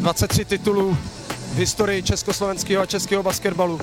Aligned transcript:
23 0.00 0.44
titulů 0.44 0.98
v 1.52 1.56
historii 1.56 2.02
československého 2.02 2.82
a 2.82 2.86
českého 2.86 3.22
basketbalu. 3.22 3.80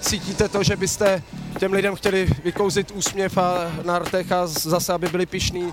Cítíte 0.00 0.48
to, 0.48 0.62
že 0.62 0.76
byste 0.76 1.22
těm 1.58 1.72
lidem 1.72 1.96
chtěli 1.96 2.28
vykouzit 2.44 2.90
úsměv 2.90 3.38
a 3.38 3.54
na 3.84 3.98
rtech 3.98 4.32
a 4.32 4.46
zase, 4.46 4.92
aby 4.92 5.08
byli 5.08 5.26
pišní? 5.26 5.72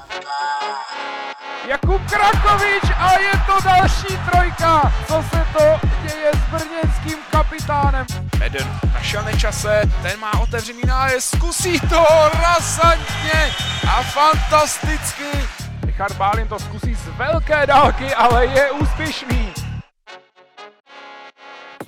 Jakub 1.68 2.02
Krakovič 2.12 2.84
a 2.98 3.20
je 3.20 3.32
to 3.46 3.64
další 3.66 4.20
trojka. 4.32 4.94
Co 5.08 5.24
se 5.30 5.48
to 5.58 5.88
děje 6.02 6.32
s 6.34 6.52
brněnským 6.52 7.18
kapitánem? 7.32 8.06
Eden 8.42 8.80
našel 8.94 9.24
nečase, 9.24 9.82
ten 10.02 10.20
má 10.20 10.40
otevřený 10.40 10.82
nájezd, 10.88 11.36
zkusí 11.36 11.80
to 11.80 12.06
razantně 12.42 13.52
a 13.88 14.04
fantasticky. 14.04 15.63
Richard 15.94 16.18
Bálin 16.18 16.48
to 16.48 16.60
zkusí 16.60 16.96
z 16.96 17.08
velké 17.08 17.66
dálky, 17.68 18.14
ale 18.14 18.46
je 18.46 18.72
úspěšný. 18.72 19.53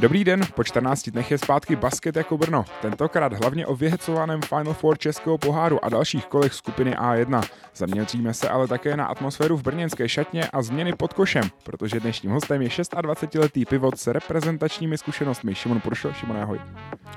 Dobrý 0.05 0.23
den, 0.23 0.41
po 0.55 0.63
14 0.63 1.09
dnech 1.09 1.31
je 1.31 1.37
zpátky 1.37 1.75
basket 1.75 2.15
jako 2.15 2.37
Brno. 2.37 2.65
Tentokrát 2.81 3.33
hlavně 3.33 3.67
o 3.67 3.75
vyhecovaném 3.75 4.41
Final 4.41 4.73
Four 4.73 4.97
Českého 4.97 5.37
poháru 5.37 5.85
a 5.85 5.89
dalších 5.89 6.25
kolech 6.25 6.53
skupiny 6.53 6.95
A1. 6.95 7.43
Zaměříme 7.75 8.33
se 8.33 8.49
ale 8.49 8.67
také 8.67 8.97
na 8.97 9.05
atmosféru 9.05 9.57
v 9.57 9.63
brněnské 9.63 10.09
šatně 10.09 10.47
a 10.47 10.61
změny 10.61 10.93
pod 10.93 11.13
košem, 11.13 11.43
protože 11.63 11.99
dnešním 11.99 12.31
hostem 12.31 12.61
je 12.61 12.69
26-letý 12.69 13.65
pivot 13.65 13.99
s 13.99 14.07
reprezentačními 14.07 14.97
zkušenostmi. 14.97 15.55
Šimon 15.55 15.79
Puršo, 15.79 16.13
Šimon, 16.13 16.37
ahoj. 16.37 16.59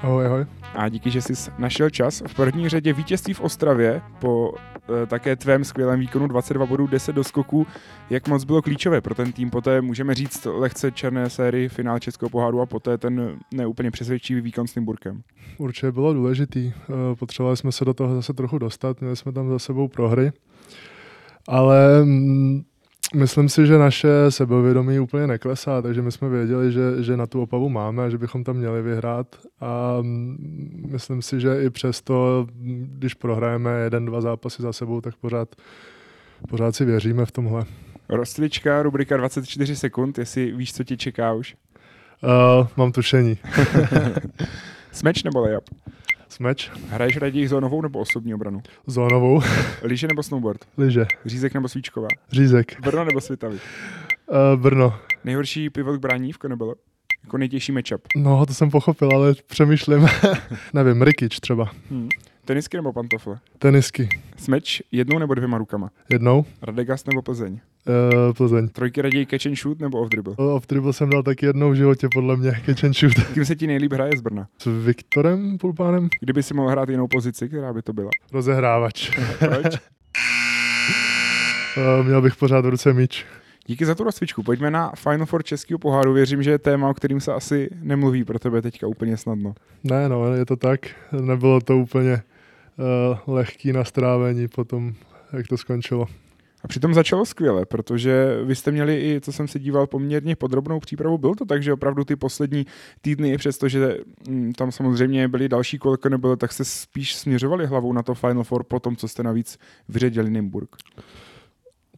Ahoj, 0.02 0.26
ahoj. 0.26 0.46
A 0.74 0.88
díky, 0.88 1.10
že 1.10 1.22
jsi 1.22 1.50
našel 1.58 1.90
čas. 1.90 2.22
V 2.26 2.34
první 2.34 2.68
řadě 2.68 2.92
vítězství 2.92 3.34
v 3.34 3.40
Ostravě 3.40 4.02
po 4.18 4.54
e, 5.02 5.06
také 5.06 5.36
tvém 5.36 5.64
skvělém 5.64 6.00
výkonu 6.00 6.26
22 6.26 6.66
bodů, 6.66 6.86
10 6.86 7.12
do 7.12 7.24
skoků. 7.24 7.66
Jak 8.10 8.28
moc 8.28 8.44
bylo 8.44 8.62
klíčové 8.62 9.00
pro 9.00 9.14
ten 9.14 9.32
tým? 9.32 9.50
Poté 9.50 9.80
můžeme 9.80 10.14
říct 10.14 10.46
lehce 10.50 10.92
černé 10.92 11.30
sérii 11.30 11.68
finál 11.68 11.98
Českého 11.98 12.30
poháru 12.30 12.60
a 12.60 12.66
poté 12.78 12.98
ten 12.98 13.38
neúplně 13.54 13.90
přesvědčivý 13.90 14.40
výkon 14.40 14.66
s 14.66 14.74
Nymburkem. 14.74 15.22
Určitě 15.58 15.92
bylo 15.92 16.12
důležitý. 16.12 16.72
Eh, 16.72 17.16
potřebovali 17.16 17.56
jsme 17.56 17.72
se 17.72 17.84
do 17.84 17.94
toho 17.94 18.14
zase 18.14 18.32
trochu 18.32 18.58
dostat, 18.58 19.00
měli 19.00 19.16
jsme 19.16 19.32
tam 19.32 19.48
za 19.48 19.58
sebou 19.58 19.88
prohry. 19.88 20.32
Ale 21.48 22.04
mm, 22.04 22.62
myslím 23.14 23.48
si, 23.48 23.66
že 23.66 23.78
naše 23.78 24.08
sebevědomí 24.28 24.98
úplně 24.98 25.26
neklesá, 25.26 25.82
takže 25.82 26.02
my 26.02 26.12
jsme 26.12 26.28
věděli, 26.28 26.72
že, 26.72 27.02
že 27.02 27.16
na 27.16 27.26
tu 27.26 27.42
opavu 27.42 27.68
máme, 27.68 28.10
že 28.10 28.18
bychom 28.18 28.44
tam 28.44 28.56
měli 28.56 28.82
vyhrát 28.82 29.36
a 29.60 29.98
mm, 30.02 30.86
myslím 30.90 31.22
si, 31.22 31.40
že 31.40 31.62
i 31.62 31.70
přesto, 31.70 32.46
když 32.98 33.14
prohrajeme 33.14 33.80
jeden, 33.80 34.04
dva 34.04 34.20
zápasy 34.20 34.62
za 34.62 34.72
sebou, 34.72 35.00
tak 35.00 35.16
pořád, 35.16 35.56
pořád 36.48 36.76
si 36.76 36.84
věříme 36.84 37.26
v 37.26 37.32
tomhle. 37.32 37.64
Rostlička, 38.08 38.82
rubrika 38.82 39.16
24 39.16 39.76
sekund, 39.76 40.18
jestli 40.18 40.52
víš, 40.52 40.74
co 40.74 40.84
tě 40.84 40.96
čeká 40.96 41.32
už. 41.32 41.56
Uh, 42.22 42.66
mám 42.76 42.92
tušení. 42.92 43.38
Smeč 44.92 45.22
nebo 45.22 45.40
layup? 45.40 45.64
Smeč. 46.28 46.70
Hraješ 46.90 47.16
raději 47.16 47.48
zónovou 47.48 47.82
nebo 47.82 47.98
osobní 47.98 48.34
obranu? 48.34 48.62
Zónovou. 48.86 49.40
Liže 49.82 50.06
nebo 50.08 50.22
snowboard? 50.22 50.60
Liže. 50.78 51.06
Řízek 51.26 51.54
nebo 51.54 51.68
svíčková? 51.68 52.08
Řízek. 52.32 52.80
Brno 52.80 53.04
nebo 53.04 53.20
Svitavy? 53.20 53.58
Uh, 54.26 54.60
Brno. 54.62 54.94
Nejhorší 55.24 55.70
pivot 55.70 55.96
k 55.96 56.00
brání 56.00 56.32
v 56.32 56.38
Konebele? 56.38 56.74
Jako 57.24 57.38
nejtěžší 57.38 57.72
matchup? 57.72 58.00
No, 58.16 58.46
to 58.46 58.54
jsem 58.54 58.70
pochopil, 58.70 59.10
ale 59.14 59.34
přemýšlím. 59.46 60.06
Nevím, 60.74 61.02
Rikič 61.02 61.40
třeba. 61.40 61.70
Hmm. 61.90 62.08
Tenisky 62.44 62.76
nebo 62.76 62.92
pantofle? 62.92 63.38
Tenisky. 63.58 64.08
Smeč 64.36 64.82
jednou 64.92 65.18
nebo 65.18 65.34
dvěma 65.34 65.58
rukama? 65.58 65.90
Jednou. 66.08 66.44
Radegast 66.62 67.06
nebo 67.06 67.22
Plzeň? 67.22 67.60
Uh, 67.88 68.32
Plzeň. 68.34 68.68
Trojky 68.68 69.02
raději 69.02 69.26
catch 69.26 69.46
and 69.46 69.56
shoot 69.56 69.80
nebo 69.80 70.00
off 70.00 70.08
dribble? 70.08 70.34
Off 70.36 70.66
dribble 70.66 70.92
jsem 70.92 71.10
dal 71.10 71.22
taky 71.22 71.46
jednou 71.46 71.70
v 71.70 71.74
životě, 71.74 72.08
podle 72.14 72.36
mě, 72.36 72.52
catch 72.66 72.84
and 72.84 72.96
shoot. 72.96 73.14
Kým 73.34 73.44
se 73.44 73.56
ti 73.56 73.66
nejlíp 73.66 73.92
hraje 73.92 74.12
z 74.16 74.20
Brna? 74.20 74.48
S 74.58 74.84
Viktorem 74.84 75.58
Pulpánem? 75.58 76.08
Kdyby 76.20 76.42
si 76.42 76.54
mohl 76.54 76.68
hrát 76.68 76.88
jinou 76.88 77.08
pozici, 77.08 77.48
která 77.48 77.72
by 77.72 77.82
to 77.82 77.92
byla? 77.92 78.10
Rozehrávač. 78.32 79.10
Proč? 79.38 79.74
uh, 81.76 82.06
měl 82.06 82.22
bych 82.22 82.36
pořád 82.36 82.64
v 82.64 82.68
ruce 82.68 82.92
míč. 82.92 83.26
Díky 83.66 83.86
za 83.86 83.94
tu 83.94 84.04
rozcvičku. 84.04 84.42
Pojďme 84.42 84.70
na 84.70 84.92
Final 84.96 85.26
Four 85.26 85.42
Českého 85.44 85.78
poháru. 85.78 86.12
Věřím, 86.12 86.42
že 86.42 86.50
je 86.50 86.58
téma, 86.58 86.88
o 86.90 86.94
kterým 86.94 87.20
se 87.20 87.32
asi 87.32 87.68
nemluví 87.82 88.24
pro 88.24 88.38
tebe 88.38 88.62
teďka 88.62 88.86
úplně 88.86 89.16
snadno. 89.16 89.54
Ne, 89.84 90.08
no, 90.08 90.34
je 90.34 90.46
to 90.46 90.56
tak. 90.56 90.80
Nebylo 91.20 91.60
to 91.60 91.78
úplně 91.78 92.22
uh, 93.24 93.34
lehký 93.34 93.72
na 93.72 93.84
strávení 93.84 94.48
potom, 94.48 94.94
jak 95.32 95.46
to 95.46 95.56
skončilo. 95.56 96.06
Přitom 96.68 96.94
začalo 96.94 97.26
skvěle, 97.26 97.66
protože 97.66 98.38
vy 98.44 98.54
jste 98.54 98.70
měli 98.70 98.96
i, 98.96 99.20
co 99.20 99.32
jsem 99.32 99.48
se 99.48 99.58
díval, 99.58 99.86
poměrně 99.86 100.36
podrobnou 100.36 100.80
přípravu. 100.80 101.18
Bylo 101.18 101.34
to 101.34 101.44
tak, 101.44 101.62
že 101.62 101.72
opravdu 101.72 102.04
ty 102.04 102.16
poslední 102.16 102.66
týdny, 103.00 103.38
přestože 103.38 103.96
mm, 104.28 104.52
tam 104.52 104.72
samozřejmě 104.72 105.28
byly 105.28 105.48
další 105.48 105.78
koleko 105.78 106.08
nebylo, 106.08 106.36
tak 106.36 106.52
se 106.52 106.64
spíš 106.64 107.14
směřovali 107.14 107.66
hlavou 107.66 107.92
na 107.92 108.02
to 108.02 108.14
Final 108.14 108.44
Four 108.44 108.64
po 108.64 108.80
tom, 108.80 108.96
co 108.96 109.08
jste 109.08 109.22
navíc 109.22 109.58
vyředili 109.88 110.30
Nymburk. 110.30 110.76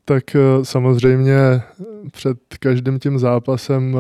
Tak 0.04 0.25
samozřejmě 0.62 1.38
před 2.12 2.38
každým 2.60 2.98
tím 2.98 3.19
zápasem 3.19 3.97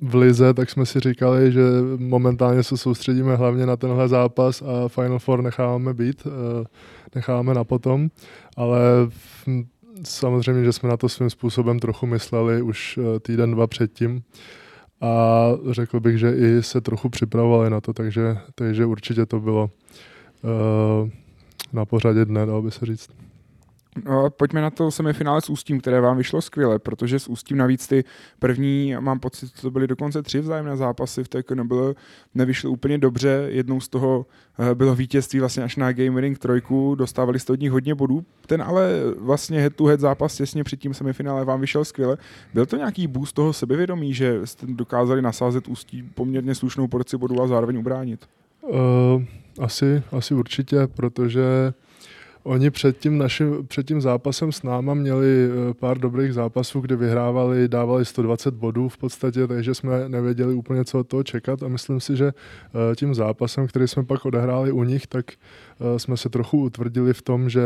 v 0.00 0.14
Lize, 0.14 0.54
tak 0.54 0.70
jsme 0.70 0.86
si 0.86 1.00
říkali, 1.00 1.52
že 1.52 1.62
momentálně 1.96 2.62
se 2.62 2.76
soustředíme 2.76 3.36
hlavně 3.36 3.66
na 3.66 3.76
tenhle 3.76 4.08
zápas 4.08 4.62
a 4.62 4.88
Final 4.88 5.18
Four 5.18 5.42
necháváme 5.42 5.94
být, 5.94 6.26
necháváme 7.14 7.54
na 7.54 7.64
potom, 7.64 8.08
ale 8.56 8.80
samozřejmě, 10.04 10.64
že 10.64 10.72
jsme 10.72 10.88
na 10.88 10.96
to 10.96 11.08
svým 11.08 11.30
způsobem 11.30 11.78
trochu 11.78 12.06
mysleli 12.06 12.62
už 12.62 12.98
týden, 13.22 13.50
dva 13.50 13.66
předtím 13.66 14.22
a 15.00 15.44
řekl 15.70 16.00
bych, 16.00 16.18
že 16.18 16.34
i 16.36 16.62
se 16.62 16.80
trochu 16.80 17.08
připravovali 17.08 17.70
na 17.70 17.80
to, 17.80 17.92
takže, 17.92 18.38
takže 18.54 18.86
určitě 18.86 19.26
to 19.26 19.40
bylo 19.40 19.70
na 21.72 21.84
pořadě 21.84 22.24
dne, 22.24 22.46
dalo 22.46 22.62
by 22.62 22.70
se 22.70 22.86
říct. 22.86 23.17
No, 24.04 24.30
pojďme 24.30 24.60
na 24.60 24.70
to 24.70 24.90
semifinále 24.90 25.40
s 25.40 25.50
Ústím, 25.50 25.80
které 25.80 26.00
vám 26.00 26.16
vyšlo 26.16 26.42
skvěle, 26.42 26.78
protože 26.78 27.18
s 27.18 27.28
Ústím 27.28 27.56
navíc 27.56 27.88
ty 27.88 28.04
první, 28.38 28.94
mám 29.00 29.20
pocit, 29.20 29.52
to 29.60 29.70
byly 29.70 29.86
dokonce 29.86 30.22
tři 30.22 30.40
vzájemné 30.40 30.76
zápasy 30.76 31.24
v 31.24 31.28
té 31.28 31.42
nebylo, 31.54 31.94
nevyšly 32.34 32.68
úplně 32.68 32.98
dobře. 32.98 33.46
Jednou 33.48 33.80
z 33.80 33.88
toho 33.88 34.26
eh, 34.58 34.74
bylo 34.74 34.94
vítězství 34.94 35.40
vlastně 35.40 35.62
až 35.62 35.76
na 35.76 35.92
Game 35.92 36.10
Winning 36.10 36.38
trojku, 36.38 36.94
dostávali 36.94 37.38
jste 37.38 37.52
od 37.52 37.60
nich 37.60 37.70
hodně 37.70 37.94
bodů. 37.94 38.24
Ten 38.46 38.62
ale 38.62 38.90
vlastně 39.18 39.60
head 39.60 39.76
to 39.76 39.84
head 39.84 40.00
zápas 40.00 40.36
těsně 40.36 40.64
před 40.64 40.80
tím 40.80 40.94
semifinále 40.94 41.44
vám 41.44 41.60
vyšel 41.60 41.84
skvěle. 41.84 42.16
Byl 42.54 42.66
to 42.66 42.76
nějaký 42.76 43.06
boost 43.06 43.34
toho 43.34 43.52
sebevědomí, 43.52 44.14
že 44.14 44.40
jste 44.46 44.66
dokázali 44.66 45.22
nasázet 45.22 45.68
Ústí 45.68 46.02
poměrně 46.02 46.54
slušnou 46.54 46.88
porci 46.88 47.16
bodů 47.16 47.42
a 47.42 47.46
zároveň 47.46 47.78
ubránit? 47.78 48.26
Uh, 48.62 49.22
asi, 49.60 50.02
asi 50.12 50.34
určitě, 50.34 50.86
protože 50.86 51.42
Oni 52.48 52.70
před 52.70 52.98
tím, 52.98 53.18
naším, 53.18 53.66
před 53.66 53.86
tím 53.86 54.00
zápasem 54.00 54.52
s 54.52 54.62
náma 54.62 54.94
měli 54.94 55.26
eh, 55.26 55.74
pár 55.74 55.98
dobrých 55.98 56.34
zápasů, 56.34 56.80
kde 56.80 56.96
vyhrávali, 56.96 57.68
dávali 57.68 58.04
120 58.04 58.54
bodů 58.54 58.88
v 58.88 58.98
podstatě, 58.98 59.46
takže 59.46 59.74
jsme 59.74 60.08
nevěděli 60.08 60.54
úplně, 60.54 60.84
co 60.84 61.00
od 61.00 61.08
toho 61.08 61.22
čekat 61.22 61.62
a 61.62 61.68
myslím 61.68 62.00
si, 62.00 62.16
že 62.16 62.26
eh, 62.26 62.96
tím 62.96 63.14
zápasem, 63.14 63.66
který 63.66 63.88
jsme 63.88 64.04
pak 64.04 64.24
odehráli 64.24 64.72
u 64.72 64.82
nich, 64.82 65.06
tak 65.06 65.26
eh, 65.32 65.98
jsme 65.98 66.16
se 66.16 66.28
trochu 66.28 66.62
utvrdili 66.62 67.14
v 67.14 67.22
tom, 67.22 67.50
že 67.50 67.62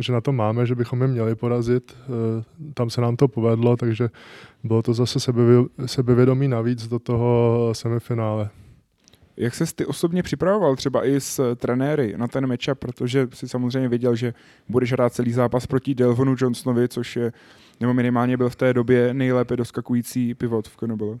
že 0.00 0.12
na 0.12 0.20
to 0.20 0.32
máme, 0.32 0.66
že 0.66 0.74
bychom 0.74 1.02
je 1.02 1.08
měli 1.08 1.34
porazit. 1.34 1.96
Tam 2.74 2.90
se 2.90 3.00
nám 3.00 3.16
to 3.16 3.28
povedlo, 3.28 3.76
takže 3.76 4.10
bylo 4.64 4.82
to 4.82 4.94
zase 4.94 5.32
sebevědomí 5.86 6.48
navíc 6.48 6.88
do 6.88 6.98
toho 6.98 7.70
semifinále. 7.72 8.50
Jak 9.36 9.54
se 9.54 9.64
ty 9.74 9.86
osobně 9.86 10.22
připravoval 10.22 10.76
třeba 10.76 11.06
i 11.06 11.20
s 11.20 11.56
trenéry 11.56 12.14
na 12.16 12.28
ten 12.28 12.46
matchup, 12.46 12.78
protože 12.78 13.28
si 13.32 13.48
samozřejmě 13.48 13.88
věděl, 13.88 14.16
že 14.16 14.34
budeš 14.68 14.92
hrát 14.92 15.12
celý 15.12 15.32
zápas 15.32 15.66
proti 15.66 15.94
Delvonu 15.94 16.34
Johnsonovi, 16.38 16.88
což 16.88 17.16
je, 17.16 17.32
nebo 17.80 17.94
minimálně 17.94 18.36
byl 18.36 18.48
v 18.48 18.56
té 18.56 18.74
době 18.74 19.14
nejlépe 19.14 19.56
doskakující 19.56 20.34
pivot 20.34 20.68
v 20.68 20.76
Konobile? 20.76 21.18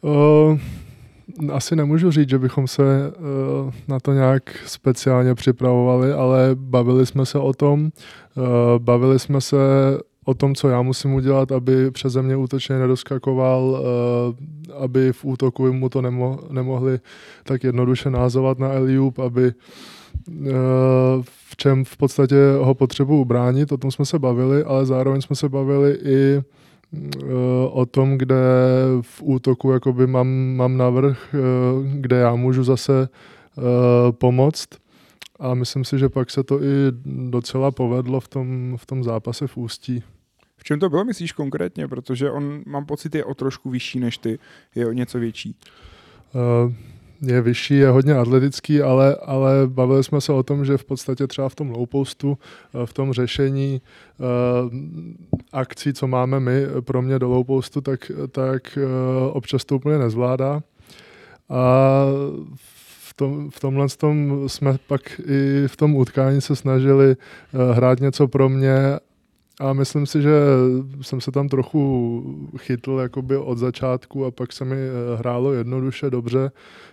Uh, 0.00 0.58
asi 1.52 1.76
nemůžu 1.76 2.10
říct, 2.10 2.28
že 2.28 2.38
bychom 2.38 2.68
se 2.68 2.82
uh, 2.82 3.72
na 3.88 4.00
to 4.00 4.12
nějak 4.12 4.42
speciálně 4.66 5.34
připravovali, 5.34 6.12
ale 6.12 6.50
bavili 6.54 7.06
jsme 7.06 7.26
se 7.26 7.38
o 7.38 7.52
tom. 7.52 7.90
Uh, 8.34 8.44
bavili 8.78 9.18
jsme 9.18 9.40
se 9.40 9.56
o 10.24 10.34
tom, 10.34 10.54
co 10.54 10.68
já 10.68 10.82
musím 10.82 11.14
udělat, 11.14 11.52
aby 11.52 11.90
přeze 11.90 12.22
mě 12.22 12.36
útočně 12.36 12.78
nedoskakoval, 12.78 13.80
eh, 13.80 14.74
aby 14.74 15.12
v 15.12 15.24
útoku 15.24 15.72
mu 15.72 15.88
to 15.88 16.02
nemo, 16.02 16.38
nemohli 16.50 17.00
tak 17.44 17.64
jednoduše 17.64 18.10
názovat 18.10 18.58
na 18.58 18.68
Eliup, 18.72 19.18
aby 19.18 19.46
eh, 19.48 20.52
v 21.22 21.56
čem 21.56 21.84
v 21.84 21.96
podstatě 21.96 22.36
ho 22.58 22.74
potřebuji 22.74 23.24
bránit, 23.24 23.72
o 23.72 23.76
tom 23.76 23.90
jsme 23.90 24.04
se 24.04 24.18
bavili, 24.18 24.64
ale 24.64 24.86
zároveň 24.86 25.20
jsme 25.20 25.36
se 25.36 25.48
bavili 25.48 25.98
i 26.04 26.36
eh, 26.36 26.42
o 27.70 27.86
tom, 27.86 28.18
kde 28.18 28.36
v 29.00 29.22
útoku 29.22 29.72
jakoby 29.72 30.06
mám, 30.06 30.28
mám 30.56 30.76
navrh, 30.76 31.34
kde 31.84 32.16
já 32.16 32.34
můžu 32.34 32.64
zase 32.64 33.08
pomoct 34.10 34.68
a 35.40 35.54
myslím 35.54 35.84
si, 35.84 35.98
že 35.98 36.08
pak 36.08 36.30
se 36.30 36.42
to 36.42 36.62
i 36.62 36.92
docela 37.30 37.70
povedlo 37.70 38.20
v 38.20 38.28
tom, 38.28 38.76
v 38.76 38.86
tom 38.86 39.04
zápase 39.04 39.46
v 39.46 39.56
Ústí. 39.56 40.02
V 40.56 40.64
čem 40.64 40.80
to 40.80 40.88
bylo, 40.88 41.04
myslíš 41.04 41.32
konkrétně? 41.32 41.88
Protože 41.88 42.30
on, 42.30 42.62
mám 42.66 42.86
pocit, 42.86 43.14
je 43.14 43.24
o 43.24 43.34
trošku 43.34 43.70
vyšší 43.70 44.00
než 44.00 44.18
ty, 44.18 44.38
je 44.74 44.86
o 44.86 44.92
něco 44.92 45.18
větší. 45.18 45.56
Uh, 46.34 46.72
je 47.22 47.40
vyšší, 47.40 47.74
je 47.74 47.88
hodně 47.88 48.14
atletický, 48.14 48.82
ale, 48.82 49.16
ale 49.16 49.52
bavili 49.66 50.04
jsme 50.04 50.20
se 50.20 50.32
o 50.32 50.42
tom, 50.42 50.64
že 50.64 50.76
v 50.76 50.84
podstatě 50.84 51.26
třeba 51.26 51.48
v 51.48 51.54
tom 51.54 51.70
low 51.70 51.86
postu, 51.86 52.38
eh, 52.74 52.86
v 52.86 52.92
tom 52.92 53.12
řešení 53.12 53.80
uh, 54.18 54.26
akcí, 55.52 55.92
co 55.92 56.06
máme 56.06 56.40
my 56.40 56.66
pro 56.80 57.02
mě 57.02 57.18
do 57.18 57.28
low 57.28 57.44
postu, 57.44 57.80
tak, 57.80 58.12
tak 58.30 58.78
uh, 58.82 59.36
občas 59.36 59.64
to 59.64 59.76
úplně 59.76 59.98
nezvládá. 59.98 60.62
A 61.48 62.04
v, 62.54 62.80
tom, 63.20 63.50
v 63.50 63.60
tomhle 63.60 63.88
tom 63.88 64.48
jsme 64.48 64.78
pak 64.86 65.20
i 65.26 65.68
v 65.68 65.76
tom 65.76 65.96
utkání 65.96 66.40
se 66.40 66.56
snažili 66.56 67.16
uh, 67.16 67.76
hrát 67.76 68.00
něco 68.00 68.28
pro 68.28 68.48
mě 68.48 68.98
a 69.60 69.72
myslím 69.72 70.06
si, 70.06 70.22
že 70.22 70.30
jsem 71.02 71.20
se 71.20 71.30
tam 71.30 71.48
trochu 71.48 71.82
chytl 72.58 72.98
jakoby 73.02 73.36
od 73.36 73.58
začátku 73.58 74.24
a 74.24 74.30
pak 74.30 74.52
se 74.52 74.64
mi 74.64 74.76
hrálo 75.16 75.52
jednoduše, 75.52 76.10
dobře 76.10 76.50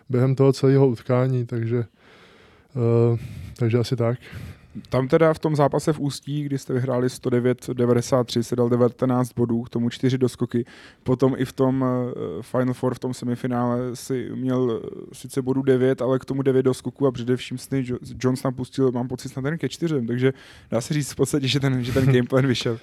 během 0.09 0.35
toho 0.35 0.53
celého 0.53 0.87
utkání, 0.87 1.45
takže, 1.45 1.77
uh, 2.75 3.19
takže 3.57 3.77
asi 3.77 3.95
tak. 3.95 4.19
Tam 4.89 5.07
teda 5.07 5.33
v 5.33 5.39
tom 5.39 5.55
zápase 5.55 5.93
v 5.93 5.99
Ústí, 5.99 6.43
kdy 6.43 6.57
jste 6.57 6.73
vyhráli 6.73 7.07
109-93, 7.07 8.41
se 8.41 8.55
dal 8.55 8.69
19 8.69 9.33
bodů, 9.33 9.63
k 9.63 9.69
tomu 9.69 9.89
4 9.89 10.17
doskoky. 10.17 10.65
Potom 11.03 11.35
i 11.37 11.45
v 11.45 11.53
tom 11.53 11.81
uh, 11.81 12.41
Final 12.41 12.73
Four, 12.73 12.93
v 12.93 12.99
tom 12.99 13.13
semifinále 13.13 13.95
si 13.95 14.29
měl 14.35 14.61
uh, 14.61 14.79
sice 15.13 15.41
bodů 15.41 15.61
9, 15.61 16.01
ale 16.01 16.19
k 16.19 16.25
tomu 16.25 16.41
9 16.41 16.63
doskoků 16.63 17.07
a 17.07 17.11
především 17.11 17.57
Sny 17.57 17.85
Jones 18.23 18.41
tam 18.41 18.53
pustil, 18.53 18.91
mám 18.91 19.07
pocit, 19.07 19.35
na 19.35 19.41
ten 19.41 19.57
ke 19.57 19.69
4, 19.69 20.01
takže 20.07 20.33
dá 20.71 20.81
se 20.81 20.93
říct 20.93 21.11
v 21.11 21.15
podstatě, 21.15 21.47
že 21.47 21.59
ten, 21.59 21.83
že 21.83 21.93
ten 21.93 22.05
gameplan 22.05 22.47
vyšel. 22.47 22.79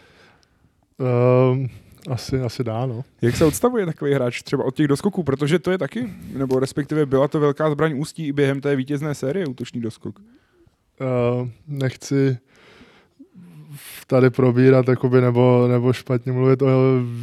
Um, 1.52 1.68
asi, 2.10 2.40
asi 2.40 2.64
dá, 2.64 2.86
no. 2.86 3.04
Jak 3.22 3.36
se 3.36 3.44
odstavuje 3.44 3.86
takový 3.86 4.14
hráč 4.14 4.42
třeba 4.42 4.64
od 4.64 4.76
těch 4.76 4.88
doskoků, 4.88 5.22
protože 5.22 5.58
to 5.58 5.70
je 5.70 5.78
taky, 5.78 6.14
nebo 6.32 6.60
respektive 6.60 7.06
byla 7.06 7.28
to 7.28 7.40
velká 7.40 7.70
zbraň 7.70 8.00
ústí 8.00 8.26
i 8.26 8.32
během 8.32 8.60
té 8.60 8.76
vítězné 8.76 9.14
série 9.14 9.46
útočný 9.46 9.80
doskok. 9.80 10.20
Nechci 11.68 12.38
tady 14.06 14.30
probírat 14.30 14.88
jakoby, 14.88 15.20
nebo, 15.20 15.68
nebo 15.68 15.92
špatně 15.92 16.32
mluvit 16.32 16.62
o 16.62 16.68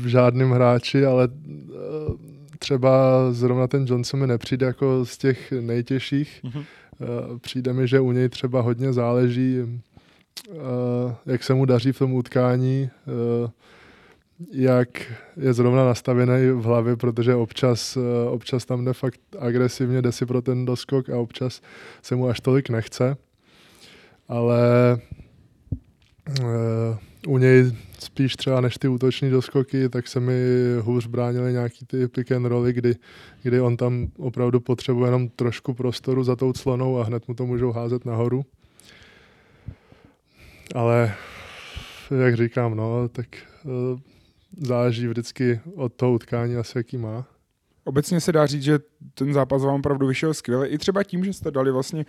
žádném 0.06 0.51
hráči, 0.51 1.06
ale 1.06 1.27
uh, 1.27 2.15
třeba 2.59 2.91
zrovna 3.31 3.68
ten 3.68 3.85
Johnson 3.88 4.19
mi 4.19 4.27
nepřijde 4.27 4.65
jako 4.65 5.06
z 5.06 5.18
těch 5.18 5.51
nejtěžších. 5.51 6.41
Uh, 6.44 7.38
přijde 7.38 7.73
mi, 7.73 7.88
že 7.88 8.00
u 8.00 8.12
něj 8.12 8.29
třeba 8.29 8.62
hodně 8.62 8.94
záleží, 8.94 9.59
uh, 9.62 10.57
jak 11.25 11.44
se 11.44 11.53
mu 11.53 11.65
daří 11.65 11.91
v 11.91 12.00
tom 12.00 12.13
utkání. 12.13 12.89
Jak 14.53 14.89
je 15.38 15.53
zrovna 15.53 15.85
nastavený 15.85 16.50
v 16.50 16.63
hlavě, 16.63 16.95
protože 16.95 17.35
občas, 17.35 17.97
občas 18.29 18.65
tam 18.65 18.85
jde 18.85 18.94
fakt 18.94 19.19
agresivně, 19.39 20.01
jde 20.01 20.12
si 20.12 20.25
pro 20.25 20.41
ten 20.41 20.65
doskok 20.65 21.09
a 21.09 21.17
občas 21.17 21.62
se 22.01 22.15
mu 22.15 22.27
až 22.27 22.39
tolik 22.39 22.69
nechce. 22.69 23.17
Ale 24.31 24.98
uh, 26.42 26.98
u 27.28 27.38
něj 27.38 27.72
spíš 28.00 28.36
třeba 28.36 28.62
než 28.62 28.78
ty 28.78 28.88
útoční 28.88 29.30
doskoky, 29.30 29.89
tak 29.89 30.07
se 30.07 30.19
mi 30.19 30.33
hůř 30.81 31.07
bránily 31.07 31.51
nějaký 31.51 31.86
ty 31.86 32.07
pick 32.07 32.31
and 32.31 32.45
rolly, 32.45 32.74
kdy, 32.74 32.95
kdy 33.44 33.62
on 33.62 33.78
tam 33.78 34.07
opravdu 34.18 34.60
potřebuje 34.60 35.07
jenom 35.07 35.30
trošku 35.30 35.74
prostoru 35.74 36.24
za 36.24 36.36
tou 36.36 36.54
clonou 36.54 37.00
a 37.00 37.04
hned 37.04 37.28
mu 37.28 37.33
to 37.33 37.45
můžou 37.45 37.72
házet 37.72 38.06
nahoru. 38.06 38.45
Ale 40.75 41.13
jak 42.24 42.36
říkám, 42.38 42.75
no, 42.75 43.10
tak 43.10 43.27
uh, 43.63 44.00
záleží 44.57 45.07
vždycky 45.07 45.60
od 45.75 45.94
toho 45.94 46.13
utkání 46.13 46.56
asi, 46.56 46.77
jaký 46.77 46.98
má. 46.98 47.25
Obecně 47.83 48.22
se 48.22 48.31
dá 48.31 48.45
říct, 48.45 48.63
že 48.63 48.80
ten 49.13 49.33
zápas 49.33 49.63
vám 49.63 49.75
opravdu 49.75 50.07
vyšel 50.07 50.33
skvěle. 50.33 50.68
I 50.68 50.78
třeba 50.78 51.04
tím, 51.04 51.25
že 51.25 51.33
jste 51.33 51.51
dali 51.51 51.72
vlastně 51.72 52.06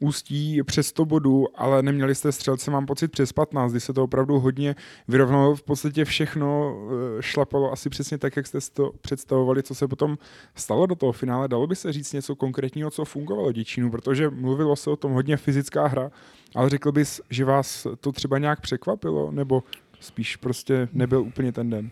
ústí 0.00 0.62
přes 0.62 0.86
100 0.86 1.04
bodů, 1.04 1.46
ale 1.54 1.82
neměli 1.82 2.14
jste 2.14 2.32
střelce, 2.32 2.70
mám 2.70 2.86
pocit, 2.86 3.12
přes 3.12 3.32
15, 3.32 3.70
kdy 3.70 3.80
se 3.80 3.92
to 3.92 4.04
opravdu 4.04 4.40
hodně 4.40 4.76
vyrovnalo. 5.08 5.56
V 5.56 5.62
podstatě 5.62 6.04
všechno 6.04 6.76
eh, 7.18 7.22
šlapalo 7.22 7.72
asi 7.72 7.90
přesně 7.90 8.18
tak, 8.18 8.36
jak 8.36 8.46
jste 8.46 8.58
to 8.72 8.92
představovali, 9.00 9.62
co 9.62 9.74
se 9.74 9.88
potom 9.88 10.18
stalo 10.54 10.86
do 10.86 10.94
toho 10.94 11.12
finále. 11.12 11.48
Dalo 11.48 11.66
by 11.66 11.76
se 11.76 11.92
říct 11.92 12.12
něco 12.12 12.36
konkrétního, 12.36 12.90
co 12.90 13.04
fungovalo 13.04 13.52
Děčínu, 13.52 13.90
protože 13.90 14.30
mluvilo 14.30 14.76
se 14.76 14.90
o 14.90 14.96
tom 14.96 15.12
hodně 15.12 15.36
fyzická 15.36 15.86
hra, 15.86 16.10
ale 16.54 16.70
řekl 16.70 16.92
bys, 16.92 17.20
že 17.30 17.44
vás 17.44 17.86
to 18.00 18.12
třeba 18.12 18.38
nějak 18.38 18.60
překvapilo, 18.60 19.30
nebo 19.30 19.62
spíš 20.00 20.36
prostě 20.36 20.88
nebyl 20.92 21.20
úplně 21.20 21.52
ten 21.52 21.70
den? 21.70 21.90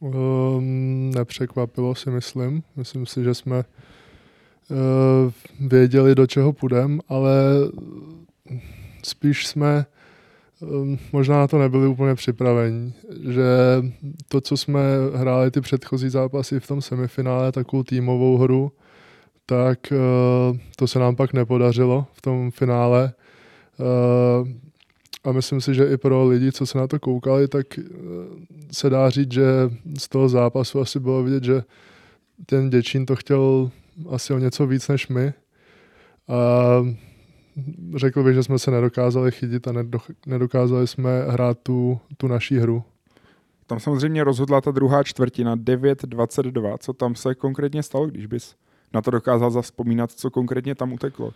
Um, 0.00 1.10
nepřekvapilo 1.14 1.94
si 1.94 2.10
myslím. 2.10 2.62
Myslím 2.76 3.06
si, 3.06 3.24
že 3.24 3.34
jsme 3.34 3.64
uh, 4.70 4.76
věděli, 5.68 6.14
do 6.14 6.26
čeho 6.26 6.52
půjdeme, 6.52 6.98
ale 7.08 7.32
spíš 9.04 9.46
jsme 9.46 9.86
um, 10.60 10.98
možná 11.12 11.38
na 11.38 11.48
to 11.48 11.58
nebyli 11.58 11.86
úplně 11.86 12.14
připraveni. 12.14 12.92
Že 13.28 13.46
to, 14.28 14.40
co 14.40 14.56
jsme 14.56 14.80
hráli 15.14 15.50
ty 15.50 15.60
předchozí 15.60 16.08
zápasy 16.08 16.60
v 16.60 16.66
tom 16.66 16.82
semifinále, 16.82 17.52
takovou 17.52 17.82
týmovou 17.82 18.38
hru, 18.38 18.72
tak 19.46 19.78
uh, 19.90 20.58
to 20.76 20.86
se 20.86 20.98
nám 20.98 21.16
pak 21.16 21.32
nepodařilo 21.32 22.06
v 22.12 22.22
tom 22.22 22.50
finále. 22.50 23.12
Uh, 23.78 24.48
a 25.24 25.32
myslím 25.32 25.60
si, 25.60 25.74
že 25.74 25.92
i 25.92 25.96
pro 25.96 26.28
lidi, 26.28 26.52
co 26.52 26.66
se 26.66 26.78
na 26.78 26.86
to 26.86 26.98
koukali, 26.98 27.48
tak 27.48 27.78
eh, 27.78 27.82
se 28.72 28.90
dá 28.90 29.10
říct, 29.10 29.32
že 29.32 29.44
z 29.98 30.08
toho 30.08 30.28
zápasu 30.28 30.80
asi 30.80 31.00
bylo 31.00 31.22
vidět, 31.22 31.44
že 31.44 31.62
ten 32.46 32.70
Děčín 32.70 33.06
to 33.06 33.16
chtěl 33.16 33.70
asi 34.10 34.32
o 34.32 34.38
něco 34.38 34.66
víc 34.66 34.88
než 34.88 35.08
my. 35.08 35.32
A 36.28 36.36
řekl 37.96 38.22
bych, 38.22 38.34
že 38.34 38.42
jsme 38.42 38.58
se 38.58 38.70
nedokázali 38.70 39.32
chytit 39.32 39.68
a 39.68 39.72
nedokázali 40.26 40.86
jsme 40.86 41.24
hrát 41.28 41.58
tu, 41.62 42.00
tu 42.16 42.28
naší 42.28 42.58
hru. 42.58 42.84
Tam 43.66 43.80
samozřejmě 43.80 44.24
rozhodla 44.24 44.60
ta 44.60 44.70
druhá 44.70 45.02
čtvrtina 45.02 45.56
9-22. 45.56 46.76
Co 46.78 46.92
tam 46.92 47.14
se 47.14 47.34
konkrétně 47.34 47.82
stalo, 47.82 48.06
když 48.06 48.26
bys 48.26 48.54
na 48.92 49.02
to 49.02 49.10
dokázal 49.10 49.50
zaspomínat, 49.50 50.12
co 50.12 50.30
konkrétně 50.30 50.74
tam 50.74 50.92
uteklo? 50.92 51.32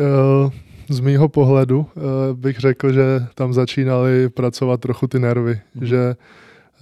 Uh, 0.00 0.52
z 0.88 1.00
mýho 1.00 1.28
pohledu 1.28 1.78
uh, 1.78 2.02
bych 2.38 2.58
řekl, 2.58 2.92
že 2.92 3.26
tam 3.34 3.52
začínaly 3.52 4.28
pracovat 4.28 4.80
trochu 4.80 5.06
ty 5.06 5.18
nervy, 5.18 5.60
mm. 5.74 5.86
že 5.86 6.16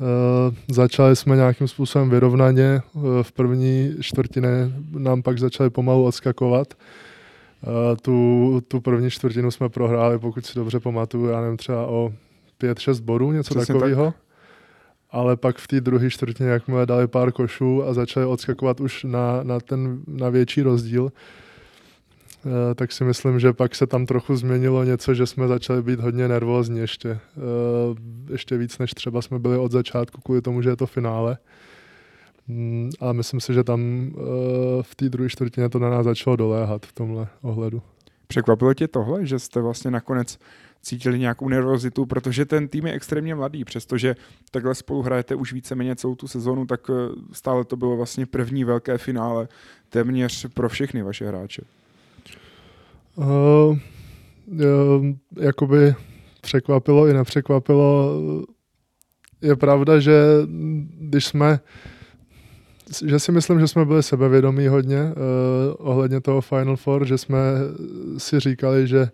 uh, 0.00 0.54
začali 0.68 1.16
jsme 1.16 1.36
nějakým 1.36 1.68
způsobem 1.68 2.10
vyrovnaně, 2.10 2.80
uh, 2.92 3.02
v 3.22 3.32
první 3.32 3.94
čtvrtině 4.00 4.48
nám 4.98 5.22
pak 5.22 5.38
začali 5.38 5.70
pomalu 5.70 6.04
odskakovat. 6.04 6.74
Uh, 6.74 7.96
tu, 8.02 8.60
tu 8.68 8.80
první 8.80 9.10
čtvrtinu 9.10 9.50
jsme 9.50 9.68
prohráli, 9.68 10.18
pokud 10.18 10.46
si 10.46 10.54
dobře 10.54 10.80
pamatuju, 10.80 11.26
já 11.26 11.40
nevím, 11.40 11.56
třeba 11.56 11.86
o 11.86 12.12
5-6 12.60 13.00
bodů, 13.00 13.32
něco 13.32 13.54
Přesně 13.54 13.74
takového. 13.74 14.04
Tak. 14.04 14.14
Ale 15.10 15.36
pak 15.36 15.58
v 15.58 15.66
té 15.66 15.80
druhé 15.80 16.10
čtvrtině, 16.10 16.48
jakmile 16.48 16.86
dali 16.86 17.06
pár 17.08 17.32
košů 17.32 17.84
a 17.84 17.94
začali 17.94 18.26
odskakovat 18.26 18.80
už 18.80 19.04
na, 19.04 19.42
na 19.42 19.60
ten 19.60 20.00
na 20.06 20.28
větší 20.28 20.62
rozdíl, 20.62 21.10
Eh, 21.10 21.14
tak 22.74 22.92
si 22.92 23.04
myslím, 23.04 23.40
že 23.40 23.52
pak 23.52 23.74
se 23.74 23.86
tam 23.86 24.06
trochu 24.06 24.36
změnilo 24.36 24.84
něco, 24.84 25.14
že 25.14 25.26
jsme 25.26 25.48
začali 25.48 25.82
být 25.82 26.00
hodně 26.00 26.28
nervózní 26.28 26.78
ještě. 26.78 27.10
Eh, 27.10 27.20
ještě 28.32 28.56
víc, 28.56 28.78
než 28.78 28.90
třeba 28.90 29.22
jsme 29.22 29.38
byli 29.38 29.58
od 29.58 29.72
začátku 29.72 30.20
kvůli 30.20 30.42
tomu, 30.42 30.62
že 30.62 30.70
je 30.70 30.76
to 30.76 30.86
finále. 30.86 31.38
Mm, 32.48 32.90
a 33.00 33.12
myslím 33.12 33.40
si, 33.40 33.54
že 33.54 33.64
tam 33.64 33.80
eh, 33.80 34.18
v 34.82 34.94
té 34.94 35.08
druhé 35.08 35.28
čtvrtině 35.28 35.68
to 35.68 35.78
na 35.78 35.90
nás 35.90 36.04
začalo 36.04 36.36
doléhat 36.36 36.86
v 36.86 36.92
tomhle 36.92 37.28
ohledu. 37.42 37.82
Překvapilo 38.26 38.74
tě 38.74 38.88
tohle, 38.88 39.26
že 39.26 39.38
jste 39.38 39.60
vlastně 39.60 39.90
nakonec 39.90 40.38
cítili 40.82 41.18
nějakou 41.18 41.48
nervozitu, 41.48 42.06
protože 42.06 42.44
ten 42.44 42.68
tým 42.68 42.86
je 42.86 42.92
extrémně 42.92 43.34
mladý, 43.34 43.64
přestože 43.64 44.16
takhle 44.50 44.74
spolu 44.74 45.02
hrajete 45.02 45.34
už 45.34 45.52
víceméně 45.52 45.96
celou 45.96 46.14
tu 46.14 46.28
sezonu, 46.28 46.66
tak 46.66 46.80
stále 47.32 47.64
to 47.64 47.76
bylo 47.76 47.96
vlastně 47.96 48.26
první 48.26 48.64
velké 48.64 48.98
finále 48.98 49.48
téměř 49.88 50.46
pro 50.54 50.68
všechny 50.68 51.02
vaše 51.02 51.28
hráče. 51.28 51.62
Uh, 53.16 53.76
jakoby 55.40 55.94
překvapilo 56.40 57.06
i 57.06 57.14
nepřekvapilo. 57.14 58.20
Je 59.42 59.56
pravda, 59.56 60.00
že 60.00 60.22
když 60.98 61.24
jsme 61.24 61.60
že 63.04 63.18
si 63.18 63.32
myslím, 63.32 63.60
že 63.60 63.68
jsme 63.68 63.84
byli 63.84 64.02
sebevědomí 64.02 64.66
hodně 64.66 65.02
uh, 65.02 65.12
ohledně 65.78 66.20
toho 66.20 66.40
Final 66.40 66.76
Four, 66.76 67.06
že 67.06 67.18
jsme 67.18 67.38
si 68.18 68.40
říkali, 68.40 68.86
že 68.86 69.08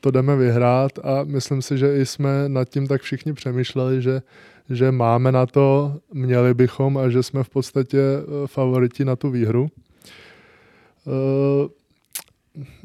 to 0.00 0.10
jdeme 0.10 0.36
vyhrát 0.36 0.98
a 0.98 1.24
myslím 1.24 1.62
si, 1.62 1.78
že 1.78 1.96
i 1.96 2.06
jsme 2.06 2.48
nad 2.48 2.68
tím 2.68 2.86
tak 2.86 3.02
všichni 3.02 3.32
přemýšleli, 3.32 4.02
že, 4.02 4.22
že 4.70 4.92
máme 4.92 5.32
na 5.32 5.46
to, 5.46 5.96
měli 6.12 6.54
bychom 6.54 6.98
a 6.98 7.08
že 7.08 7.22
jsme 7.22 7.44
v 7.44 7.48
podstatě 7.48 7.98
favoriti 8.46 9.04
na 9.04 9.16
tu 9.16 9.30
výhru. 9.30 9.68
Uh, 11.04 11.68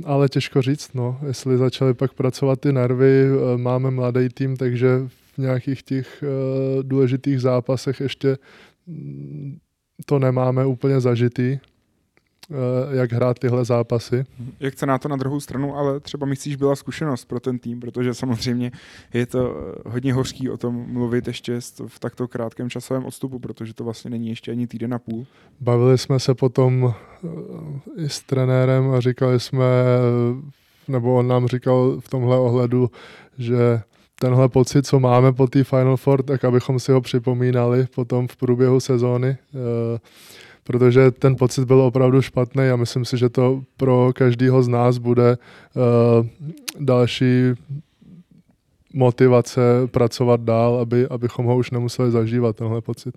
ale 0.04 0.30
těžko 0.30 0.62
říct, 0.62 0.94
no, 0.94 1.20
jestli 1.28 1.58
začaly 1.58 1.94
pak 1.94 2.14
pracovat 2.14 2.60
ty 2.60 2.74
nervy, 2.74 3.26
eh, 3.26 3.58
máme 3.58 3.92
mladý 3.92 4.30
tým, 4.30 4.58
takže 4.58 5.02
v 5.08 5.38
nějakých 5.38 5.84
těch 5.84 6.24
uh, 6.24 6.84
důležitých 6.84 7.42
zápasech 7.42 8.00
ještě 8.00 8.38
mm, 8.88 9.58
to 10.06 10.20
nemáme 10.20 10.66
úplně 10.66 11.00
zažitý, 11.02 11.58
Eh, 11.58 11.73
jak 12.92 13.12
hrát 13.12 13.40
tyhle 13.40 13.66
zápasy. 13.66 14.26
Jak 14.60 14.80
se 14.80 14.86
na 14.86 14.98
to 14.98 15.08
na 15.08 15.16
druhou 15.16 15.40
stranu, 15.40 15.78
ale 15.78 16.00
třeba 16.00 16.26
myslíš 16.26 16.56
byla 16.56 16.76
zkušenost 16.76 17.26
pro 17.26 17.40
ten 17.40 17.60
tým, 17.60 17.80
protože 17.80 18.14
samozřejmě 18.14 18.72
je 19.14 19.26
to 19.26 19.56
eh, 19.58 19.90
hodně 19.90 20.14
hořký 20.14 20.50
o 20.50 20.58
tom 20.58 20.86
mluvit 20.88 21.28
ještě 21.28 21.60
v 21.88 22.00
takto 22.00 22.28
krátkém 22.28 22.70
časovém 22.70 23.06
odstupu, 23.06 23.40
protože 23.40 23.74
to 23.74 23.84
vlastně 23.84 24.10
není 24.10 24.30
ještě 24.30 24.52
ani 24.52 24.68
týden 24.68 24.94
a 24.94 25.00
půl. 25.00 25.26
Bavili 25.62 25.98
jsme 25.98 26.20
se 26.20 26.36
potom 26.36 26.94
eh, 27.24 28.02
i 28.02 28.10
s 28.10 28.22
trenérem 28.22 28.92
a 28.92 29.00
říkali 29.00 29.40
jsme, 29.40 29.66
nebo 30.88 31.16
on 31.16 31.28
nám 31.28 31.48
říkal 31.48 31.98
v 32.00 32.10
tomhle 32.10 32.38
ohledu, 32.38 32.92
že 33.38 33.82
tenhle 34.20 34.50
pocit, 34.50 34.86
co 34.86 35.00
máme 35.00 35.34
po 35.34 35.48
té 35.48 35.64
Final 35.64 35.98
Four, 35.98 36.24
tak 36.24 36.44
abychom 36.46 36.80
si 36.80 36.92
ho 36.92 37.02
připomínali 37.02 37.88
potom 37.96 38.28
v 38.28 38.36
průběhu 38.36 38.80
sezóny 38.80 39.38
protože 40.64 41.12
ten 41.12 41.36
pocit 41.36 41.66
byl 41.66 41.82
opravdu 41.82 42.22
špatný 42.22 42.70
a 42.70 42.76
myslím 42.76 43.06
si, 43.06 43.18
že 43.18 43.30
to 43.30 43.64
pro 43.78 44.12
každého 44.16 44.64
z 44.64 44.68
nás 44.68 44.98
bude 44.98 45.38
uh, 45.38 46.28
další 46.80 47.54
motivace 48.94 49.62
pracovat 49.92 50.42
dál, 50.42 50.76
aby, 50.76 51.08
abychom 51.08 51.46
ho 51.46 51.58
už 51.58 51.72
nemuseli 51.72 52.12
zažívat, 52.12 52.56
tenhle 52.56 52.82
pocit. 52.82 53.16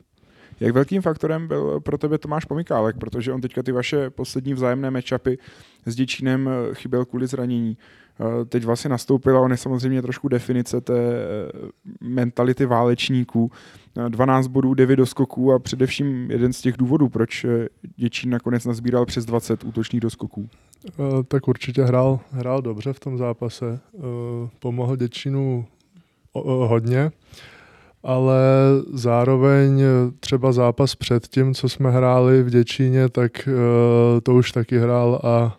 Jak 0.61 0.75
velkým 0.75 1.03
faktorem 1.03 1.49
byl 1.49 1.81
pro 1.81 1.99
tebe 1.99 2.19
Tomáš 2.19 2.45
Pomikálek, 2.45 2.97
protože 2.99 3.33
on 3.33 3.41
teďka 3.41 3.63
ty 3.63 3.73
vaše 3.73 4.11
poslední 4.11 4.55
vzájemné 4.55 4.91
matchupy 4.91 5.39
s 5.87 5.95
Děčínem 5.95 6.49
eh, 6.49 6.75
chyběl 6.75 7.05
kvůli 7.05 7.27
zranění. 7.27 7.77
Eh, 8.21 8.45
teď 8.45 8.65
vlastně 8.65 8.91
nastoupila, 8.91 9.41
on 9.41 9.51
je 9.51 9.57
samozřejmě 9.57 10.03
trošku 10.03 10.29
definice 10.29 10.81
té 10.81 10.99
eh, 10.99 11.51
mentality 12.01 12.67
válečníků. 12.67 13.51
12 14.09 14.47
bodů, 14.47 14.75
9 14.75 14.97
doskoků 14.97 15.53
a 15.53 15.59
především 15.59 16.31
jeden 16.31 16.53
z 16.53 16.61
těch 16.61 16.77
důvodů, 16.77 17.09
proč 17.09 17.47
Děčín 17.97 18.31
nakonec 18.31 18.65
nazbíral 18.65 19.07
přes 19.07 19.25
20 19.25 19.65
útočných 19.65 20.01
doskoků. 20.01 20.49
Tak 21.29 21.49
určitě 21.49 21.83
hrál, 21.83 22.21
hrál 22.31 22.63
dobře 22.63 22.93
v 22.93 23.01
tom 23.01 23.19
zápase. 23.19 23.81
Pomohl 24.59 24.97
Děčínu 24.97 25.67
hodně 26.45 27.11
ale 28.03 28.41
zároveň 28.93 29.83
třeba 30.21 30.53
zápas 30.53 30.95
před 30.95 31.29
tím, 31.29 31.55
co 31.55 31.69
jsme 31.69 31.91
hráli 31.91 32.43
v 32.43 32.51
Děčíně, 32.51 33.09
tak 33.09 33.49
to 34.23 34.35
už 34.35 34.53
taky 34.53 34.79
hrál 34.79 35.21
a, 35.25 35.57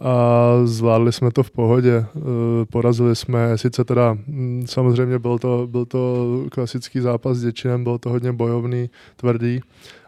a 0.00 0.50
zvládli 0.64 1.12
jsme 1.12 1.30
to 1.30 1.42
v 1.42 1.50
pohodě. 1.50 2.06
Uh, 2.14 2.22
porazili 2.70 3.16
jsme, 3.16 3.58
sice 3.58 3.84
teda 3.84 4.18
samozřejmě 4.64 5.18
byl 5.18 5.38
to, 5.38 5.66
byl 5.70 5.84
to 5.84 6.26
klasický 6.52 7.00
zápas 7.00 7.36
s 7.36 7.42
Děčínem, 7.42 7.84
byl 7.84 7.98
to 7.98 8.10
hodně 8.10 8.32
bojovný, 8.32 8.90
tvrdý, 9.16 9.60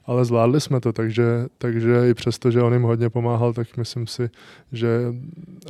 ale 0.06 0.24
zvládli 0.24 0.60
jsme 0.60 0.80
to, 0.80 0.92
takže, 0.92 1.46
takže 1.58 2.10
i 2.10 2.14
přesto, 2.14 2.50
že 2.50 2.62
on 2.62 2.72
jim 2.72 2.82
hodně 2.82 3.10
pomáhal, 3.10 3.52
tak 3.52 3.76
myslím 3.76 4.06
si, 4.06 4.30
že 4.72 5.14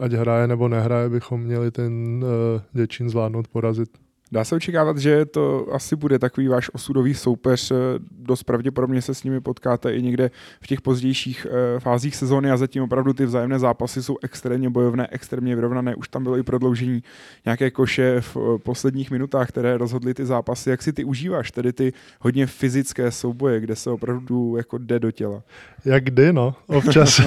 ať 0.01 0.13
hraje 0.13 0.47
nebo 0.47 0.69
nehraje, 0.69 1.09
bychom 1.09 1.41
měli 1.41 1.71
ten 1.71 2.25
uh, 2.25 2.81
Děčín 2.81 3.11
zvládnout 3.11 3.49
porazit. 3.49 4.04
Dá 4.33 4.45
se 4.45 4.55
očekávat, 4.55 4.99
že 4.99 5.25
to 5.25 5.67
asi 5.73 5.97
bude 5.97 6.19
takový 6.19 6.49
váš 6.49 6.71
osudový 6.73 7.15
soupeř. 7.15 7.71
Eh, 7.71 7.75
dost 8.11 8.43
pravděpodobně 8.43 9.03
se 9.03 9.15
s 9.15 9.23
nimi 9.23 9.41
potkáte 9.41 9.95
i 9.95 10.03
někde 10.03 10.31
v 10.61 10.67
těch 10.67 10.81
pozdějších 10.81 11.47
eh, 11.51 11.81
fázích 11.81 12.17
sezóny 12.17 12.51
a 12.51 12.57
zatím 12.57 12.83
opravdu 12.83 13.13
ty 13.13 13.27
vzájemné 13.27 13.59
zápasy 13.59 14.03
jsou 14.03 14.17
extrémně 14.23 14.71
bojovné, 14.71 15.09
extrémně 15.11 15.55
vyrovnané. 15.55 15.95
Už 15.95 16.09
tam 16.09 16.23
bylo 16.23 16.39
i 16.39 16.43
prodloužení 16.43 17.03
nějaké 17.45 17.71
koše 17.71 18.21
v 18.21 18.37
eh, 18.37 18.59
posledních 18.59 19.11
minutách, 19.11 19.49
které 19.49 19.79
rozhodly 19.79 20.15
ty 20.15 20.27
zápasy. 20.27 20.71
Jak 20.71 20.83
si 20.83 20.93
ty 20.93 21.05
užíváš, 21.05 21.51
tedy 21.51 21.73
ty 21.73 21.93
hodně 22.21 22.47
fyzické 22.47 23.11
souboje, 23.11 23.61
kde 23.61 23.77
se 23.77 23.91
opravdu 23.91 24.57
jako 24.57 24.79
jde 24.79 24.99
do 24.99 25.11
těla? 25.11 25.43
Jak 25.85 26.05
kdy, 26.05 26.33
no. 26.33 26.55
Občas 26.67 27.21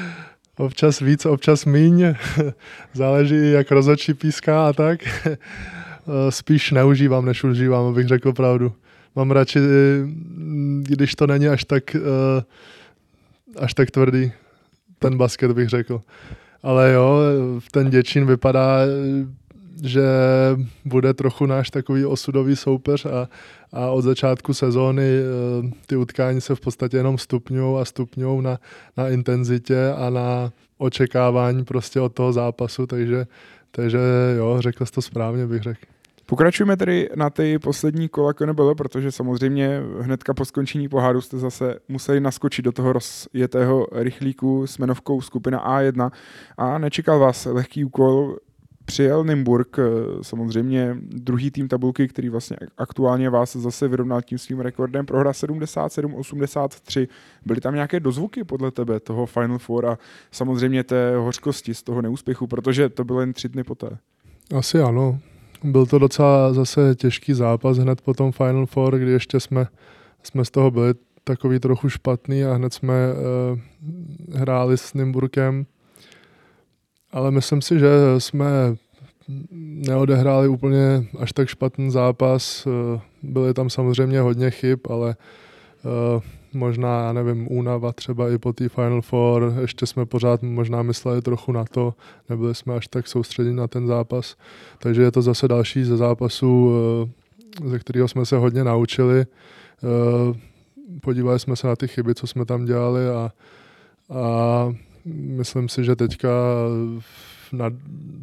občas 0.58 1.00
víc, 1.00 1.26
občas 1.26 1.64
míň. 1.64 2.14
Záleží, 2.94 3.50
jak 3.50 3.70
rozhodčí 3.70 4.14
píská 4.14 4.68
a 4.68 4.72
tak. 4.72 5.00
Eh, 6.08 6.32
spíš 6.32 6.70
neužívám, 6.70 7.24
než 7.24 7.44
užívám, 7.44 7.86
abych 7.86 8.08
řekl 8.08 8.32
pravdu. 8.32 8.72
Mám 9.16 9.30
radši, 9.30 9.58
mm, 9.58 10.84
když 10.88 11.14
to 11.14 11.26
není 11.26 11.48
až 11.48 11.64
tak, 11.64 11.96
eh, 11.96 12.44
až 13.56 13.74
tak 13.74 13.90
tvrdý, 13.90 14.32
ten 14.98 15.16
basket 15.16 15.52
bych 15.52 15.68
řekl. 15.68 16.00
Ale 16.62 16.92
jo, 16.92 17.20
ten 17.70 17.90
Děčín 17.90 18.26
vypadá, 18.26 18.78
že 19.82 20.02
bude 20.84 21.14
trochu 21.14 21.46
náš 21.46 21.70
takový 21.70 22.06
osudový 22.06 22.56
soupeř 22.56 23.06
a, 23.06 23.28
a 23.72 23.86
od 23.86 24.02
začátku 24.02 24.54
sezóny 24.54 25.02
eh, 25.02 25.70
ty 25.86 25.96
utkání 25.96 26.40
se 26.40 26.54
v 26.54 26.60
podstatě 26.60 26.96
jenom 26.96 27.18
stupňují 27.18 27.80
a 27.80 27.84
stupňují 27.84 28.42
na, 28.42 28.58
na 28.96 29.08
intenzitě 29.08 29.92
a 29.96 30.10
na 30.10 30.52
očekávání 30.78 31.64
prostě 31.64 32.00
od 32.00 32.14
toho 32.14 32.32
zápasu, 32.32 32.86
takže, 32.86 33.26
takže 33.70 33.98
jo, 34.36 34.56
řekl 34.60 34.86
jsi 34.86 34.92
to 34.92 35.02
správně, 35.02 35.46
bych 35.46 35.62
řekl. 35.62 35.97
Pokračujeme 36.30 36.76
tedy 36.76 37.08
na 37.16 37.30
ty 37.30 37.58
poslední 37.58 38.08
kola 38.08 38.32
KNBL, 38.32 38.74
protože 38.74 39.12
samozřejmě 39.12 39.82
hnedka 40.00 40.34
po 40.34 40.44
skončení 40.44 40.88
poháru 40.88 41.20
jste 41.20 41.38
zase 41.38 41.78
museli 41.88 42.20
naskočit 42.20 42.64
do 42.64 42.72
toho 42.72 42.92
rozjetého 42.92 43.86
rychlíku 43.92 44.66
s 44.66 44.78
menovkou 44.78 45.20
skupina 45.20 45.80
A1 45.80 46.10
a 46.56 46.78
nečekal 46.78 47.18
vás 47.18 47.44
lehký 47.44 47.84
úkol, 47.84 48.36
přijel 48.84 49.24
Nimburg, 49.24 49.76
samozřejmě 50.22 50.96
druhý 51.00 51.50
tým 51.50 51.68
tabulky, 51.68 52.08
který 52.08 52.28
vlastně 52.28 52.56
aktuálně 52.78 53.30
vás 53.30 53.56
zase 53.56 53.88
vyrovnal 53.88 54.22
tím 54.22 54.38
svým 54.38 54.60
rekordem, 54.60 55.06
prohra 55.06 55.32
77-83. 55.32 57.08
Byly 57.46 57.60
tam 57.60 57.74
nějaké 57.74 58.00
dozvuky 58.00 58.44
podle 58.44 58.70
tebe 58.70 59.00
toho 59.00 59.26
Final 59.26 59.58
Four 59.58 59.86
a 59.86 59.98
samozřejmě 60.30 60.84
té 60.84 61.16
hořkosti 61.16 61.74
z 61.74 61.82
toho 61.82 62.02
neúspěchu, 62.02 62.46
protože 62.46 62.88
to 62.88 63.04
bylo 63.04 63.20
jen 63.20 63.32
tři 63.32 63.48
dny 63.48 63.64
poté? 63.64 63.98
Asi 64.54 64.80
ano. 64.80 65.20
Byl 65.64 65.86
to 65.86 65.98
docela 65.98 66.52
zase 66.52 66.94
těžký 66.94 67.34
zápas 67.34 67.78
hned 67.78 68.00
po 68.00 68.14
tom 68.14 68.32
Final 68.32 68.66
Four, 68.66 68.98
kdy 68.98 69.10
ještě 69.10 69.40
jsme, 69.40 69.66
jsme 70.22 70.44
z 70.44 70.50
toho 70.50 70.70
byli 70.70 70.94
takový 71.24 71.58
trochu 71.58 71.88
špatný 71.88 72.44
a 72.44 72.54
hned 72.54 72.72
jsme 72.72 72.94
uh, 73.12 73.58
hráli 74.38 74.78
s 74.78 74.94
Nymburkem. 74.94 75.66
Ale 77.12 77.30
myslím 77.30 77.62
si, 77.62 77.78
že 77.78 77.88
jsme 78.18 78.76
neodehráli 79.86 80.48
úplně 80.48 81.04
až 81.18 81.32
tak 81.32 81.48
špatný 81.48 81.90
zápas. 81.90 82.66
Uh, 82.66 83.00
byly 83.22 83.54
tam 83.54 83.70
samozřejmě 83.70 84.20
hodně 84.20 84.50
chyb, 84.50 84.78
ale 84.90 85.16
uh, 86.16 86.22
možná, 86.52 87.04
já 87.04 87.12
nevím, 87.12 87.46
únava 87.50 87.92
třeba 87.92 88.30
i 88.30 88.38
po 88.38 88.52
té 88.52 88.68
Final 88.68 89.02
Four, 89.02 89.54
ještě 89.60 89.86
jsme 89.86 90.06
pořád 90.06 90.42
možná 90.42 90.82
mysleli 90.82 91.22
trochu 91.22 91.52
na 91.52 91.64
to, 91.64 91.94
nebyli 92.28 92.54
jsme 92.54 92.74
až 92.74 92.88
tak 92.88 93.08
soustředěni 93.08 93.56
na 93.56 93.68
ten 93.68 93.86
zápas, 93.86 94.36
takže 94.78 95.02
je 95.02 95.10
to 95.10 95.22
zase 95.22 95.48
další 95.48 95.84
ze 95.84 95.96
zápasů, 95.96 96.72
eh, 97.64 97.68
ze 97.68 97.78
kterého 97.78 98.08
jsme 98.08 98.26
se 98.26 98.36
hodně 98.36 98.64
naučili. 98.64 99.20
Eh, 99.20 100.48
podívali 101.00 101.38
jsme 101.38 101.56
se 101.56 101.66
na 101.66 101.76
ty 101.76 101.88
chyby, 101.88 102.14
co 102.14 102.26
jsme 102.26 102.44
tam 102.44 102.64
dělali 102.64 103.08
a, 103.08 103.32
a 104.10 104.74
myslím 105.14 105.68
si, 105.68 105.84
že 105.84 105.96
teďka 105.96 106.28
nad 107.52 107.72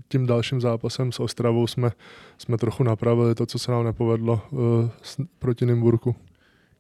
tím 0.10 0.25
dalším 0.25 0.62
zápasem 0.62 1.12
s 1.12 1.20
Ostravou 1.20 1.67
jsme, 1.67 1.91
jsme 2.38 2.58
trochu 2.58 2.84
napravili 2.84 3.36
to, 3.36 3.46
co 3.46 3.60
se 3.60 3.72
nám 3.72 3.84
nepovedlo 3.84 4.41
uh, 4.51 4.60
proti 5.39 5.65
Nymburku. 5.65 6.15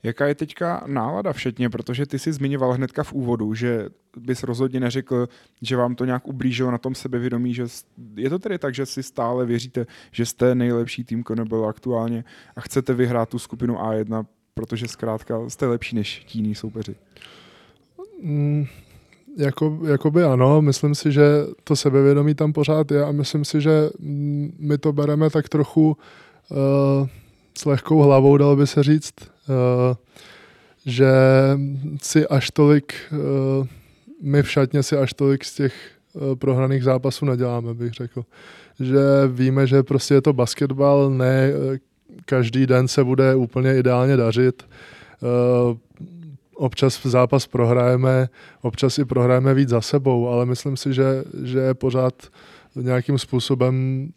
Jaká 0.05 0.27
je 0.27 0.35
teďka 0.35 0.83
nálada 0.87 1.33
všetně, 1.33 1.69
protože 1.69 2.05
ty 2.05 2.19
jsi 2.19 2.33
zmiňoval 2.33 2.73
hnedka 2.73 3.03
v 3.03 3.13
úvodu, 3.13 3.53
že 3.53 3.89
bys 4.17 4.43
rozhodně 4.43 4.79
neřekl, 4.79 5.29
že 5.61 5.77
vám 5.77 5.95
to 5.95 6.05
nějak 6.05 6.27
ublížilo 6.27 6.71
na 6.71 6.77
tom 6.77 6.95
sebevědomí, 6.95 7.53
že 7.53 7.65
je 8.15 8.29
to 8.29 8.39
tedy 8.39 8.59
tak, 8.59 8.75
že 8.75 8.85
si 8.85 9.03
stále 9.03 9.45
věříte, 9.45 9.85
že 10.11 10.25
jste 10.25 10.55
nejlepší 10.55 11.03
tým 11.03 11.23
Konebel 11.23 11.65
aktuálně 11.65 12.23
a 12.55 12.61
chcete 12.61 12.93
vyhrát 12.93 13.29
tu 13.29 13.39
skupinu 13.39 13.75
A1, 13.75 14.25
protože 14.53 14.87
zkrátka 14.87 15.49
jste 15.49 15.67
lepší 15.67 15.95
než 15.95 16.25
jiní 16.33 16.55
soupeři. 16.55 16.95
Mm, 18.21 18.65
jako, 19.37 19.79
jakoby 19.87 20.23
ano, 20.23 20.61
myslím 20.61 20.95
si, 20.95 21.11
že 21.11 21.23
to 21.63 21.75
sebevědomí 21.75 22.35
tam 22.35 22.53
pořád 22.53 22.91
je 22.91 23.05
a 23.05 23.11
myslím 23.11 23.45
si, 23.45 23.61
že 23.61 23.89
my 24.59 24.77
to 24.77 24.93
bereme 24.93 25.29
tak 25.29 25.49
trochu 25.49 25.97
uh, 26.49 27.07
s 27.57 27.65
lehkou 27.65 28.01
hlavou, 28.01 28.37
dalo 28.37 28.55
by 28.55 28.67
se 28.67 28.83
říct, 28.83 29.34
že 30.85 31.11
si 32.01 32.27
až 32.27 32.51
tolik, 32.51 32.93
uh, 33.11 33.67
my 34.21 34.43
v 34.43 34.51
šatně 34.51 34.83
si 34.83 34.97
až 34.97 35.13
tolik 35.13 35.45
z 35.45 35.55
těch 35.55 35.73
uh, 36.13 36.35
prohraných 36.35 36.83
zápasů 36.83 37.25
neděláme, 37.25 37.73
bych 37.73 37.93
řekl. 37.93 38.25
Že 38.79 38.99
víme, 39.27 39.67
že 39.67 39.83
prostě 39.83 40.13
je 40.13 40.21
to 40.21 40.33
basketbal, 40.33 41.09
ne 41.09 41.51
každý 42.25 42.67
den 42.67 42.87
se 42.87 43.03
bude 43.03 43.35
úplně 43.35 43.77
ideálně 43.77 44.17
dařit. 44.17 44.63
občas 46.55 47.03
v 47.03 47.07
zápas 47.07 47.47
prohrajeme, 47.47 48.29
občas 48.61 48.99
i 48.99 49.05
prohrajeme 49.05 49.53
víc 49.53 49.69
za 49.69 49.81
sebou, 49.81 50.29
ale 50.29 50.45
myslím 50.45 50.77
si, 50.77 50.93
že, 50.93 51.23
že 51.43 51.73
pořád 51.73 52.13
nějakým 52.75 53.17
způsobem 53.17 54.07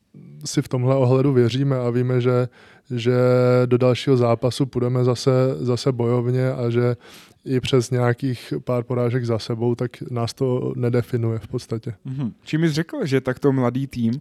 si 0.44 0.62
v 0.62 0.68
tomhle 0.68 0.96
ohledu 0.96 1.32
věříme 1.32 1.78
a 1.78 1.90
víme, 1.90 2.20
že, 2.20 2.48
že 2.90 3.16
do 3.66 3.78
dalšího 3.78 4.16
zápasu 4.16 4.66
půjdeme 4.66 5.04
zase, 5.04 5.30
zase 5.60 5.92
bojovně 5.92 6.52
a 6.52 6.70
že 6.70 6.96
i 7.44 7.60
přes 7.60 7.90
nějakých 7.90 8.54
pár 8.64 8.84
porážek 8.84 9.24
za 9.24 9.38
sebou, 9.38 9.74
tak 9.74 9.90
nás 10.10 10.34
to 10.34 10.72
nedefinuje 10.76 11.38
v 11.38 11.48
podstatě. 11.48 11.94
Mm-hmm. 12.06 12.32
Čím 12.44 12.60
jsi 12.60 12.72
řekl, 12.72 13.06
že 13.06 13.20
takto 13.20 13.52
mladý 13.52 13.86
tým 13.86 14.20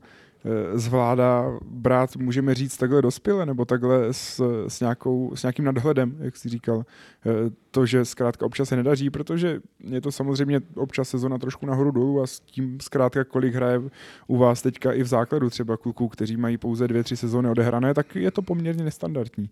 zvládá 0.73 1.57
brát, 1.65 2.15
můžeme 2.15 2.55
říct, 2.55 2.77
takhle 2.77 3.01
dospěle, 3.01 3.45
nebo 3.45 3.65
takhle 3.65 4.13
s, 4.13 4.41
s, 4.67 4.79
nějakou, 4.79 5.35
s 5.35 5.43
nějakým 5.43 5.65
nadhledem, 5.65 6.15
jak 6.19 6.37
jsi 6.37 6.49
říkal. 6.49 6.85
Eh, 7.25 7.31
to, 7.71 7.85
že 7.85 8.05
zkrátka 8.05 8.45
občas 8.45 8.69
se 8.69 8.75
nedaří, 8.75 9.09
protože 9.09 9.59
je 9.79 10.01
to 10.01 10.11
samozřejmě 10.11 10.61
občas 10.75 11.09
sezona 11.09 11.37
trošku 11.37 11.65
nahoru 11.65 11.91
dolů 11.91 12.21
a 12.21 12.27
s 12.27 12.39
tím 12.39 12.77
zkrátka, 12.81 13.23
kolik 13.23 13.55
hraje 13.55 13.81
u 14.27 14.37
vás 14.37 14.61
teďka 14.61 14.91
i 14.91 15.03
v 15.03 15.07
základu 15.07 15.49
třeba 15.49 15.77
kluků, 15.77 16.07
kteří 16.07 16.37
mají 16.37 16.57
pouze 16.57 16.87
dvě, 16.87 17.03
tři 17.03 17.17
sezóny 17.17 17.49
odehrané, 17.49 17.93
tak 17.93 18.15
je 18.15 18.31
to 18.31 18.41
poměrně 18.41 18.83
nestandardní. 18.83 19.49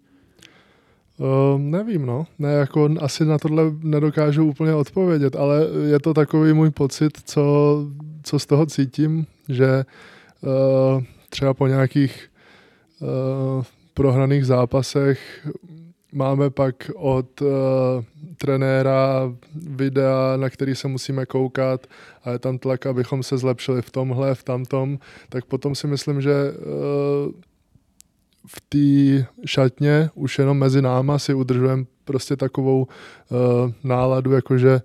Uh, 1.18 1.62
nevím, 1.62 2.06
no. 2.06 2.25
Ne, 2.39 2.54
jako 2.54 2.89
asi 3.00 3.25
na 3.25 3.38
tohle 3.38 3.63
nedokážu 3.84 4.46
úplně 4.46 4.74
odpovědět, 4.74 5.36
ale 5.36 5.68
je 5.86 6.00
to 6.00 6.13
takový 6.13 6.54
můj 6.54 6.72
pocit, 6.72 7.18
co, 7.24 7.77
co 8.24 8.39
z 8.39 8.46
toho 8.46 8.65
cítím, 8.65 9.25
že 9.50 9.68
Eh, 9.68 9.84
třeba 11.30 11.54
po 11.54 11.68
nějakých 11.68 12.30
eh, 13.01 13.63
prohraných 13.94 14.46
zápasech 14.46 15.48
máme 16.15 16.50
pak 16.50 16.92
od 16.96 17.42
uh, 17.42 17.48
trenéra 18.38 19.34
videa, 19.56 20.38
na 20.38 20.50
který 20.50 20.75
se 20.75 20.88
musíme 20.88 21.25
koukat 21.25 21.88
a 22.24 22.32
je 22.32 22.39
tam 22.39 22.58
tlak, 22.58 22.86
abychom 22.86 23.24
se 23.24 23.38
zlepšili 23.38 23.82
v 23.82 23.92
tomhle, 23.92 24.36
v 24.36 24.44
tamtom, 24.44 25.00
tak 25.30 25.46
potom 25.46 25.75
si 25.75 25.88
myslím, 25.88 26.22
že 26.22 26.51
uh, 26.51 27.32
v 28.48 28.62
té 28.70 29.27
šatně 29.46 30.10
už 30.15 30.39
jenom 30.39 30.58
mezi 30.58 30.82
náma 30.82 31.20
si 31.20 31.34
udržujeme 31.34 31.86
prostě 32.06 32.36
takovou 32.36 32.88
uh, 32.88 33.72
náladu, 33.84 34.32
jakože 34.32 34.82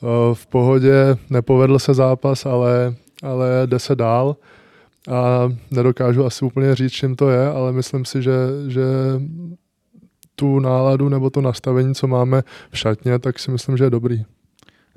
uh, 0.00 0.34
v 0.34 0.46
pohodě 0.46 1.16
nepovedl 1.30 1.78
se 1.78 1.94
zápas, 1.94 2.46
ale, 2.46 2.94
ale 3.22 3.62
jde 3.66 3.78
se 3.78 3.96
dál 3.96 4.36
a 5.10 5.52
nedokážu 5.70 6.24
asi 6.24 6.44
úplně 6.44 6.74
říct, 6.74 6.92
čím 6.92 7.16
to 7.16 7.30
je, 7.30 7.46
ale 7.46 7.72
myslím 7.72 8.04
si, 8.04 8.22
že, 8.22 8.32
že 8.68 8.82
tu 10.36 10.60
náladu 10.60 11.08
nebo 11.08 11.30
to 11.30 11.40
nastavení, 11.40 11.94
co 11.94 12.06
máme 12.06 12.42
v 12.70 12.78
šatně, 12.78 13.18
tak 13.18 13.38
si 13.38 13.50
myslím, 13.50 13.76
že 13.76 13.84
je 13.84 13.90
dobrý. 13.90 14.24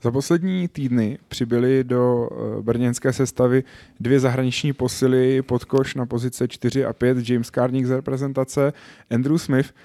Za 0.02 0.12
poslední 0.12 0.68
týdny 0.68 1.18
přibyly 1.28 1.84
do 1.84 2.30
eh, 2.32 2.62
brněnské 2.62 3.14
sestavy 3.14 3.64
dvě 4.00 4.20
zahraniční 4.20 4.74
posily 4.74 5.42
pod 5.42 5.66
koš 5.66 5.96
na 5.96 6.06
pozice 6.06 6.48
4 6.48 6.86
a 6.86 6.94
5, 6.94 7.30
James 7.30 7.48
Carnick 7.52 7.88
z 7.88 7.92
reprezentace, 7.92 8.74
Andrew 9.10 9.38
Smith– 9.38 9.74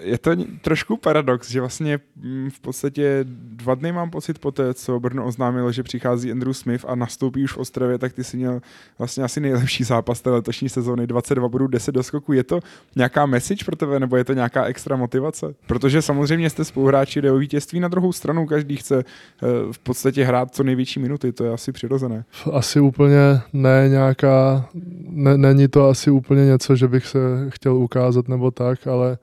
je 0.00 0.18
to 0.18 0.30
trošku 0.62 0.96
paradox, 0.96 1.50
že 1.50 1.60
vlastně 1.60 1.98
mm, 2.16 2.50
v 2.50 2.60
podstatě 2.60 3.20
dva 3.30 3.74
dny 3.74 3.92
mám 3.92 4.10
pocit 4.10 4.38
po 4.38 4.52
té, 4.52 4.74
co 4.74 5.00
Brno 5.00 5.26
oznámilo, 5.26 5.72
že 5.72 5.82
přichází 5.82 6.32
Andrew 6.32 6.52
Smith 6.52 6.84
a 6.88 6.94
nastoupí 6.94 7.44
už 7.44 7.52
v 7.52 7.58
Ostravě, 7.58 7.98
tak 7.98 8.12
ty 8.12 8.24
si 8.24 8.36
měl 8.36 8.60
vlastně 8.98 9.24
asi 9.24 9.40
nejlepší 9.40 9.84
zápas 9.84 10.20
té 10.20 10.30
letošní 10.30 10.68
sezóny, 10.68 11.06
22 11.06 11.48
bodů, 11.48 11.66
10 11.66 11.92
do 11.92 12.02
skoku. 12.02 12.32
Je 12.32 12.44
to 12.44 12.60
nějaká 12.96 13.26
message 13.26 13.64
pro 13.64 13.76
tebe, 13.76 14.00
nebo 14.00 14.16
je 14.16 14.24
to 14.24 14.32
nějaká 14.32 14.64
extra 14.64 14.96
motivace? 14.96 15.54
Protože 15.66 16.02
samozřejmě 16.02 16.50
jste 16.50 16.64
spoluhráči, 16.64 17.22
jde 17.22 17.32
o 17.32 17.38
vítězství, 17.38 17.80
na 17.80 17.88
druhou 17.88 18.12
stranu 18.12 18.46
každý 18.46 18.76
chce 18.76 18.98
eh, 18.98 19.46
v 19.72 19.78
podstatě 19.78 20.24
hrát 20.24 20.54
co 20.54 20.62
největší 20.62 21.00
minuty, 21.00 21.32
to 21.32 21.44
je 21.44 21.52
asi 21.52 21.72
přirozené. 21.72 22.24
Asi 22.52 22.80
úplně 22.80 23.40
ne 23.52 23.88
nějaká, 23.88 24.68
ne, 25.08 25.38
není 25.38 25.68
to 25.68 25.88
asi 25.88 26.10
úplně 26.10 26.46
něco, 26.46 26.76
že 26.76 26.88
bych 26.88 27.06
se 27.06 27.18
chtěl 27.48 27.76
ukázat 27.76 28.28
nebo 28.28 28.50
tak, 28.50 28.86
ale 28.86 29.18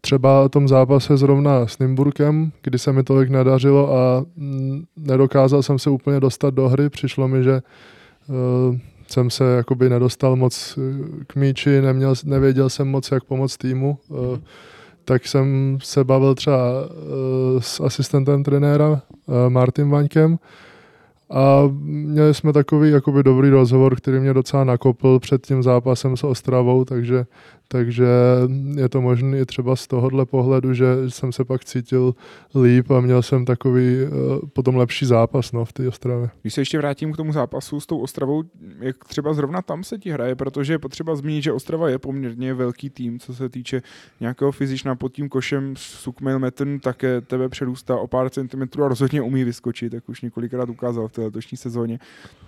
třeba 0.00 0.40
o 0.40 0.48
tom 0.48 0.68
zápase 0.68 1.16
zrovna 1.16 1.66
s 1.66 1.78
Nymburkem, 1.78 2.52
kdy 2.62 2.78
se 2.78 2.92
mi 2.92 3.02
tolik 3.02 3.30
nedařilo 3.30 3.96
a 3.96 4.24
mm, 4.36 4.84
nedokázal 4.96 5.62
jsem 5.62 5.78
se 5.78 5.90
úplně 5.90 6.20
dostat 6.20 6.54
do 6.54 6.68
hry. 6.68 6.90
Přišlo 6.90 7.28
mi, 7.28 7.44
že 7.44 7.62
uh, 8.28 8.76
jsem 9.08 9.30
se 9.30 9.44
jakoby 9.44 9.88
nedostal 9.88 10.36
moc 10.36 10.78
eh, 10.78 11.24
k 11.26 11.36
míči, 11.36 11.80
neměl, 11.80 12.14
nevěděl 12.24 12.70
jsem 12.70 12.88
moc, 12.88 13.10
jak 13.10 13.24
pomoct 13.24 13.56
týmu. 13.56 13.98
Uh, 14.08 14.38
tak 15.04 15.26
jsem 15.26 15.78
se 15.82 16.04
bavil 16.04 16.34
třeba 16.34 16.58
uh, 16.82 17.60
s 17.60 17.80
asistentem 17.80 18.44
trenéra 18.44 19.02
Martin 19.48 19.90
Vaňkem, 19.90 20.38
a 21.32 21.62
měli 21.82 22.34
jsme 22.34 22.52
takový 22.52 22.90
jakoby 22.90 23.22
dobrý 23.22 23.48
rozhovor, 23.48 23.96
který 23.96 24.20
mě 24.20 24.34
docela 24.34 24.64
nakopl 24.64 25.18
před 25.18 25.46
tím 25.46 25.62
zápasem 25.62 26.16
s 26.16 26.24
Ostravou, 26.24 26.84
takže 26.84 27.26
takže 27.72 28.06
je 28.74 28.88
to 28.88 29.00
možné 29.00 29.38
i 29.38 29.46
třeba 29.46 29.76
z 29.76 29.86
tohohle 29.86 30.26
pohledu, 30.26 30.74
že 30.74 30.86
jsem 31.08 31.32
se 31.32 31.44
pak 31.44 31.64
cítil 31.64 32.14
líp 32.62 32.90
a 32.90 33.00
měl 33.00 33.22
jsem 33.22 33.44
takový 33.44 33.96
uh, 34.02 34.48
potom 34.52 34.76
lepší 34.76 35.06
zápas 35.06 35.52
no, 35.52 35.64
v 35.64 35.72
té 35.72 35.88
Ostravě. 35.88 36.30
Když 36.42 36.54
se 36.54 36.60
ještě 36.60 36.78
vrátím 36.78 37.12
k 37.12 37.16
tomu 37.16 37.32
zápasu 37.32 37.80
s 37.80 37.86
tou 37.86 37.98
Ostravou, 37.98 38.42
jak 38.80 39.04
třeba 39.04 39.34
zrovna 39.34 39.62
tam 39.62 39.84
se 39.84 39.98
ti 39.98 40.10
hraje, 40.10 40.34
protože 40.34 40.72
je 40.72 40.78
potřeba 40.78 41.16
zmínit, 41.16 41.42
že 41.42 41.52
Ostrava 41.52 41.88
je 41.88 41.98
poměrně 41.98 42.54
velký 42.54 42.90
tým, 42.90 43.18
co 43.18 43.34
se 43.34 43.48
týče 43.48 43.82
nějakého 44.20 44.52
fyzična 44.52 44.94
pod 44.94 45.12
tím 45.12 45.28
košem 45.28 45.74
Sukmail 45.76 46.38
Metten 46.38 46.80
také 46.80 47.20
tebe 47.20 47.48
předůstá 47.48 47.96
o 47.96 48.06
pár 48.06 48.30
centimetrů 48.30 48.84
a 48.84 48.88
rozhodně 48.88 49.22
umí 49.22 49.44
vyskočit, 49.44 49.92
jak 49.92 50.08
už 50.08 50.20
několikrát 50.20 50.68
ukázal 50.68 51.08
v 51.08 51.12
té 51.12 51.21
letošní 51.22 51.58
sezóně. 51.58 51.98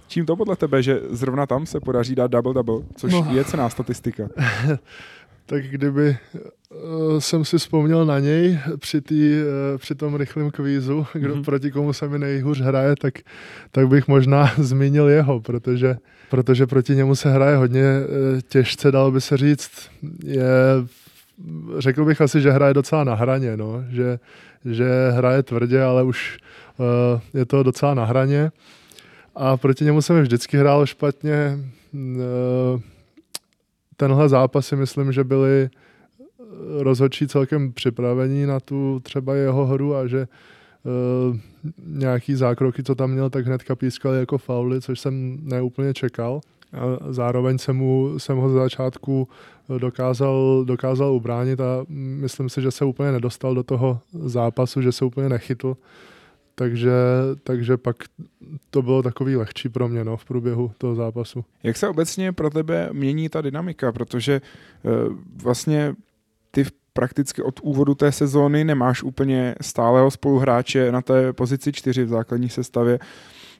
Čím 0.08 0.26
to 0.26 0.36
podle 0.36 0.56
tebe, 0.56 0.82
že 0.82 1.00
zrovna 1.10 1.46
tam 1.46 1.66
se 1.66 1.80
podaří 1.80 2.14
dát 2.14 2.30
double-double, 2.30 2.84
což 2.96 3.12
no. 3.12 3.28
je 3.30 3.44
cená 3.44 3.68
statistika? 3.68 4.28
tak 5.46 5.64
kdyby 5.64 6.16
uh, 6.70 7.18
jsem 7.18 7.44
si 7.44 7.58
vzpomněl 7.58 8.06
na 8.06 8.18
něj 8.18 8.58
při, 8.78 9.00
tý, 9.00 9.32
uh, 9.32 9.78
při 9.78 9.94
tom 9.94 10.14
rychlém 10.16 10.50
kvízu, 10.50 11.06
kdo, 11.12 11.34
mm-hmm. 11.34 11.44
proti 11.44 11.70
komu 11.70 11.92
se 11.92 12.08
mi 12.08 12.18
nejhůř 12.18 12.60
hraje, 12.60 12.94
tak, 12.96 13.14
tak 13.70 13.88
bych 13.88 14.08
možná 14.08 14.52
zmínil 14.58 15.08
jeho, 15.08 15.40
protože, 15.40 15.96
protože 16.30 16.66
proti 16.66 16.96
němu 16.96 17.14
se 17.14 17.30
hraje 17.30 17.56
hodně 17.56 17.82
uh, 17.82 18.40
těžce, 18.48 18.92
dalo 18.92 19.10
by 19.10 19.20
se 19.20 19.36
říct. 19.36 19.70
Je, 20.24 20.44
řekl 21.78 22.04
bych 22.04 22.20
asi, 22.20 22.40
že 22.40 22.50
hraje 22.50 22.74
docela 22.74 23.04
na 23.04 23.14
hraně, 23.14 23.56
no, 23.56 23.84
že, 23.88 24.18
že 24.64 25.10
hraje 25.10 25.42
tvrdě, 25.42 25.82
ale 25.82 26.02
už 26.02 26.38
je 27.34 27.44
to 27.44 27.62
docela 27.62 27.94
na 27.94 28.04
hraně. 28.04 28.52
A 29.34 29.56
proti 29.56 29.84
němu 29.84 30.02
jsem 30.02 30.22
vždycky 30.22 30.58
hrál 30.58 30.86
špatně. 30.86 31.58
Uh, 31.92 32.80
tenhle 33.96 34.28
zápas 34.28 34.66
si 34.66 34.76
myslím, 34.76 35.12
že 35.12 35.24
byli 35.24 35.68
eh, 35.70 35.72
rozhodčí 36.82 37.28
celkem 37.28 37.72
připravení 37.72 38.46
na 38.46 38.60
tu 38.60 39.00
třeba 39.00 39.34
jeho 39.34 39.66
hru 39.66 39.96
a 39.96 40.06
že 40.06 40.26
nějaký 41.86 42.34
zákroky, 42.34 42.82
co 42.82 42.94
tam 42.94 43.10
měl, 43.10 43.30
tak 43.30 43.46
hnedka 43.46 43.76
pískali 43.76 44.18
jako 44.18 44.38
fauly, 44.38 44.80
což 44.80 45.00
jsem 45.00 45.38
neúplně 45.42 45.94
čekal. 45.94 46.40
A 46.72 47.12
zároveň 47.12 47.58
jsem, 47.58 47.76
mu, 47.76 48.18
jsem 48.18 48.36
ho 48.36 48.48
ze 48.48 48.58
začátku 48.58 49.28
dokázal, 49.78 50.64
dokázal 50.64 51.12
ubránit 51.12 51.60
a 51.60 51.84
myslím 51.88 52.48
si, 52.48 52.62
že 52.62 52.70
se 52.70 52.84
úplně 52.84 53.12
nedostal 53.12 53.54
do 53.54 53.62
toho 53.62 54.00
zápasu, 54.12 54.82
že 54.82 54.92
se 54.92 55.04
úplně 55.04 55.28
nechytl 55.28 55.76
takže, 56.54 56.92
takže 57.42 57.76
pak 57.76 57.96
to 58.70 58.82
bylo 58.82 59.02
takový 59.02 59.36
lehčí 59.36 59.68
pro 59.68 59.88
mě 59.88 60.04
no, 60.04 60.16
v 60.16 60.24
průběhu 60.24 60.72
toho 60.78 60.94
zápasu. 60.94 61.44
Jak 61.62 61.76
se 61.76 61.88
obecně 61.88 62.32
pro 62.32 62.50
tebe 62.50 62.88
mění 62.92 63.28
ta 63.28 63.40
dynamika, 63.40 63.92
protože 63.92 64.40
uh, 64.82 65.16
vlastně 65.42 65.94
ty 66.50 66.64
prakticky 66.92 67.42
od 67.42 67.60
úvodu 67.62 67.94
té 67.94 68.12
sezóny 68.12 68.64
nemáš 68.64 69.02
úplně 69.02 69.54
stálého 69.60 70.10
spoluhráče 70.10 70.92
na 70.92 71.02
té 71.02 71.32
pozici 71.32 71.72
čtyři 71.72 72.04
v 72.04 72.08
základní 72.08 72.48
sestavě. 72.48 72.98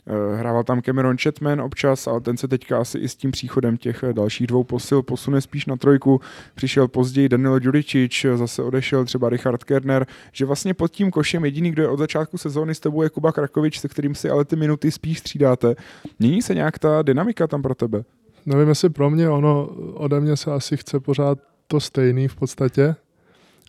Eh, 0.06 0.36
hrával 0.36 0.64
tam 0.64 0.82
Cameron 0.82 1.16
Chatman 1.18 1.60
občas, 1.60 2.06
ale 2.06 2.20
ten 2.20 2.36
se 2.36 2.48
teďka 2.48 2.80
asi 2.80 2.98
i 2.98 3.08
s 3.08 3.16
tím 3.16 3.30
příchodem 3.30 3.76
těch 3.76 4.02
eh, 4.02 4.12
dalších 4.12 4.46
dvou 4.46 4.64
posil 4.64 5.02
posune 5.02 5.40
spíš 5.40 5.66
na 5.66 5.76
trojku. 5.76 6.20
Přišel 6.54 6.88
později 6.88 7.28
Daniel 7.28 7.58
Juricic, 7.62 8.24
eh, 8.24 8.36
zase 8.36 8.62
odešel 8.62 9.04
třeba 9.04 9.28
Richard 9.28 9.64
Kerner, 9.64 10.06
že 10.32 10.44
vlastně 10.44 10.74
pod 10.74 10.90
tím 10.90 11.10
košem 11.10 11.44
jediný, 11.44 11.70
kdo 11.70 11.82
je 11.82 11.88
od 11.88 11.98
začátku 11.98 12.38
sezóny 12.38 12.74
s 12.74 12.80
tebou 12.80 13.02
je 13.02 13.10
Kuba 13.10 13.32
Krakovič, 13.32 13.80
se 13.80 13.88
kterým 13.88 14.14
si 14.14 14.30
ale 14.30 14.44
ty 14.44 14.56
minuty 14.56 14.90
spíš 14.90 15.18
střídáte. 15.18 15.74
Mění 16.18 16.42
se 16.42 16.54
nějak 16.54 16.78
ta 16.78 17.02
dynamika 17.02 17.46
tam 17.46 17.62
pro 17.62 17.74
tebe? 17.74 18.04
Nevím, 18.46 18.68
jestli 18.68 18.90
pro 18.90 19.10
mě 19.10 19.28
ono 19.28 19.66
ode 19.94 20.20
mě 20.20 20.36
se 20.36 20.52
asi 20.52 20.76
chce 20.76 21.00
pořád 21.00 21.38
to 21.66 21.80
stejný 21.80 22.28
v 22.28 22.36
podstatě, 22.36 22.94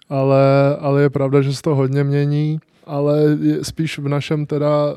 ale, 0.09 0.77
ale 0.79 1.01
je 1.01 1.09
pravda, 1.09 1.41
že 1.41 1.53
se 1.53 1.61
to 1.61 1.75
hodně 1.75 2.03
mění 2.03 2.59
ale 2.85 3.37
spíš 3.61 3.99
v 3.99 4.07
našem 4.07 4.45
teda 4.45 4.95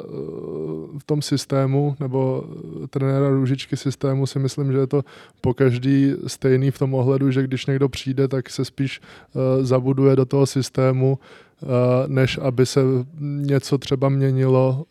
v 0.98 1.04
tom 1.06 1.22
systému, 1.22 1.96
nebo 2.00 2.44
trenéra 2.90 3.28
Růžičky 3.28 3.76
systému 3.76 4.26
si 4.26 4.38
myslím, 4.38 4.72
že 4.72 4.78
je 4.78 4.86
to 4.86 5.04
po 5.40 5.54
každý 5.54 6.14
stejný 6.26 6.70
v 6.70 6.78
tom 6.78 6.94
ohledu, 6.94 7.30
že 7.30 7.42
když 7.42 7.66
někdo 7.66 7.88
přijde, 7.88 8.28
tak 8.28 8.50
se 8.50 8.64
spíš 8.64 9.00
uh, 9.00 9.64
zabuduje 9.64 10.16
do 10.16 10.24
toho 10.24 10.46
systému, 10.46 11.18
uh, 11.62 11.68
než 12.06 12.38
aby 12.42 12.66
se 12.66 12.80
něco 13.20 13.78
třeba 13.78 14.08
měnilo 14.08 14.84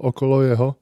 okolo 0.00 0.42
jeho. 0.42 0.74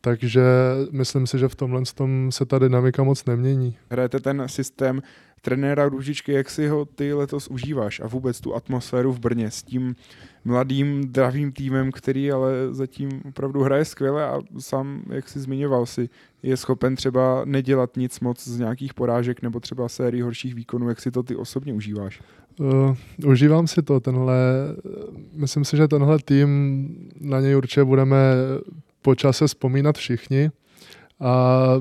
Takže 0.00 0.42
myslím 0.90 1.26
si, 1.26 1.38
že 1.38 1.48
v 1.48 1.54
tomhle 1.54 1.82
tom 1.94 2.32
se 2.32 2.46
ta 2.46 2.58
dynamika 2.58 3.02
moc 3.02 3.24
nemění. 3.24 3.76
Hrajete 3.90 4.20
ten 4.20 4.42
systém 4.46 5.02
trenéra 5.42 5.88
Růžičky, 5.88 6.32
jak 6.32 6.50
si 6.50 6.68
ho 6.68 6.84
ty 6.84 7.12
letos 7.12 7.48
užíváš 7.48 8.00
a 8.00 8.06
vůbec 8.06 8.40
tu 8.40 8.54
atmosféru 8.54 9.12
v 9.12 9.20
Brně 9.20 9.50
s 9.50 9.62
tím 9.62 9.94
mladým, 10.44 11.12
dravým 11.12 11.52
týmem, 11.52 11.92
který 11.92 12.32
ale 12.32 12.50
zatím 12.70 13.08
opravdu 13.28 13.62
hraje 13.62 13.84
skvěle 13.84 14.26
a 14.26 14.40
sám, 14.58 15.02
jak 15.10 15.28
si 15.28 15.40
zmiňoval 15.40 15.86
si, 15.86 16.08
je 16.42 16.56
schopen 16.56 16.96
třeba 16.96 17.42
nedělat 17.44 17.96
nic 17.96 18.20
moc 18.20 18.48
z 18.48 18.58
nějakých 18.58 18.94
porážek 18.94 19.42
nebo 19.42 19.60
třeba 19.60 19.88
sérii 19.88 20.22
horších 20.22 20.54
výkonů. 20.54 20.88
Jak 20.88 21.00
si 21.00 21.10
to 21.10 21.22
ty 21.22 21.36
osobně 21.36 21.72
užíváš? 21.72 22.20
Uh, 22.60 22.96
užívám 23.26 23.66
si 23.66 23.82
to, 23.82 24.00
tenhle, 24.00 24.36
myslím 25.34 25.64
si, 25.64 25.76
že 25.76 25.88
tenhle 25.88 26.18
tým, 26.18 26.48
na 27.20 27.40
něj 27.40 27.56
určitě 27.56 27.84
budeme 27.84 28.16
po 29.08 29.14
čase 29.14 29.46
vzpomínat 29.46 29.96
všichni. 29.96 30.50
A 31.20 31.32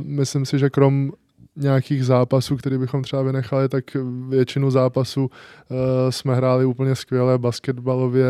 myslím 0.03 0.45
si, 0.45 0.59
že 0.59 0.69
krom 0.69 1.11
nějakých 1.55 2.05
zápasů, 2.05 2.57
které 2.57 2.77
bychom 2.77 3.03
třeba 3.03 3.21
vynechali, 3.21 3.69
tak 3.69 3.83
většinu 4.29 4.71
zápasů 4.71 5.21
uh, 5.27 5.77
jsme 6.09 6.35
hráli 6.35 6.65
úplně 6.65 6.95
skvěle. 6.95 7.37
Basketbalově, 7.37 8.25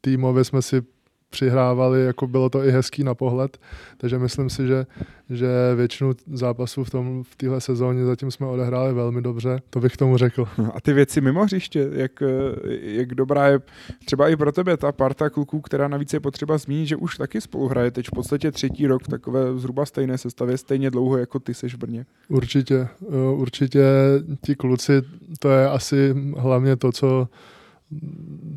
týmově 0.00 0.44
jsme 0.44 0.62
si 0.62 0.82
přihrávali, 1.30 2.04
jako 2.04 2.26
bylo 2.26 2.50
to 2.50 2.64
i 2.64 2.70
hezký 2.70 3.04
na 3.04 3.14
pohled, 3.14 3.58
takže 3.96 4.18
myslím 4.18 4.50
si, 4.50 4.66
že, 4.66 4.86
že 5.30 5.48
většinu 5.76 6.12
zápasů 6.32 6.84
v, 6.84 6.90
tom, 6.90 7.24
v 7.24 7.36
téhle 7.36 7.60
sezóně 7.60 8.04
zatím 8.04 8.30
jsme 8.30 8.46
odehráli 8.46 8.94
velmi 8.94 9.22
dobře, 9.22 9.60
to 9.70 9.80
bych 9.80 9.96
tomu 9.96 10.16
řekl. 10.16 10.48
A 10.74 10.80
ty 10.80 10.92
věci 10.92 11.20
mimo 11.20 11.44
hřiště, 11.44 11.88
jak, 11.92 12.22
jak 12.80 13.14
dobrá 13.14 13.46
je 13.46 13.60
třeba 14.04 14.28
i 14.28 14.36
pro 14.36 14.52
tebe 14.52 14.76
ta 14.76 14.92
parta 14.92 15.30
kluků, 15.30 15.60
která 15.60 15.88
navíc 15.88 16.12
je 16.12 16.20
potřeba 16.20 16.58
zmínit, 16.58 16.86
že 16.86 16.96
už 16.96 17.16
taky 17.16 17.40
spolu 17.40 17.68
hraje 17.68 17.90
teď 17.90 18.06
v 18.06 18.14
podstatě 18.14 18.52
třetí 18.52 18.86
rok 18.86 19.02
v 19.04 19.08
takové 19.08 19.58
zhruba 19.58 19.86
stejné 19.86 20.18
sestavě, 20.18 20.58
stejně 20.58 20.90
dlouho 20.90 21.18
jako 21.18 21.38
ty 21.38 21.54
seš 21.54 21.74
v 21.74 21.78
Brně. 21.78 22.06
Určitě, 22.28 22.88
určitě 23.34 23.84
ti 24.46 24.54
kluci, 24.54 25.02
to 25.38 25.50
je 25.50 25.68
asi 25.68 26.14
hlavně 26.36 26.76
to, 26.76 26.92
co 26.92 27.28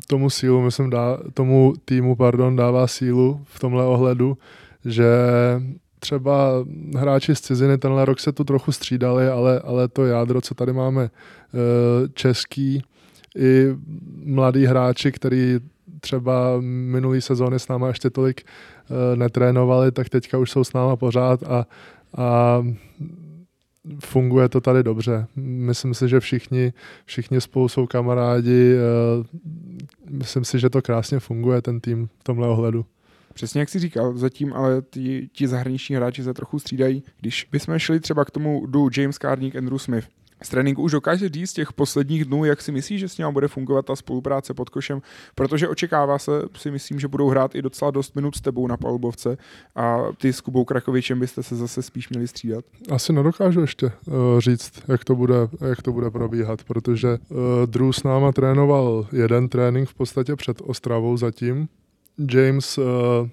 tomu 0.06 0.30
sílu, 0.30 0.62
myslím, 0.62 0.90
dá, 0.90 1.18
tomu 1.34 1.74
týmu 1.84 2.16
pardon, 2.16 2.56
dává 2.56 2.86
sílu 2.86 3.40
v 3.44 3.60
tomhle 3.60 3.84
ohledu, 3.84 4.38
že 4.84 5.06
třeba 5.98 6.64
hráči 6.96 7.34
z 7.34 7.40
ciziny 7.40 7.78
tenhle 7.78 8.04
rok 8.04 8.20
se 8.20 8.32
tu 8.32 8.44
trochu 8.44 8.72
střídali, 8.72 9.28
ale, 9.28 9.60
ale 9.60 9.88
to 9.88 10.06
jádro, 10.06 10.40
co 10.40 10.54
tady 10.54 10.72
máme, 10.72 11.04
eh, 11.04 12.08
český 12.14 12.82
i 13.36 13.66
mladí 14.24 14.66
hráči, 14.66 15.12
který 15.12 15.58
třeba 16.00 16.60
minulý 16.60 17.20
sezóny 17.20 17.58
s 17.58 17.68
náma 17.68 17.88
ještě 17.88 18.10
tolik 18.10 18.42
eh, 18.42 19.16
netrénovali, 19.16 19.92
tak 19.92 20.08
teďka 20.08 20.38
už 20.38 20.50
jsou 20.50 20.64
s 20.64 20.72
náma 20.72 20.96
pořád 20.96 21.42
a, 21.42 21.66
a 22.16 22.62
funguje 24.04 24.48
to 24.48 24.60
tady 24.60 24.82
dobře. 24.82 25.26
Myslím 25.36 25.94
si, 25.94 26.08
že 26.08 26.20
všichni, 26.20 26.72
všichni 27.04 27.40
spolu 27.40 27.68
jsou 27.68 27.86
kamarádi. 27.86 28.74
Eh, 28.74 29.38
myslím 30.10 30.44
si, 30.44 30.58
že 30.58 30.70
to 30.70 30.82
krásně 30.82 31.18
funguje, 31.18 31.62
ten 31.62 31.80
tým 31.80 32.08
v 32.18 32.24
tomhle 32.24 32.48
ohledu. 32.48 32.86
Přesně 33.34 33.60
jak 33.60 33.68
jsi 33.68 33.78
říkal, 33.78 34.16
zatím 34.16 34.52
ale 34.52 34.82
ti, 34.90 35.28
ti 35.32 35.48
zahraniční 35.48 35.96
hráči 35.96 36.22
se 36.22 36.34
trochu 36.34 36.58
střídají. 36.58 37.02
Když 37.20 37.48
bychom 37.52 37.78
šli 37.78 38.00
třeba 38.00 38.24
k 38.24 38.30
tomu 38.30 38.66
du 38.66 38.88
James 38.96 39.16
Carnick, 39.16 39.56
Andrew 39.56 39.78
Smith, 39.78 40.08
z 40.42 40.48
tréninku 40.48 40.82
už 40.82 40.92
dokáže 40.92 41.28
říct 41.28 41.50
z 41.50 41.52
těch 41.52 41.72
posledních 41.72 42.24
dnů, 42.24 42.44
jak 42.44 42.62
si 42.62 42.72
myslí, 42.72 42.98
že 42.98 43.08
s 43.08 43.18
ním 43.18 43.32
bude 43.32 43.48
fungovat 43.48 43.86
ta 43.86 43.96
spolupráce 43.96 44.54
pod 44.54 44.70
košem, 44.70 45.02
protože 45.34 45.68
očekává 45.68 46.18
se, 46.18 46.32
si 46.56 46.70
myslím, 46.70 47.00
že 47.00 47.08
budou 47.08 47.28
hrát 47.28 47.54
i 47.54 47.62
docela 47.62 47.90
dost 47.90 48.16
minut 48.16 48.36
s 48.36 48.40
tebou 48.40 48.66
na 48.66 48.76
palubovce 48.76 49.36
a 49.76 49.98
ty 50.16 50.32
s 50.32 50.40
Kubou 50.40 50.64
Krakovičem 50.64 51.20
byste 51.20 51.42
se 51.42 51.56
zase 51.56 51.82
spíš 51.82 52.08
měli 52.08 52.28
střídat. 52.28 52.64
Asi 52.90 53.12
nedokážu 53.12 53.60
ještě 53.60 53.86
uh, 53.86 54.12
říct, 54.38 54.72
jak 54.88 55.04
to, 55.04 55.14
bude, 55.14 55.48
jak 55.68 55.82
to 55.82 55.92
bude 55.92 56.10
probíhat, 56.10 56.64
protože 56.64 57.08
uh, 57.08 57.38
Drew 57.66 57.92
s 57.92 58.02
náma 58.02 58.32
trénoval 58.32 59.06
jeden 59.12 59.48
trénink 59.48 59.88
v 59.88 59.94
podstatě 59.94 60.36
před 60.36 60.62
Ostravou 60.64 61.16
zatím. 61.16 61.68
James 62.18 62.78
uh, 62.78 62.84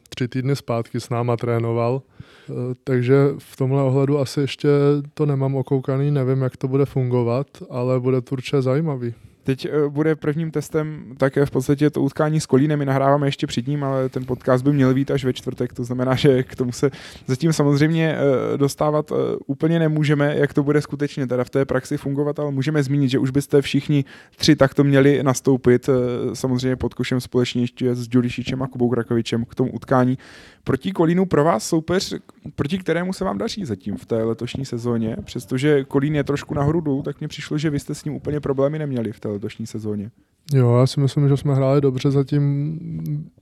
tři 0.10 0.28
týdny 0.28 0.56
zpátky 0.56 1.00
s 1.00 1.10
náma 1.10 1.38
trénoval 1.38 2.02
Eh, 2.50 2.76
takže 2.84 3.15
v 3.38 3.56
tomhle 3.56 3.84
ohledu 3.84 4.20
asi 4.20 4.42
ještě 4.42 4.70
to 5.13 5.26
nemám 5.26 5.56
okoukaný, 5.56 6.12
nevím, 6.12 6.42
jak 6.42 6.58
to 6.58 6.68
bude 6.68 6.86
fungovat, 6.86 7.48
ale 7.70 8.00
bude 8.00 8.22
to 8.22 8.32
určitě 8.32 8.62
zajímavý. 8.62 9.13
Teď 9.50 9.66
eh, 9.66 9.90
bude 9.90 10.16
prvním 10.16 10.52
testem 10.52 11.16
také 11.18 11.46
v 11.46 11.52
podstatě 11.52 11.90
to 11.90 12.02
utkání 12.02 12.40
s 12.40 12.46
Kolínem. 12.46 12.80
My 12.80 12.86
nahráváme 12.86 13.28
ještě 13.28 13.48
před 13.48 13.68
ním, 13.68 13.84
ale 13.84 14.10
ten 14.10 14.26
podcast 14.26 14.64
by 14.64 14.74
měl 14.74 14.94
být 14.94 15.12
až 15.12 15.26
ve 15.26 15.34
čtvrtek. 15.34 15.74
To 15.74 15.84
znamená, 15.84 16.16
že 16.16 16.44
k 16.44 16.56
tomu 16.56 16.72
se 16.72 16.92
zatím 17.28 17.54
samozřejmě 17.54 18.16
eh, 18.16 18.58
dostávat 18.58 19.12
úplně 19.48 19.80
nemůžeme, 19.80 20.36
jak 20.38 20.54
to 20.54 20.64
bude 20.64 20.82
skutečně 20.82 21.28
teda 21.28 21.44
v 21.44 21.50
té 21.50 21.66
praxi 21.66 21.98
fungovat, 21.98 22.40
ale 22.40 22.52
můžeme 22.52 22.84
zmínit, 22.84 23.10
že 23.10 23.20
už 23.20 23.30
byste 23.30 23.62
všichni 23.62 24.06
tři 24.38 24.56
takto 24.56 24.84
měli 24.84 25.24
nastoupit 25.24 25.90
samozřejmě 26.34 26.76
pod 26.76 26.94
košem 26.94 27.22
společně 27.22 27.64
ještě 27.64 27.96
s 27.96 28.08
Ďurišičem 28.08 28.64
a 28.64 28.68
Kubou 28.68 28.90
Krakovičem 28.90 29.46
k 29.46 29.56
tomu 29.56 29.72
utkání. 29.72 30.18
Proti 30.64 30.92
Kolínu 30.92 31.26
pro 31.26 31.44
vás 31.44 31.68
soupeř, 31.68 32.14
proti 32.56 32.78
kterému 32.78 33.14
se 33.14 33.24
vám 33.24 33.38
daří 33.38 33.66
zatím 33.66 33.98
v 33.98 34.06
té 34.06 34.24
letošní 34.24 34.66
sezóně, 34.66 35.18
přestože 35.24 35.84
Kolín 35.84 36.16
je 36.16 36.24
trošku 36.24 36.54
nahoru 36.54 36.82
dolů, 36.82 37.02
tak 37.02 37.20
mně 37.20 37.28
přišlo, 37.28 37.58
že 37.58 37.70
vy 37.70 37.80
jste 37.80 37.96
s 37.96 38.04
ním 38.04 38.14
úplně 38.14 38.40
problémy 38.40 38.80
neměli 38.80 39.12
v 39.12 39.20
té 39.20 39.38
letošní 39.39 39.67
sezóně. 39.67 40.12
Jo, 40.54 40.78
já 40.78 40.88
si 40.88 40.99
myslím, 40.99 41.30
že 41.30 41.38
jsme 41.38 41.56
hráli 41.56 41.82
dobře 41.82 42.12
zatím 42.12 42.80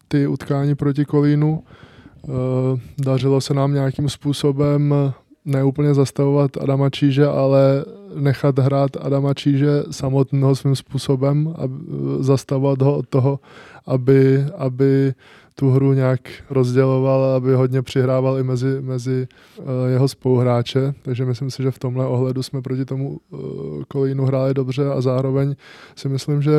ty 0.08 0.28
utkání 0.28 0.76
proti 0.76 1.06
Kolínu. 1.06 1.64
Eh, 1.64 2.30
dařilo 2.98 3.42
se 3.42 3.54
nám 3.54 3.74
nějakým 3.74 4.10
způsobem 4.10 4.94
neúplně 5.46 5.94
zastavovat 5.94 6.58
Adama 6.58 6.90
Číže, 6.90 7.26
ale 7.26 7.86
nechat 8.16 8.60
hrát 8.60 8.92
Adama 9.00 9.34
Číže 9.34 9.84
samotného 9.92 10.56
svým 10.56 10.76
způsobem 10.76 11.54
a 11.58 11.62
zastavovat 12.20 12.82
ho 12.82 12.98
od 12.98 13.10
toho, 13.10 13.40
aby, 13.86 14.46
aby 14.58 15.14
tu 15.60 15.70
hru 15.70 15.94
nějak 15.94 16.20
rozděloval, 16.50 17.24
aby 17.24 17.54
hodně 17.54 17.82
přihrával 17.82 18.40
i 18.40 18.44
mezi, 18.44 18.82
mezi 18.82 19.28
uh, 19.58 19.66
jeho 19.90 20.08
spoluhráče, 20.08 20.94
takže 21.02 21.26
myslím 21.26 21.52
si, 21.52 21.64
že 21.64 21.72
v 21.72 21.80
tomhle 21.80 22.08
ohledu 22.08 22.44
jsme 22.44 22.62
proti 22.62 22.86
tomu 22.86 23.10
uh, 23.30 23.40
Kolínu 23.88 24.26
hráli 24.26 24.54
dobře 24.54 24.90
a 24.92 25.02
zároveň 25.02 25.56
si 25.96 26.10
myslím, 26.10 26.42
že 26.42 26.52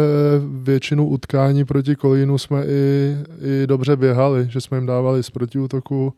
většinu 0.63 1.07
utkání 1.09 1.65
proti 1.65 1.97
Kolínu 1.97 2.39
jsme 2.39 2.65
i, 2.67 3.17
i 3.41 3.67
dobře 3.67 3.97
běhali, 3.97 4.47
že 4.51 4.61
jsme 4.61 4.77
jim 4.77 4.87
dávali 4.87 5.23
z 5.23 5.31
protiútoku 5.31 6.15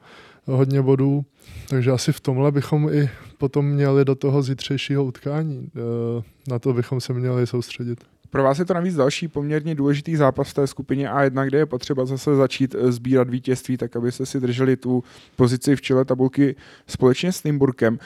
hodně 0.47 0.83
bodů, 0.83 1.25
takže 1.69 1.91
asi 1.91 2.13
v 2.13 2.21
tomhle 2.21 2.53
bychom 2.53 2.89
i 2.89 3.11
potom 3.39 3.67
měli 3.67 4.05
do 4.05 4.15
toho 4.15 4.43
zítřejšího 4.43 5.05
utkání. 5.05 5.59
Uh, 5.59 6.23
na 6.49 6.59
to 6.59 6.73
bychom 6.73 7.01
se 7.01 7.13
měli 7.13 7.47
soustředit. 7.47 8.05
Pro 8.31 8.43
vás 8.43 8.59
je 8.59 8.65
to 8.65 8.75
navíc 8.75 8.95
další 8.95 9.29
poměrně 9.29 9.75
důležitý 9.75 10.17
zápas 10.17 10.51
v 10.51 10.55
té 10.55 10.67
skupině 10.67 11.09
A1, 11.09 11.47
kde 11.47 11.59
je 11.59 11.67
potřeba 11.67 12.07
zase 12.07 12.37
začít 12.37 12.75
eh, 12.75 12.93
sbírat 12.93 13.31
vítězství, 13.31 13.77
tak 13.77 13.97
abyste 13.97 14.27
si 14.27 14.41
drželi 14.41 14.77
tu 14.77 15.05
pozici 15.37 15.77
v 15.77 15.81
čele 15.81 16.05
tabulky 16.05 16.57
společně 16.87 17.33
s 17.33 17.45
Nymburkem. 17.45 17.99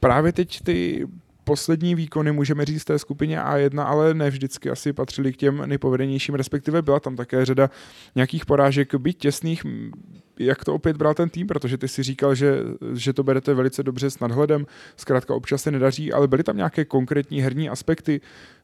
Právě 0.00 0.32
teď 0.32 0.62
ty 0.62 1.06
poslední 1.44 1.94
výkony, 1.94 2.32
můžeme 2.32 2.64
říct, 2.64 2.84
té 2.84 2.98
skupině 2.98 3.38
A1, 3.40 3.84
ale 3.86 4.14
ne 4.14 4.30
vždycky 4.30 4.70
asi 4.70 4.92
patřili 4.92 5.32
k 5.32 5.36
těm 5.36 5.62
nejpovedenějším, 5.66 6.34
respektive 6.34 6.82
byla 6.82 7.00
tam 7.00 7.16
také 7.16 7.44
řada 7.44 7.70
nějakých 8.14 8.46
porážek, 8.46 8.94
byť 8.94 9.18
těsných. 9.18 9.62
Jak 10.38 10.64
to 10.64 10.74
opět 10.74 10.96
bral 10.96 11.14
ten 11.14 11.28
tým, 11.28 11.46
protože 11.46 11.78
ty 11.78 11.88
si 11.88 12.02
říkal, 12.02 12.34
že, 12.34 12.58
že 12.94 13.12
to 13.12 13.22
berete 13.22 13.54
velice 13.54 13.82
dobře 13.82 14.10
s 14.10 14.20
nadhledem, 14.20 14.66
zkrátka 14.96 15.34
občas 15.34 15.62
se 15.62 15.70
nedaří, 15.70 16.12
ale 16.12 16.28
byly 16.28 16.42
tam 16.42 16.56
nějaké 16.56 16.84
konkrétní 16.84 17.40
herní 17.40 17.68
aspekty. 17.68 18.20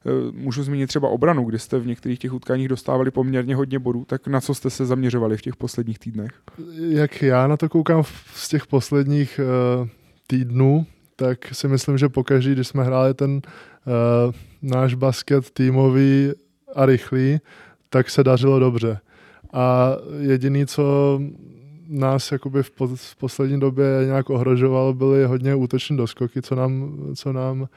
Eh, 0.06 0.10
můžu 0.32 0.62
zmínit 0.62 0.86
třeba 0.86 1.08
obranu, 1.08 1.44
kde 1.44 1.58
jste 1.58 1.78
v 1.78 1.86
některých 1.86 2.18
těch 2.18 2.32
utkáních 2.32 2.68
dostávali 2.68 3.10
poměrně 3.10 3.56
hodně 3.56 3.78
bodů, 3.78 4.04
tak 4.04 4.26
na 4.26 4.40
co 4.40 4.54
jste 4.54 4.70
se 4.70 4.86
zaměřovali 4.86 5.36
v 5.36 5.42
těch 5.42 5.56
posledních 5.56 5.98
týdnech? 5.98 6.30
Jak 6.88 7.22
já 7.22 7.46
na 7.46 7.56
to 7.56 7.68
koukám 7.68 8.02
z 8.34 8.48
těch 8.48 8.66
posledních 8.66 9.40
uh, 9.80 9.88
týdnů, 10.26 10.86
tak 11.20 11.54
si 11.54 11.68
myslím, 11.68 11.98
že 11.98 12.08
pokaždý, 12.08 12.52
když 12.52 12.68
jsme 12.68 12.84
hráli 12.84 13.14
ten 13.14 13.30
uh, 13.34 13.42
náš 14.62 14.94
basket 14.94 15.50
týmový 15.50 16.32
a 16.74 16.86
rychlý, 16.86 17.38
tak 17.90 18.10
se 18.10 18.24
dařilo 18.24 18.58
dobře. 18.58 18.98
A 19.52 19.96
jediný, 20.20 20.66
co 20.66 21.18
nás 21.88 22.32
jakoby 22.32 22.62
v, 22.62 22.70
po, 22.70 22.86
v 22.86 23.16
poslední 23.16 23.60
době 23.60 23.86
nějak 24.06 24.30
ohrožovalo, 24.30 24.94
byly 24.94 25.24
hodně 25.24 25.54
útoční 25.54 25.96
doskoky, 25.96 26.42
co 26.42 26.54
nám, 26.54 26.98
co 27.14 27.32
nám 27.32 27.68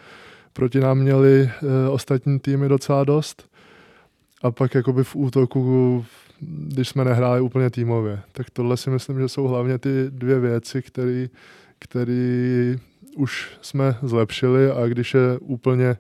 proti 0.54 0.80
nám 0.80 0.98
měli 0.98 1.44
uh, 1.44 1.70
ostatní 1.94 2.40
týmy 2.40 2.70
docela 2.70 3.04
dost. 3.04 3.50
A 4.42 4.52
pak 4.52 4.76
jakoby 4.76 5.04
v 5.04 5.16
útoku 5.16 6.06
když 6.42 6.90
jsme 6.90 7.06
nehráli 7.06 7.42
úplně 7.42 7.70
týmově. 7.70 8.20
Tak 8.32 8.50
tohle 8.50 8.78
si 8.78 8.90
myslím, 8.90 9.20
že 9.20 9.30
jsou 9.30 9.44
hlavně 9.44 9.78
ty 9.78 9.90
dvě 10.10 10.40
věci, 10.40 10.84
které 11.80 12.78
už 13.16 13.52
jsme 13.62 13.98
zlepšili 14.04 14.72
a 14.72 14.88
když 14.88 15.14
je 15.14 15.40
úplně 15.40 15.98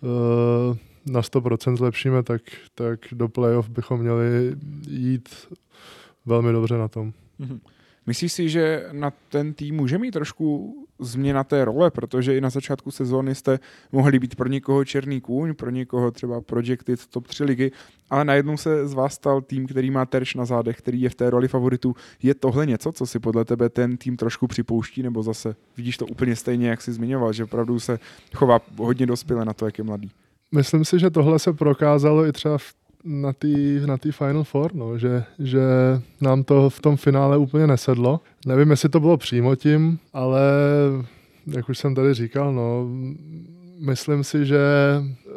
uh, 0.00 0.76
na 1.06 1.20
100% 1.20 1.76
zlepšíme, 1.76 2.22
tak, 2.22 2.42
tak 2.74 3.00
do 3.12 3.28
playoff 3.28 3.68
bychom 3.68 4.00
měli 4.00 4.56
jít 4.88 5.28
velmi 6.26 6.52
dobře 6.52 6.78
na 6.78 6.88
tom. 6.88 7.12
Mm-hmm. 7.40 7.60
Myslíš 8.06 8.32
si, 8.32 8.48
že 8.48 8.88
na 8.92 9.12
ten 9.28 9.54
tým 9.54 9.76
může 9.76 9.98
mít 9.98 10.10
trošku 10.10 10.74
změna 11.00 11.44
té 11.44 11.64
role, 11.64 11.90
protože 11.90 12.36
i 12.36 12.40
na 12.40 12.50
začátku 12.50 12.90
sezóny 12.90 13.34
jste 13.34 13.58
mohli 13.92 14.18
být 14.18 14.34
pro 14.34 14.48
někoho 14.48 14.84
černý 14.84 15.20
kůň, 15.20 15.54
pro 15.54 15.70
někoho 15.70 16.10
třeba 16.10 16.40
projected 16.40 17.06
top 17.06 17.26
3 17.26 17.44
ligy, 17.44 17.72
ale 18.10 18.24
najednou 18.24 18.56
se 18.56 18.88
z 18.88 18.94
vás 18.94 19.14
stal 19.14 19.40
tým, 19.40 19.66
který 19.66 19.90
má 19.90 20.06
terč 20.06 20.34
na 20.34 20.44
zádech, 20.44 20.78
který 20.78 21.00
je 21.00 21.10
v 21.10 21.14
té 21.14 21.30
roli 21.30 21.48
favoritu. 21.48 21.94
Je 22.22 22.34
tohle 22.34 22.66
něco, 22.66 22.92
co 22.92 23.06
si 23.06 23.18
podle 23.18 23.44
tebe 23.44 23.68
ten 23.68 23.96
tým 23.96 24.16
trošku 24.16 24.46
připouští, 24.46 25.02
nebo 25.02 25.22
zase 25.22 25.56
vidíš 25.76 25.96
to 25.96 26.06
úplně 26.06 26.36
stejně, 26.36 26.68
jak 26.68 26.82
jsi 26.82 26.92
zmiňoval, 26.92 27.32
že 27.32 27.44
opravdu 27.44 27.80
se 27.80 27.98
chová 28.34 28.60
hodně 28.76 29.06
dospěle 29.06 29.44
na 29.44 29.52
to, 29.52 29.64
jak 29.64 29.78
je 29.78 29.84
mladý? 29.84 30.10
Myslím 30.54 30.84
si, 30.84 30.98
že 30.98 31.10
tohle 31.10 31.38
se 31.38 31.52
prokázalo 31.52 32.26
i 32.26 32.32
třeba 32.32 32.58
v 32.58 32.74
na 33.04 33.32
té 33.32 33.48
na 33.86 33.98
tý 33.98 34.12
Final 34.12 34.44
Four, 34.44 34.74
no, 34.74 34.98
že, 34.98 35.24
že 35.38 35.60
nám 36.20 36.42
to 36.42 36.70
v 36.70 36.80
tom 36.80 36.96
finále 36.96 37.38
úplně 37.38 37.66
nesedlo. 37.66 38.20
Nevím, 38.46 38.70
jestli 38.70 38.88
to 38.88 39.00
bylo 39.00 39.16
přímo 39.16 39.56
tím, 39.56 39.98
ale 40.12 40.42
jak 41.46 41.68
už 41.68 41.78
jsem 41.78 41.94
tady 41.94 42.14
říkal, 42.14 42.52
no, 42.52 42.88
myslím 43.80 44.24
si, 44.24 44.46
že 44.46 44.60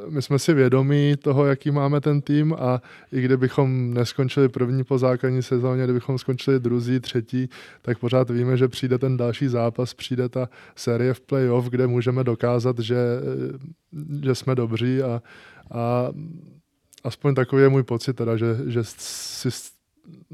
my 0.09 0.21
jsme 0.21 0.39
si 0.39 0.53
vědomí 0.53 1.15
toho, 1.21 1.45
jaký 1.45 1.71
máme 1.71 2.01
ten 2.01 2.21
tým 2.21 2.55
a 2.59 2.81
i 3.11 3.21
kdybychom 3.21 3.93
neskončili 3.93 4.49
první 4.49 4.83
po 4.83 4.97
základní 4.97 5.41
sezóně, 5.41 5.83
kdybychom 5.83 6.17
skončili 6.17 6.59
druzí, 6.59 6.99
třetí, 6.99 7.49
tak 7.81 7.99
pořád 7.99 8.29
víme, 8.29 8.57
že 8.57 8.67
přijde 8.67 8.97
ten 8.97 9.17
další 9.17 9.47
zápas, 9.47 9.93
přijde 9.93 10.29
ta 10.29 10.49
série 10.75 11.13
v 11.13 11.21
playoff, 11.21 11.69
kde 11.69 11.87
můžeme 11.87 12.23
dokázat, 12.23 12.79
že, 12.79 12.97
že 14.23 14.35
jsme 14.35 14.55
dobří 14.55 15.01
a, 15.01 15.21
a 15.71 16.07
aspoň 17.03 17.35
takový 17.35 17.63
je 17.63 17.69
můj 17.69 17.83
pocit 17.83 18.13
teda, 18.13 18.37
že, 18.37 18.57
že 18.65 18.79
si 18.83 19.51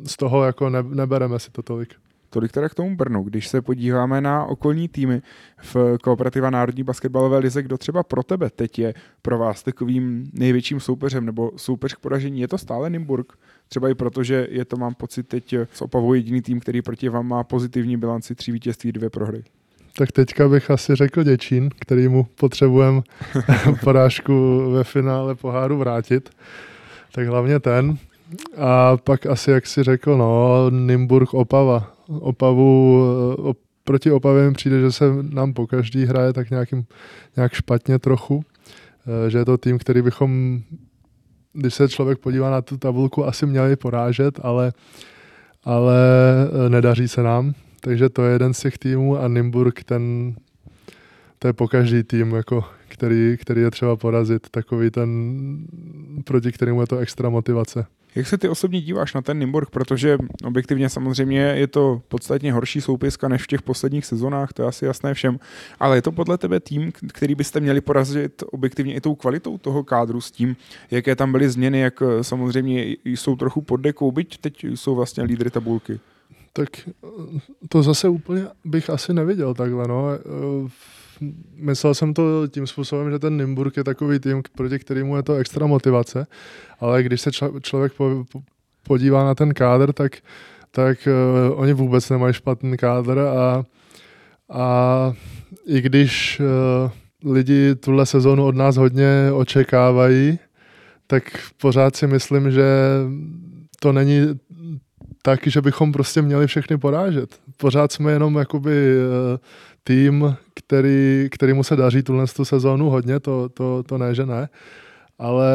z 0.05 0.17
toho 0.17 0.43
jako 0.43 0.69
ne, 0.69 0.83
nebereme 0.83 1.39
si 1.39 1.51
to 1.51 1.61
tolik. 1.61 1.95
Tolik 2.29 2.51
teda 2.51 2.69
k 2.69 2.75
tomu 2.75 2.95
Brnu. 2.95 3.23
Když 3.23 3.47
se 3.47 3.61
podíváme 3.61 4.21
na 4.21 4.45
okolní 4.45 4.87
týmy 4.87 5.21
v 5.61 5.97
Kooperativa 6.03 6.49
Národní 6.49 6.83
basketbalové 6.83 7.37
lize, 7.37 7.63
kdo 7.63 7.77
třeba 7.77 8.03
pro 8.03 8.23
tebe 8.23 8.49
teď 8.49 8.79
je 8.79 8.93
pro 9.21 9.37
vás 9.37 9.63
takovým 9.63 10.31
největším 10.33 10.79
soupeřem 10.79 11.25
nebo 11.25 11.51
soupeř 11.55 11.93
k 11.93 11.99
poražení, 11.99 12.41
je 12.41 12.47
to 12.47 12.57
stále 12.57 12.89
Nimburg? 12.89 13.33
Třeba 13.67 13.89
i 13.89 13.95
proto, 13.95 14.23
že 14.23 14.47
je 14.49 14.65
to, 14.65 14.77
mám 14.77 14.95
pocit, 14.95 15.23
teď 15.23 15.55
s 15.73 15.81
Opavou 15.81 16.13
jediný 16.13 16.41
tým, 16.41 16.59
který 16.59 16.81
proti 16.81 17.09
vám 17.09 17.27
má 17.27 17.43
pozitivní 17.43 17.97
bilanci, 17.97 18.35
tři 18.35 18.51
vítězství, 18.51 18.91
dvě 18.91 19.09
prohry. 19.09 19.43
Tak 19.97 20.11
teďka 20.11 20.49
bych 20.49 20.71
asi 20.71 20.95
řekl 20.95 21.23
Děčín, 21.23 21.69
který 21.79 22.07
mu 22.07 22.23
potřebujeme 22.23 23.01
porážku 23.83 24.63
ve 24.71 24.83
finále 24.83 25.35
poháru 25.35 25.77
vrátit. 25.77 26.29
Tak 27.11 27.27
hlavně 27.27 27.59
ten. 27.59 27.97
A 28.57 28.97
pak 28.97 29.25
asi, 29.25 29.51
jak 29.51 29.67
si 29.67 29.83
řekl, 29.83 30.17
no, 30.17 30.69
Nimburg 30.69 31.33
Opava. 31.33 31.91
Opavu, 32.07 33.03
op, 33.37 33.57
proti 33.83 34.11
Opavě 34.11 34.49
mi 34.49 34.53
přijde, 34.53 34.81
že 34.81 34.91
se 34.91 35.05
nám 35.29 35.53
po 35.53 35.67
každý 35.67 36.05
hraje 36.05 36.33
tak 36.33 36.49
nějakým, 36.49 36.85
nějak 37.35 37.53
špatně 37.53 37.99
trochu. 37.99 38.43
Eh, 39.07 39.29
že 39.29 39.37
je 39.37 39.45
to 39.45 39.57
tým, 39.57 39.77
který 39.77 40.01
bychom, 40.01 40.61
když 41.53 41.73
se 41.73 41.89
člověk 41.89 42.19
podívá 42.19 42.51
na 42.51 42.61
tu 42.61 42.77
tabulku, 42.77 43.25
asi 43.25 43.45
měli 43.45 43.75
porážet, 43.75 44.39
ale, 44.43 44.73
ale 45.63 45.97
eh, 46.65 46.69
nedaří 46.69 47.07
se 47.07 47.23
nám. 47.23 47.53
Takže 47.79 48.09
to 48.09 48.25
je 48.25 48.33
jeden 48.33 48.53
z 48.53 48.59
těch 48.59 48.77
týmů 48.77 49.17
a 49.17 49.27
Nimburg, 49.27 49.83
ten, 49.83 50.35
to 51.39 51.47
je 51.47 51.53
po 51.53 51.67
každý 51.67 52.03
tým, 52.03 52.31
jako, 52.31 52.63
který, 52.87 53.37
který 53.41 53.61
je 53.61 53.71
třeba 53.71 53.95
porazit, 53.95 54.49
takový 54.49 54.91
ten, 54.91 55.09
proti 56.23 56.51
kterému 56.51 56.81
je 56.81 56.87
to 56.87 56.97
extra 56.97 57.29
motivace. 57.29 57.85
Jak 58.15 58.27
se 58.27 58.37
ty 58.37 58.49
osobně 58.49 58.81
díváš 58.81 59.13
na 59.13 59.21
ten 59.21 59.39
Nimburg, 59.39 59.69
protože 59.69 60.17
objektivně 60.43 60.89
samozřejmě 60.89 61.39
je 61.39 61.67
to 61.67 62.01
podstatně 62.07 62.53
horší 62.53 62.81
soupiska 62.81 63.27
než 63.27 63.43
v 63.43 63.47
těch 63.47 63.61
posledních 63.61 64.05
sezónách, 64.05 64.53
to 64.53 64.61
je 64.61 64.67
asi 64.67 64.85
jasné 64.85 65.13
všem, 65.13 65.39
ale 65.79 65.97
je 65.97 66.01
to 66.01 66.11
podle 66.11 66.37
tebe 66.37 66.59
tým, 66.59 66.91
který 66.91 67.35
byste 67.35 67.59
měli 67.59 67.81
porazit 67.81 68.43
objektivně 68.51 68.93
i 68.93 69.01
tou 69.01 69.15
kvalitou 69.15 69.57
toho 69.57 69.83
kádru 69.83 70.21
s 70.21 70.31
tím, 70.31 70.55
jaké 70.91 71.15
tam 71.15 71.31
byly 71.31 71.49
změny, 71.49 71.79
jak 71.79 72.03
samozřejmě 72.21 72.95
jsou 73.05 73.35
trochu 73.35 73.61
pod 73.61 73.77
dekou, 73.77 74.11
byť 74.11 74.37
teď 74.37 74.63
jsou 74.63 74.95
vlastně 74.95 75.23
lídry 75.23 75.49
tabulky 75.49 75.99
tak 76.59 76.89
to 77.69 77.83
zase 77.83 78.09
úplně 78.09 78.47
bych 78.65 78.89
asi 78.89 79.13
neviděl 79.13 79.53
takhle, 79.53 79.87
no. 79.87 80.09
Myslel 81.55 81.93
jsem 81.93 82.13
to 82.13 82.47
tím 82.47 82.67
způsobem, 82.67 83.11
že 83.11 83.19
ten 83.19 83.37
Nimburg 83.37 83.77
je 83.77 83.83
takový 83.83 84.19
tým, 84.19 84.41
proti 84.55 84.79
kterému 84.79 85.15
je 85.15 85.23
to 85.23 85.35
extra 85.35 85.67
motivace, 85.67 86.27
ale 86.79 87.03
když 87.03 87.21
se 87.21 87.31
člověk 87.61 87.93
podívá 88.87 89.23
na 89.23 89.35
ten 89.35 89.53
kádr, 89.53 89.93
tak, 89.93 90.17
tak 90.71 91.07
uh, 91.07 91.59
oni 91.59 91.73
vůbec 91.73 92.09
nemají 92.09 92.33
špatný 92.33 92.77
kádr 92.77 93.19
a, 93.19 93.63
a 94.49 95.13
i 95.65 95.81
když 95.81 96.41
uh, 97.23 97.33
lidi 97.33 97.75
tuhle 97.75 98.05
sezónu 98.05 98.45
od 98.45 98.55
nás 98.55 98.77
hodně 98.77 99.31
očekávají, 99.33 100.39
tak 101.07 101.23
pořád 101.61 101.95
si 101.95 102.07
myslím, 102.07 102.51
že 102.51 102.65
to 103.79 103.91
není 103.91 104.39
tak, 105.21 105.47
že 105.47 105.61
bychom 105.61 105.91
prostě 105.91 106.21
měli 106.21 106.47
všechny 106.47 106.77
porážet. 106.77 107.39
Pořád 107.57 107.91
jsme 107.91 108.11
jenom 108.11 108.35
jakoby 108.35 108.97
uh, 108.97 109.37
tým, 109.83 110.35
který, 110.53 111.27
kterýmu 111.31 111.63
se 111.63 111.75
daří 111.75 112.03
tuhle 112.03 112.27
tu 112.27 112.45
sezónu 112.45 112.89
hodně, 112.89 113.19
to, 113.19 113.49
to, 113.49 113.83
to 113.83 113.97
ne, 113.97 114.15
že 114.15 114.25
ne. 114.25 114.49
Ale, 115.19 115.53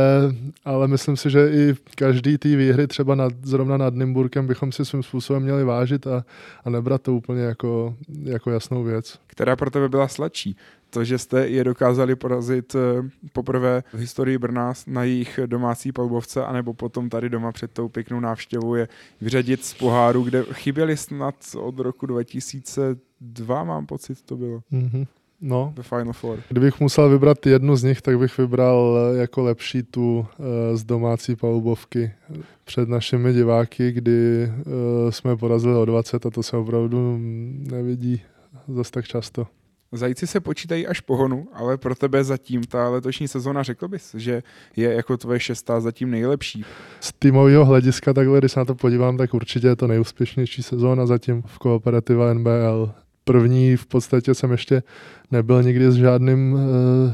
ale 0.64 0.88
myslím 0.88 1.16
si, 1.16 1.30
že 1.30 1.50
i 1.50 1.74
každý 1.94 2.38
té 2.38 2.56
výhry 2.56 2.86
třeba 2.86 3.14
nad, 3.14 3.32
zrovna 3.42 3.76
nad 3.76 3.94
Nymburkem 3.94 4.46
bychom 4.46 4.72
si 4.72 4.84
svým 4.84 5.02
způsobem 5.02 5.42
měli 5.42 5.64
vážit 5.64 6.06
a, 6.06 6.24
a 6.64 6.70
nebrat 6.70 7.02
to 7.02 7.14
úplně 7.14 7.42
jako, 7.42 7.96
jako 8.22 8.50
jasnou 8.50 8.84
věc. 8.84 9.18
Která 9.26 9.56
pro 9.56 9.70
tebe 9.70 9.88
byla 9.88 10.08
sladší? 10.08 10.56
to, 10.94 11.04
že 11.04 11.18
jste 11.18 11.48
je 11.48 11.64
dokázali 11.64 12.16
porazit 12.16 12.74
eh, 12.74 13.10
poprvé 13.32 13.82
v 13.92 13.98
historii 13.98 14.38
Brna 14.38 14.72
na 14.86 15.04
jejich 15.04 15.40
domácí 15.46 15.92
palbovce, 15.92 16.44
anebo 16.44 16.74
potom 16.74 17.08
tady 17.08 17.28
doma 17.28 17.52
před 17.52 17.70
tou 17.70 17.88
pěknou 17.88 18.20
návštěvou 18.20 18.74
je 18.74 18.88
vyřadit 19.20 19.64
z 19.64 19.74
poháru, 19.74 20.22
kde 20.22 20.44
chyběli 20.52 20.96
snad 20.96 21.34
od 21.56 21.78
roku 21.78 22.06
2002, 22.06 23.64
mám 23.64 23.86
pocit, 23.86 24.22
to 24.22 24.36
bylo. 24.36 24.60
Mm-hmm. 24.72 25.06
No. 25.46 25.72
The 25.76 25.82
Final 25.82 26.12
Four. 26.12 26.38
Kdybych 26.48 26.80
musel 26.80 27.08
vybrat 27.08 27.46
jednu 27.46 27.76
z 27.76 27.82
nich, 27.82 28.02
tak 28.02 28.18
bych 28.18 28.38
vybral 28.38 28.98
eh, 28.98 29.18
jako 29.18 29.42
lepší 29.42 29.82
tu 29.82 30.18
uh, 30.18 30.46
z 30.76 30.84
domácí 30.84 31.36
palubovky 31.36 32.12
před 32.64 32.88
našimi 32.88 33.32
diváky, 33.32 33.92
kdy 33.92 34.48
uh, 34.48 35.10
jsme 35.10 35.36
porazili 35.36 35.74
o 35.74 35.84
20 35.84 36.26
a 36.26 36.30
to 36.30 36.42
se 36.42 36.56
opravdu 36.56 37.18
nevidí 37.70 38.22
zase 38.68 38.90
tak 38.90 39.06
často. 39.06 39.46
Zajíci 39.92 40.26
se 40.26 40.40
počítají 40.40 40.86
až 40.86 41.00
pohonu, 41.00 41.48
ale 41.52 41.76
pro 41.76 41.94
tebe 41.94 42.24
zatím 42.24 42.64
ta 42.64 42.88
letošní 42.88 43.28
sezona, 43.28 43.62
řekl 43.62 43.88
bys, 43.88 44.14
že 44.14 44.42
je 44.76 44.94
jako 44.94 45.16
tvoje 45.16 45.40
šestá 45.40 45.80
zatím 45.80 46.10
nejlepší. 46.10 46.64
Z 47.00 47.12
týmového 47.12 47.64
hlediska 47.64 48.12
takhle, 48.12 48.38
když 48.38 48.52
se 48.52 48.60
na 48.60 48.64
to 48.64 48.74
podívám, 48.74 49.16
tak 49.16 49.34
určitě 49.34 49.66
je 49.66 49.76
to 49.76 49.86
nejúspěšnější 49.86 50.62
sezóna 50.62 51.06
zatím 51.06 51.42
v 51.46 51.58
kooperativa 51.58 52.34
NBL. 52.34 52.92
První 53.24 53.76
v 53.76 53.86
podstatě 53.86 54.34
jsem 54.34 54.50
ještě 54.50 54.82
nebyl 55.34 55.62
nikdy 55.62 55.90
s 55.90 55.94
žádným 55.94 56.52
uh, 56.52 56.60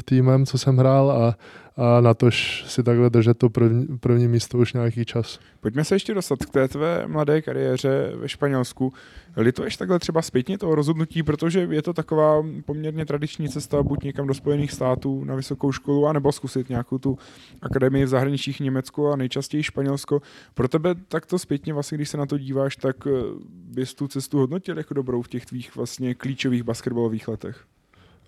týmem, 0.04 0.46
co 0.46 0.59
jsem 0.59 0.76
hrál 0.76 1.11
a 1.11 1.37
a 1.83 2.00
na 2.00 2.14
tož 2.14 2.64
si 2.66 2.83
takhle 2.83 3.11
držet 3.11 3.38
to 3.38 3.50
první, 3.50 3.87
první 3.98 4.28
místo 4.28 4.59
už 4.59 4.72
nějaký 4.72 5.04
čas. 5.04 5.38
Pojďme 5.61 5.85
se 5.85 5.94
ještě 5.94 6.14
dostat 6.14 6.38
k 6.38 6.50
té 6.50 6.68
tvé 6.68 7.06
mladé 7.06 7.42
kariéře 7.42 8.12
ve 8.16 8.28
Španělsku. 8.28 8.92
Lituješ 9.37 9.76
takhle 9.76 9.98
třeba 9.98 10.22
zpětně 10.22 10.59
toho 10.59 10.74
rozhodnutí, 10.74 11.22
protože 11.22 11.68
je 11.70 11.83
to 11.83 11.92
taková 11.92 12.44
poměrně 12.64 13.06
tradiční 13.06 13.48
cesta 13.48 13.83
buď 13.83 14.04
někam 14.04 14.26
do 14.26 14.35
Spojených 14.35 14.72
států 14.72 15.24
na 15.24 15.35
vysokou 15.35 15.72
školu, 15.72 16.06
anebo 16.06 16.33
zkusit 16.33 16.68
nějakou 16.68 16.98
tu 16.98 17.18
akademii 17.62 18.04
v 18.04 18.09
zahraničích 18.09 18.61
Německo 18.61 19.12
a 19.12 19.16
nejčastěji 19.16 19.62
Španělsko. 19.62 20.22
Pro 20.54 20.68
tebe 20.68 20.94
takto 21.09 21.38
zpětně, 21.38 21.74
vlastně, 21.74 21.98
když 21.98 22.09
se 22.09 22.16
na 22.16 22.26
to 22.26 22.38
díváš, 22.38 22.76
tak 22.76 22.96
eh, 23.06 23.11
bys 23.50 23.94
tu 23.94 24.09
cestu 24.09 24.38
hodnotil 24.38 24.78
jako 24.78 24.94
dobrou 24.94 25.22
v 25.22 25.28
těch 25.28 25.46
tvých 25.46 25.76
vlastně 25.76 26.14
klíčových 26.14 26.62
basketbalových 26.62 27.28
letech? 27.28 27.64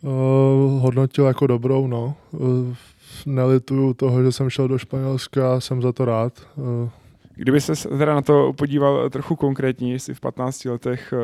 Uh, 0.02 0.82
hodnotil 0.82 1.24
jako 1.24 1.46
dobrou, 1.46 1.86
no. 1.86 2.14
Uh, 2.30 2.74
nelituju 3.26 3.94
toho, 3.94 4.22
že 4.22 4.32
jsem 4.32 4.50
šel 4.50 4.68
do 4.68 4.78
Španělska, 4.78 5.60
jsem 5.60 5.82
za 5.82 5.92
to 5.92 6.04
rád. 6.04 6.32
Uh. 6.56 6.88
Kdyby 7.34 7.60
se 7.60 7.88
teda 7.88 8.14
na 8.14 8.22
to 8.22 8.52
podíval 8.52 9.10
trochu 9.10 9.36
konkrétně, 9.36 9.92
jestli 9.92 10.14
v 10.14 10.20
15 10.20 10.64
letech 10.64 11.14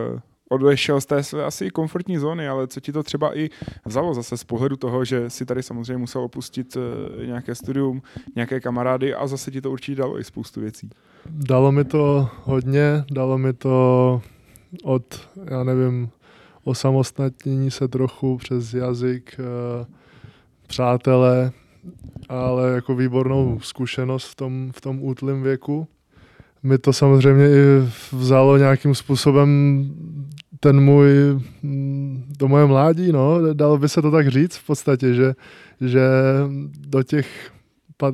odešel 0.49 1.01
z 1.01 1.07
té 1.07 1.23
své 1.23 1.45
asi 1.45 1.71
komfortní 1.71 2.19
zóny, 2.19 2.49
ale 2.49 2.67
co 2.67 2.81
ti 2.81 2.93
to 2.93 3.03
třeba 3.03 3.39
i 3.39 3.51
vzalo 3.85 4.15
zase 4.15 4.37
z 4.37 4.45
pohledu 4.45 4.77
toho, 4.77 5.05
že 5.05 5.31
si 5.31 5.47
tady 5.47 5.63
samozřejmě 5.63 5.97
musel 5.97 6.23
opustit 6.23 6.77
eh, 6.77 7.27
nějaké 7.27 7.55
studium, 7.55 8.03
nějaké 8.37 8.61
kamarády 8.61 9.15
a 9.15 9.27
zase 9.27 9.51
ti 9.51 9.61
to 9.61 9.71
určitě 9.71 10.01
dalo 10.01 10.19
i 10.19 10.25
spoustu 10.25 10.61
věcí. 10.61 10.91
Dalo 11.27 11.73
mi 11.73 11.85
to 11.85 12.29
hodně, 12.45 13.05
dalo 13.11 13.39
mi 13.39 13.53
to 13.53 14.23
od, 14.85 15.29
já 15.51 15.65
nevím, 15.65 16.11
osamostatnění 16.69 17.71
se 17.71 17.89
trochu 17.89 18.37
přes 18.37 18.75
jazyk, 18.75 19.41
eh, 19.41 19.87
přátelé, 20.67 21.53
ale 22.29 22.71
jako 22.71 22.95
výbornou 22.95 23.61
zkušenost 23.61 24.25
v 24.25 24.35
tom, 24.35 24.71
v 24.75 24.81
tom 24.81 25.03
útlém 25.03 25.43
věku. 25.43 25.89
Mi 26.63 26.79
to 26.79 26.93
samozřejmě 26.93 27.49
i 27.49 27.89
vzalo 28.13 28.57
nějakým 28.57 28.95
způsobem 28.95 29.49
ten 30.61 30.81
můj, 30.81 31.09
to 32.39 32.49
moje 32.49 32.67
mládí, 32.67 33.13
no, 33.13 33.55
dalo 33.55 33.79
by 33.79 33.89
se 33.89 34.03
to 34.03 34.11
tak 34.11 34.29
říct 34.29 34.57
v 34.57 34.67
podstatě, 34.67 35.15
že, 35.15 35.35
že 35.81 36.03
do 36.79 37.03
těch 37.03 37.53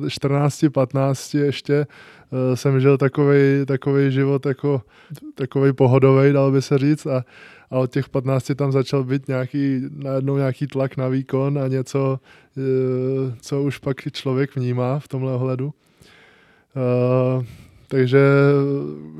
14, 0.09 0.65
15 0.73 1.35
ještě 1.35 1.87
uh, 2.29 2.55
jsem 2.55 2.79
žil 2.79 2.97
takový 2.97 3.65
takový 3.65 4.11
život 4.11 4.45
jako 4.45 4.81
takový 5.35 5.73
pohodový, 5.73 6.33
dal 6.33 6.51
by 6.51 6.61
se 6.61 6.77
říct 6.77 7.05
a, 7.05 7.25
a 7.75 7.79
od 7.79 7.91
těch 7.91 8.09
15 8.09 8.51
tam 8.55 8.71
začal 8.71 9.03
být 9.03 9.27
nějaký, 9.27 9.81
najednou 9.91 10.37
nějaký 10.37 10.67
tlak 10.67 10.97
na 10.97 11.07
výkon 11.07 11.59
a 11.59 11.67
něco, 11.67 12.19
uh, 12.57 12.63
co 13.41 13.63
už 13.63 13.77
pak 13.77 13.97
člověk 14.11 14.55
vnímá 14.55 14.99
v 14.99 15.07
tomhle 15.07 15.33
ohledu. 15.33 15.65
Uh, 15.65 17.43
takže 17.87 18.19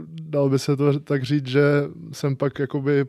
dal 0.07 0.49
by 0.49 0.59
se 0.59 0.77
to 0.77 0.99
tak 0.99 1.23
říct, 1.23 1.47
že 1.47 1.63
jsem 2.11 2.35
pak 2.35 2.59
jakoby 2.59 3.05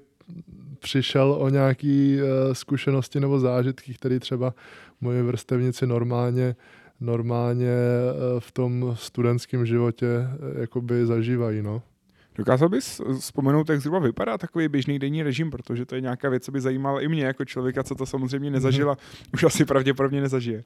přišel 0.78 1.36
o 1.38 1.48
nějaké 1.48 2.18
zkušenosti 2.52 3.20
nebo 3.20 3.40
zážitky, 3.40 3.94
které 3.94 4.20
třeba 4.20 4.54
moji 5.00 5.22
vrstevníci 5.22 5.86
normálně 5.86 6.56
normálně 7.00 7.74
v 8.38 8.52
tom 8.52 8.94
studentském 8.98 9.66
životě 9.66 10.06
jakoby 10.60 11.06
zažívají. 11.06 11.62
No. 11.62 11.82
Dokázal 12.38 12.68
bys 12.68 13.00
vzpomenout, 13.20 13.70
jak 13.70 13.80
zhruba 13.80 13.98
vypadá 13.98 14.38
takový 14.38 14.68
běžný 14.68 14.98
denní 14.98 15.22
režim, 15.22 15.50
protože 15.50 15.86
to 15.86 15.94
je 15.94 16.00
nějaká 16.00 16.28
věc, 16.28 16.44
co 16.44 16.52
by 16.52 16.60
zajímala 16.60 17.00
i 17.00 17.08
mě 17.08 17.24
jako 17.24 17.44
člověka, 17.44 17.82
co 17.82 17.94
to 17.94 18.06
samozřejmě 18.06 18.50
nezažila, 18.50 18.94
mm-hmm. 18.94 19.28
už 19.34 19.44
asi 19.44 19.64
pravděpodobně 19.64 20.20
nezažije. 20.20 20.64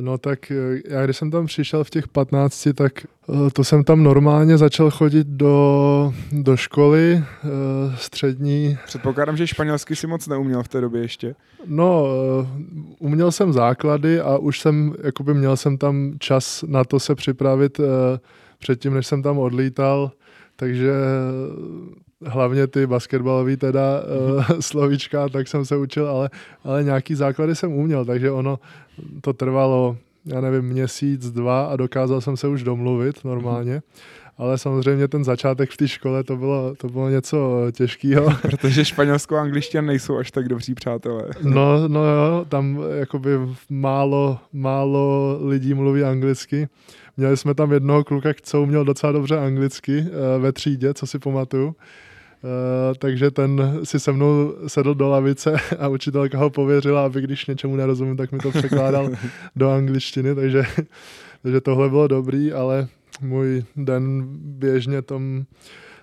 No 0.00 0.18
tak 0.18 0.50
eh, 0.50 0.80
já 0.88 1.04
když 1.04 1.16
jsem 1.16 1.30
tam 1.30 1.46
přišel 1.46 1.84
v 1.84 1.90
těch 1.90 2.08
15, 2.08 2.68
tak 2.74 2.92
eh, 3.04 3.50
to 3.52 3.64
jsem 3.64 3.84
tam 3.84 4.02
normálně 4.02 4.58
začal 4.58 4.90
chodit 4.90 5.26
do, 5.26 6.14
do 6.32 6.56
školy 6.56 7.22
eh, 7.22 7.48
střední. 7.96 8.78
Předpokládám, 8.84 9.36
že 9.36 9.46
španělsky 9.46 9.96
si 9.96 10.06
moc 10.06 10.26
neuměl 10.26 10.62
v 10.62 10.68
té 10.68 10.80
době 10.80 11.02
ještě. 11.02 11.34
No, 11.66 12.06
uměl 12.98 13.32
jsem 13.32 13.52
základy 13.52 14.20
a 14.20 14.38
už 14.38 14.60
jsem, 14.60 14.94
jakoby 15.02 15.34
měl 15.34 15.56
jsem 15.56 15.78
tam 15.78 16.12
čas 16.18 16.64
na 16.66 16.84
to 16.84 17.00
se 17.00 17.14
připravit 17.14 17.80
předtím, 18.58 18.94
než 18.94 19.06
jsem 19.06 19.22
tam 19.22 19.38
odlítal, 19.38 20.12
takže 20.56 20.92
hlavně 22.24 22.66
ty 22.66 22.86
basketbalové 22.86 23.56
teda 23.56 24.00
uh, 24.00 24.44
slovíčka, 24.60 25.28
tak 25.28 25.48
jsem 25.48 25.64
se 25.64 25.76
učil, 25.76 26.08
ale, 26.08 26.30
ale 26.64 26.84
nějaký 26.84 27.14
základy 27.14 27.54
jsem 27.54 27.72
uměl, 27.72 28.04
takže 28.04 28.30
ono 28.30 28.58
to 29.20 29.32
trvalo, 29.32 29.96
já 30.24 30.40
nevím, 30.40 30.62
měsíc, 30.62 31.30
dva 31.30 31.66
a 31.66 31.76
dokázal 31.76 32.20
jsem 32.20 32.36
se 32.36 32.48
už 32.48 32.62
domluvit 32.62 33.24
normálně. 33.24 33.82
Ale 34.38 34.58
samozřejmě 34.58 35.08
ten 35.08 35.24
začátek 35.24 35.70
v 35.70 35.76
té 35.76 35.88
škole 35.88 36.24
to 36.24 36.36
bylo, 36.36 36.74
to 36.74 36.88
bylo 36.88 37.08
něco 37.08 37.66
těžkého. 37.72 38.34
Protože 38.42 38.84
španělsko 38.84 39.36
a 39.36 39.40
angličtina 39.40 39.82
nejsou 39.82 40.18
až 40.18 40.30
tak 40.30 40.48
dobří 40.48 40.74
přátelé. 40.74 41.22
No, 41.42 41.88
no 41.88 42.04
jo, 42.04 42.44
tam 42.48 42.78
jakoby 42.98 43.30
málo, 43.70 44.38
málo 44.52 45.38
lidí 45.42 45.74
mluví 45.74 46.04
anglicky. 46.04 46.68
Měli 47.16 47.36
jsme 47.36 47.54
tam 47.54 47.72
jednoho 47.72 48.04
kluka, 48.04 48.30
co 48.42 48.62
uměl 48.62 48.84
docela 48.84 49.12
dobře 49.12 49.38
anglicky 49.38 49.98
eh, 49.98 50.38
ve 50.38 50.52
třídě, 50.52 50.94
co 50.94 51.06
si 51.06 51.18
pamatuju. 51.18 51.74
Uh, 52.42 52.94
takže 52.98 53.30
ten 53.30 53.80
si 53.84 54.00
se 54.00 54.12
mnou 54.12 54.54
sedl 54.66 54.94
do 54.94 55.08
lavice 55.08 55.56
a 55.78 55.88
učitelka 55.88 56.38
ho 56.38 56.50
pověřila, 56.50 57.04
aby 57.04 57.20
když 57.20 57.46
něčemu 57.46 57.76
nerozumím, 57.76 58.16
tak 58.16 58.32
mi 58.32 58.38
to 58.38 58.50
překládal 58.50 59.10
do 59.56 59.70
angličtiny, 59.70 60.34
takže, 60.34 60.64
takže 61.42 61.60
tohle 61.60 61.88
bylo 61.88 62.08
dobrý, 62.08 62.52
ale 62.52 62.88
můj 63.20 63.64
den 63.76 64.24
běžně 64.38 65.02
tam, 65.02 65.44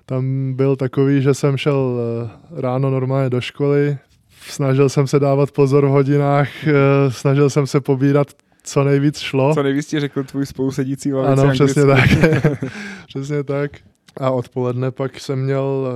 tam 0.05 0.53
byl 0.53 0.75
takový, 0.75 1.21
že 1.21 1.33
jsem 1.33 1.57
šel 1.57 1.99
eh, 1.99 2.61
ráno 2.61 2.89
normálně 2.89 3.29
do 3.29 3.41
školy, 3.41 3.97
snažil 4.41 4.89
jsem 4.89 5.07
se 5.07 5.19
dávat 5.19 5.51
pozor 5.51 5.85
v 5.85 5.89
hodinách, 5.89 6.49
snažil 7.09 7.49
jsem 7.49 7.67
se 7.67 7.81
pobírat 7.81 8.27
co 8.63 8.83
nejvíc 8.83 9.19
šlo. 9.19 9.53
Co 9.53 9.63
nejvíc 9.63 9.87
ti 9.87 9.99
řekl 9.99 10.23
tvůj 10.23 10.45
spolusedící 10.45 11.13
lavice 11.13 11.41
Ano, 11.41 11.51
přesně 11.51 11.85
tak. 11.85 12.09
přesně 13.07 13.43
tak. 13.43 13.71
A 14.17 14.31
odpoledne 14.31 14.91
pak 14.91 15.19
jsem 15.19 15.39
měl 15.39 15.87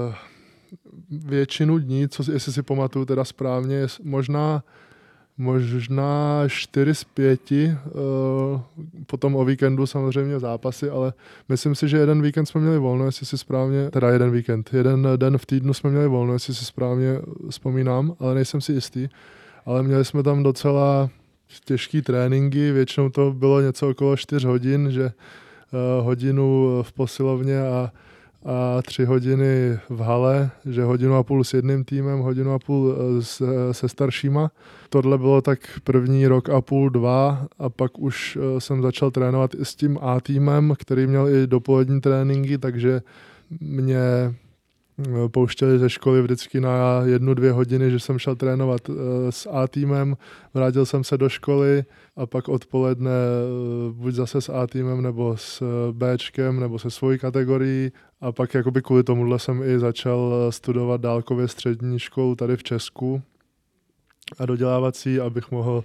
většinu 1.10 1.78
dní, 1.78 2.08
co, 2.08 2.32
jestli 2.32 2.54
si 2.54 2.64
pamatuju 2.64 3.06
teda 3.06 3.24
správně, 3.24 3.88
možná 4.04 4.64
možná 5.38 6.44
4 6.48 6.96
z 6.96 7.04
5, 7.04 7.52
uh, 7.52 7.58
eh, 7.58 7.74
potom 9.06 9.36
o 9.36 9.46
víkendu 9.46 9.86
samozřejmě 9.86 10.40
zápasy, 10.40 10.90
ale 10.90 11.14
myslím 11.50 11.76
si, 11.76 11.88
že 11.88 11.98
jeden 11.98 12.22
víkend 12.22 12.46
jsme 12.46 12.62
měli 12.62 12.80
volno, 12.80 13.06
jestli 13.06 13.26
si 13.26 13.38
správně, 13.38 13.90
teda 13.90 14.10
jeden 14.10 14.32
víkend, 14.32 14.70
jeden 14.74 15.08
den 15.16 15.38
v 15.38 15.46
týdnu 15.46 15.74
jsme 15.74 15.90
měli 15.90 16.08
volno, 16.08 16.34
jestli 16.34 16.56
si 16.56 16.66
správně 16.66 17.20
vzpomínám, 17.50 18.16
ale 18.20 18.36
nejsem 18.36 18.62
si 18.62 18.74
jistý, 18.74 19.10
ale 19.66 19.84
měli 19.84 20.06
jsme 20.06 20.24
tam 20.24 20.44
docela 20.44 21.10
těžký 21.66 22.02
tréninky, 22.02 22.72
většinou 22.72 23.10
to 23.10 23.34
bylo 23.34 23.62
něco 23.62 23.90
okolo 23.90 24.18
4 24.18 24.48
hodin, 24.48 24.92
že 24.92 25.04
uh, 25.06 26.06
hodinu 26.06 26.80
v 26.84 26.94
posilovně 26.94 27.62
a 27.62 27.92
a 28.46 28.82
tři 28.82 29.06
hodiny 29.06 29.80
v 29.90 30.02
hale, 30.02 30.50
že 30.66 30.84
hodinu 30.84 31.16
a 31.16 31.24
půl 31.24 31.44
s 31.44 31.54
jedným 31.54 31.84
týmem, 31.84 32.20
hodinu 32.20 32.54
a 32.54 32.60
půl 32.60 32.96
eh, 32.96 33.24
se, 33.24 33.46
se 33.72 33.90
staršíma. 33.90 34.52
Tohle 34.90 35.18
bylo 35.18 35.42
tak 35.42 35.60
první 35.84 36.28
rok 36.28 36.50
a 36.50 36.62
půl, 36.62 36.90
dva 36.90 37.48
a 37.60 37.70
pak 37.70 38.00
už 38.00 38.38
eh, 38.38 38.62
jsem 38.62 38.82
začal 38.82 39.12
trénovat 39.12 39.56
i 39.56 39.66
s 39.66 39.76
tím 39.76 40.00
A 40.02 40.20
týmem, 40.20 40.74
který 40.80 41.08
měl 41.08 41.30
i 41.30 41.48
dopolední 41.48 42.02
tréninky, 42.02 42.58
takže 42.58 43.02
mě 43.60 44.00
Eh, 44.00 44.34
pouštěli 45.28 45.80
ze 45.80 45.90
školy 45.90 46.22
vždycky 46.22 46.60
na 46.60 47.02
jednu, 47.06 47.34
dvě 47.34 47.52
hodiny, 47.52 47.92
že 47.92 48.00
jsem 48.00 48.20
šel 48.20 48.36
trénovat 48.36 48.90
eh, 48.90 48.94
s 49.32 49.50
A 49.52 49.68
týmem, 49.68 50.18
vrátil 50.54 50.86
jsem 50.86 51.04
se 51.04 51.18
do 51.18 51.30
školy 51.30 51.84
a 52.16 52.26
pak 52.26 52.50
odpoledne 52.50 53.12
eh, 53.12 53.94
buď 53.94 54.14
zase 54.14 54.42
s 54.42 54.50
A 54.50 54.68
týmem 54.68 55.02
nebo 55.02 55.38
s 55.38 55.64
Bčkem 55.92 56.60
nebo 56.60 56.80
se 56.80 56.90
svojí 56.90 57.20
kategorií 57.20 57.92
a 58.22 58.32
pak 58.32 58.54
jakoby 58.54 58.82
kvůli 58.82 59.04
tomuhle 59.04 59.40
jsem 59.40 59.64
i 59.64 59.80
začal 59.80 60.34
studovat 60.50 61.02
dálkově 61.02 61.48
střední 61.48 62.00
školu 62.00 62.36
tady 62.36 62.58
v 62.58 62.64
Česku 62.64 63.22
a 64.40 64.46
dodělávací, 64.46 65.20
abych 65.20 65.52
mohl 65.52 65.84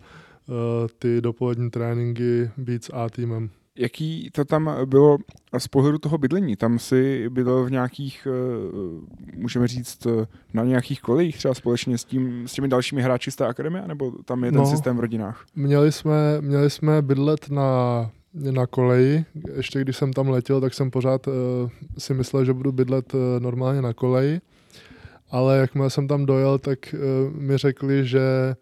ty 0.98 1.20
dopolední 1.20 1.70
tréninky 1.70 2.50
být 2.56 2.84
s 2.84 2.92
A 2.94 3.08
týmem. 3.08 3.50
Jaký 3.78 4.30
to 4.32 4.44
tam 4.44 4.70
bylo 4.84 5.18
z 5.58 5.68
pohledu 5.68 5.98
toho 5.98 6.18
bydlení? 6.18 6.56
Tam 6.56 6.78
si 6.78 7.28
bydlel 7.28 7.64
v 7.64 7.70
nějakých, 7.70 8.28
eh, 8.30 9.36
můžeme 9.36 9.68
říct, 9.68 10.06
eh, 10.06 10.26
na 10.54 10.64
nějakých 10.64 11.00
kolejích 11.00 11.36
třeba 11.38 11.54
společně 11.54 11.98
s, 11.98 12.04
tím, 12.04 12.48
s 12.48 12.52
těmi 12.52 12.68
dalšími 12.68 13.02
hráči 13.02 13.30
z 13.30 13.36
té 13.36 13.46
akademie, 13.46 13.88
nebo 13.88 14.12
tam 14.24 14.44
je 14.44 14.52
ten 14.52 14.60
no, 14.60 14.66
systém 14.66 14.96
v 14.96 15.00
rodinách? 15.00 15.44
Měli 15.54 15.92
jsme, 15.92 16.40
měli 16.40 16.70
jsme 16.70 17.02
bydlet 17.02 17.50
na, 17.50 18.10
na 18.34 18.66
koleji. 18.66 19.24
Ještě 19.56 19.80
když 19.80 19.96
jsem 19.96 20.12
tam 20.12 20.28
letěl, 20.28 20.60
tak 20.60 20.74
jsem 20.74 20.90
pořád 20.90 21.26
uh, 21.26 21.32
si 21.98 22.14
myslel, 22.14 22.44
že 22.44 22.52
budu 22.52 22.72
bydlet 22.72 23.14
uh, 23.14 23.20
normálně 23.38 23.82
na 23.82 23.92
koleji. 23.92 24.40
Ale 25.30 25.58
jakmile 25.58 25.90
jsem 25.90 26.08
tam 26.08 26.26
dojel, 26.26 26.58
tak 26.58 26.78
uh, 26.94 27.36
mi 27.36 27.56
řekli, 27.56 28.06
že 28.06 28.20
Eh, 28.20 28.54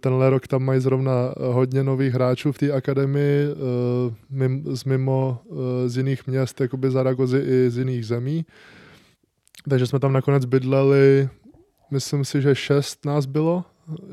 tenhle 0.00 0.30
rok 0.30 0.46
tam 0.46 0.62
mají 0.62 0.80
zrovna 0.80 1.12
eh, 1.12 1.52
hodně 1.52 1.84
nových 1.84 2.14
hráčů 2.14 2.52
v 2.52 2.58
té 2.58 2.72
akademii 2.72 3.48
eh, 3.50 4.76
z 4.76 4.84
mimo 4.84 5.38
z 5.86 5.96
jiných 5.96 6.26
měst, 6.26 6.60
jakoby 6.60 6.90
Zaragozy 6.90 7.38
i 7.38 7.70
z 7.70 7.78
jiných 7.78 8.06
zemí. 8.06 8.46
Takže 9.68 9.86
jsme 9.86 9.98
tam 9.98 10.12
nakonec 10.12 10.44
bydleli, 10.44 11.28
myslím 11.90 12.24
si, 12.24 12.42
že 12.42 12.54
šest 12.54 13.04
nás 13.04 13.26
bylo, 13.26 13.64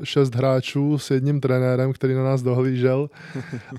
šest 0.04 0.34
hráčů 0.34 0.98
s 0.98 1.10
jedním 1.10 1.40
trenérem, 1.40 1.92
který 1.92 2.14
na 2.14 2.24
nás 2.24 2.42
dohlížel 2.42 3.10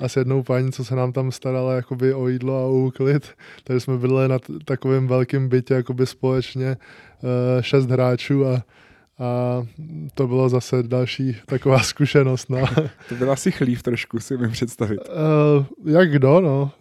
a 0.01 0.07
s 0.09 0.15
jednou 0.15 0.43
paní, 0.43 0.71
co 0.71 0.85
se 0.85 0.95
nám 0.95 1.11
tam 1.11 1.31
starala 1.31 1.73
jakoby 1.73 2.13
o 2.13 2.27
jídlo 2.27 2.57
a 2.57 2.65
o 2.65 2.73
úklid. 2.73 3.29
Takže 3.63 3.79
jsme 3.79 3.97
bydleli 3.97 4.27
na 4.27 4.37
takovém 4.65 5.07
velkém 5.07 5.49
bytě 5.49 5.73
jakoby 5.73 6.05
společně 6.05 6.77
šest 7.61 7.85
hráčů 7.85 8.45
a 8.45 8.63
a 9.19 9.63
to 10.13 10.27
bylo 10.27 10.49
zase 10.49 10.83
další 10.83 11.37
taková 11.45 11.79
zkušenost. 11.83 12.49
No. 12.49 12.67
To 13.09 13.15
byl 13.15 13.31
asi 13.31 13.51
chlív 13.51 13.83
trošku, 13.83 14.19
si 14.19 14.37
mi 14.37 14.49
představit. 14.49 14.99
Uh, 14.99 15.93
jak 15.93 16.11
kdo, 16.11 16.41
no. 16.41 16.71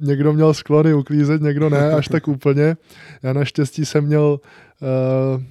Někdo 0.00 0.32
měl 0.32 0.54
sklony 0.54 0.94
uklízet, 0.94 1.42
někdo 1.42 1.70
ne, 1.70 1.92
až 1.92 2.08
tak 2.08 2.28
úplně. 2.28 2.76
Já 3.22 3.32
naštěstí 3.32 3.84
jsem 3.84 4.04
měl 4.04 4.40
uh, 4.80 5.42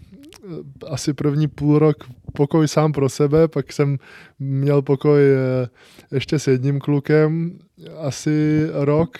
asi 0.91 1.13
první 1.13 1.47
půl 1.47 1.79
rok 1.79 1.97
pokoj 2.33 2.67
sám 2.67 2.91
pro 2.91 3.09
sebe, 3.09 3.47
pak 3.47 3.73
jsem 3.73 3.97
měl 4.39 4.81
pokoj 4.81 5.21
uh, 5.33 5.67
ještě 6.11 6.39
s 6.39 6.47
jedním 6.47 6.79
klukem 6.79 7.59
asi 7.97 8.67
rok 8.73 9.17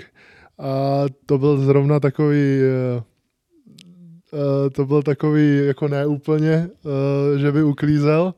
a 0.60 1.04
to 1.26 1.38
byl 1.38 1.58
zrovna 1.58 2.00
takový 2.00 2.60
uh, 2.98 3.04
Eh, 3.04 3.15
to 4.72 4.86
byl 4.86 5.04
takový 5.04 5.66
jako 5.66 5.88
neúplně, 5.88 6.70
uh, 6.84 7.40
že 7.40 7.52
by 7.52 7.64
uklízel, 7.64 8.34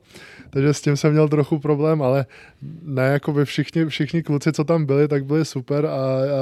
takže 0.50 0.74
s 0.74 0.80
tím 0.80 0.96
jsem 0.96 1.12
měl 1.12 1.28
trochu 1.28 1.58
problém, 1.58 2.02
ale 2.02 2.26
ne, 2.82 3.02
jako 3.02 3.32
by 3.32 3.44
všichni, 3.44 3.86
všichni 3.86 4.22
kluci, 4.22 4.52
co 4.52 4.64
tam 4.64 4.86
byli, 4.86 5.08
tak 5.08 5.24
byli 5.24 5.44
super 5.44 5.86
a, 5.86 5.90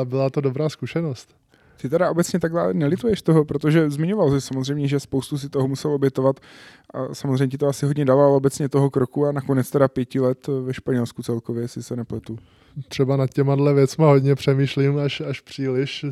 a 0.00 0.04
byla 0.04 0.30
to 0.30 0.40
dobrá 0.40 0.68
zkušenost. 0.68 1.28
Ty 1.76 1.88
teda 1.88 2.10
obecně 2.10 2.40
takhle 2.40 2.74
nelituješ 2.74 3.22
toho, 3.22 3.44
protože 3.44 3.90
zmiňoval 3.90 4.30
jsi 4.30 4.40
samozřejmě, 4.40 4.88
že 4.88 5.00
spoustu 5.00 5.38
si 5.38 5.48
toho 5.48 5.68
musel 5.68 5.90
obětovat 5.90 6.40
a 6.94 7.14
samozřejmě 7.14 7.48
ti 7.48 7.58
to 7.58 7.66
asi 7.66 7.86
hodně 7.86 8.04
dalo 8.04 8.36
obecně 8.36 8.68
toho 8.68 8.90
kroku 8.90 9.26
a 9.26 9.32
nakonec 9.32 9.70
teda 9.70 9.88
pěti 9.88 10.20
let 10.20 10.46
ve 10.46 10.74
Španělsku 10.74 11.22
celkově, 11.22 11.62
jestli 11.62 11.82
se 11.82 11.96
nepletu 11.96 12.38
třeba 12.88 13.16
nad 13.16 13.30
těma 13.30 13.72
věcma 13.72 14.06
hodně 14.06 14.34
přemýšlím 14.34 14.98
až, 14.98 15.20
až 15.20 15.40
příliš, 15.40 16.06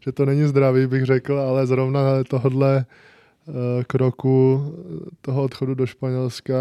že 0.00 0.12
to 0.12 0.26
není 0.26 0.44
zdravý, 0.44 0.86
bych 0.86 1.04
řekl, 1.04 1.38
ale 1.38 1.66
zrovna 1.66 2.00
tohle 2.30 2.86
uh, 3.46 3.54
kroku, 3.86 4.62
toho 5.20 5.42
odchodu 5.42 5.74
do 5.74 5.86
Španělska 5.86 6.56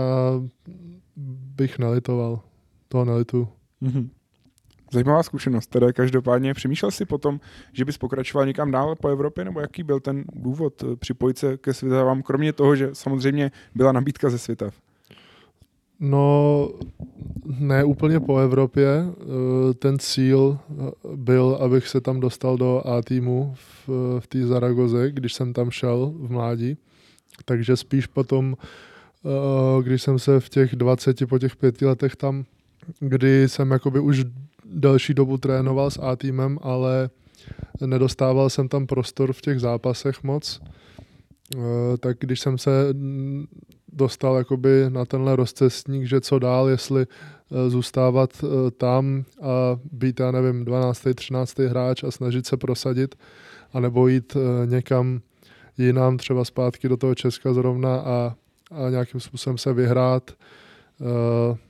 bych 1.55 1.79
nelitoval. 1.79 2.39
Toho 2.87 3.05
nelitu. 3.05 3.47
Mm-hmm. 3.81 4.09
Zajímavá 4.91 5.23
zkušenost. 5.23 5.67
Teda 5.67 5.93
každopádně 5.93 6.53
přemýšlel 6.53 6.91
jsi 6.91 7.05
potom, 7.05 7.39
že 7.73 7.85
bys 7.85 7.97
pokračoval 7.97 8.47
někam 8.47 8.71
dál 8.71 8.95
po 8.95 9.07
Evropě, 9.07 9.45
nebo 9.45 9.59
jaký 9.59 9.83
byl 9.83 9.99
ten 9.99 10.23
důvod 10.33 10.83
eh, 10.83 10.95
připojit 10.95 11.37
se 11.37 11.57
ke 11.57 11.73
Svitavám, 11.73 12.21
kromě 12.21 12.53
toho, 12.53 12.75
že 12.75 12.89
samozřejmě 12.93 13.51
byla 13.75 13.91
nabídka 13.91 14.29
ze 14.29 14.37
Svitav? 14.37 14.73
No, 15.99 16.69
ne 17.59 17.83
úplně 17.83 18.19
po 18.19 18.37
Evropě. 18.37 18.87
Eh, 18.87 19.73
ten 19.73 19.99
cíl 19.99 20.57
eh, 20.69 20.91
byl, 21.15 21.57
abych 21.61 21.87
se 21.87 22.01
tam 22.01 22.19
dostal 22.19 22.57
do 22.57 22.87
A 22.87 23.01
týmu 23.01 23.55
v, 23.55 23.89
v 24.19 24.27
té 24.27 24.45
Zaragoze, 24.45 25.11
když 25.11 25.33
jsem 25.33 25.53
tam 25.53 25.71
šel 25.71 26.13
v 26.15 26.31
mládí. 26.31 26.77
Takže 27.45 27.77
spíš 27.77 28.07
potom, 28.07 28.57
když 29.81 30.01
jsem 30.01 30.19
se 30.19 30.39
v 30.39 30.49
těch 30.49 30.75
20, 30.75 31.29
po 31.29 31.39
těch 31.39 31.55
pěti 31.55 31.85
letech 31.85 32.15
tam, 32.15 32.45
kdy 32.99 33.49
jsem 33.49 33.71
jakoby 33.71 33.99
už 33.99 34.23
delší 34.71 35.13
dobu 35.13 35.37
trénoval 35.37 35.91
s 35.91 35.99
A 36.01 36.15
týmem, 36.15 36.59
ale 36.61 37.09
nedostával 37.85 38.49
jsem 38.49 38.69
tam 38.69 38.87
prostor 38.87 39.33
v 39.33 39.41
těch 39.41 39.59
zápasech 39.59 40.23
moc, 40.23 40.61
tak 41.99 42.17
když 42.19 42.39
jsem 42.39 42.57
se 42.57 42.71
dostal 43.93 44.35
jakoby 44.35 44.85
na 44.89 45.05
tenhle 45.05 45.35
rozcestník, 45.35 46.05
že 46.05 46.21
co 46.21 46.39
dál, 46.39 46.69
jestli 46.69 47.01
eh, 47.01 47.69
zůstávat 47.69 48.43
eh, 48.43 48.71
tam 48.71 49.23
a 49.41 49.79
být, 49.91 50.19
já 50.19 50.31
nevím, 50.31 50.65
12. 50.65 51.07
13. 51.15 51.59
hráč 51.59 52.03
a 52.03 52.11
snažit 52.11 52.45
se 52.45 52.57
prosadit, 52.57 53.15
anebo 53.73 54.07
jít 54.07 54.35
eh, 54.35 54.67
někam 54.67 55.21
jinam, 55.77 56.17
třeba 56.17 56.45
zpátky 56.45 56.89
do 56.89 56.97
toho 56.97 57.15
Česka 57.15 57.53
zrovna 57.53 57.95
a, 57.95 58.35
a 58.71 58.89
nějakým 58.89 59.19
způsobem 59.19 59.57
se 59.57 59.73
vyhrát, 59.73 60.31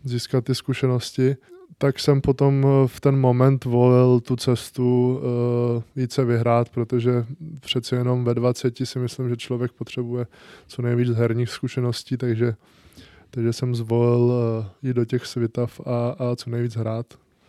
získat 0.04 0.44
ty 0.44 0.56
zkušenosti 0.56 1.36
tak 1.78 2.00
jsem 2.00 2.22
potom 2.22 2.66
eh, 2.66 2.88
v 2.88 3.00
ten 3.00 3.20
moment 3.20 3.66
volil 3.66 4.20
tu 4.20 4.36
cestu 4.36 5.18
uh, 5.18 5.84
více 5.96 6.26
vyhrát, 6.26 6.70
protože 6.70 7.26
přeci 7.60 7.96
jenom 7.96 8.24
ve 8.24 8.34
20 8.34 8.78
si 8.84 9.00
myslím, 9.00 9.30
že 9.30 9.38
člověk 9.38 9.72
potřebuje 9.72 10.28
co 10.68 10.82
nejvíc 10.82 11.10
herních 11.10 11.50
zkušeností, 11.50 12.18
takže, 12.18 12.56
takže 13.30 13.54
jsem 13.54 13.76
zvolil 13.76 14.20
uh, 14.20 14.66
jít 14.82 14.94
do 14.94 15.06
těch 15.06 15.26
svitav 15.26 15.82
a, 15.86 16.10
a 16.10 16.36
co 16.36 16.50
nejvíc 16.50 16.76
hrát. 16.76 17.06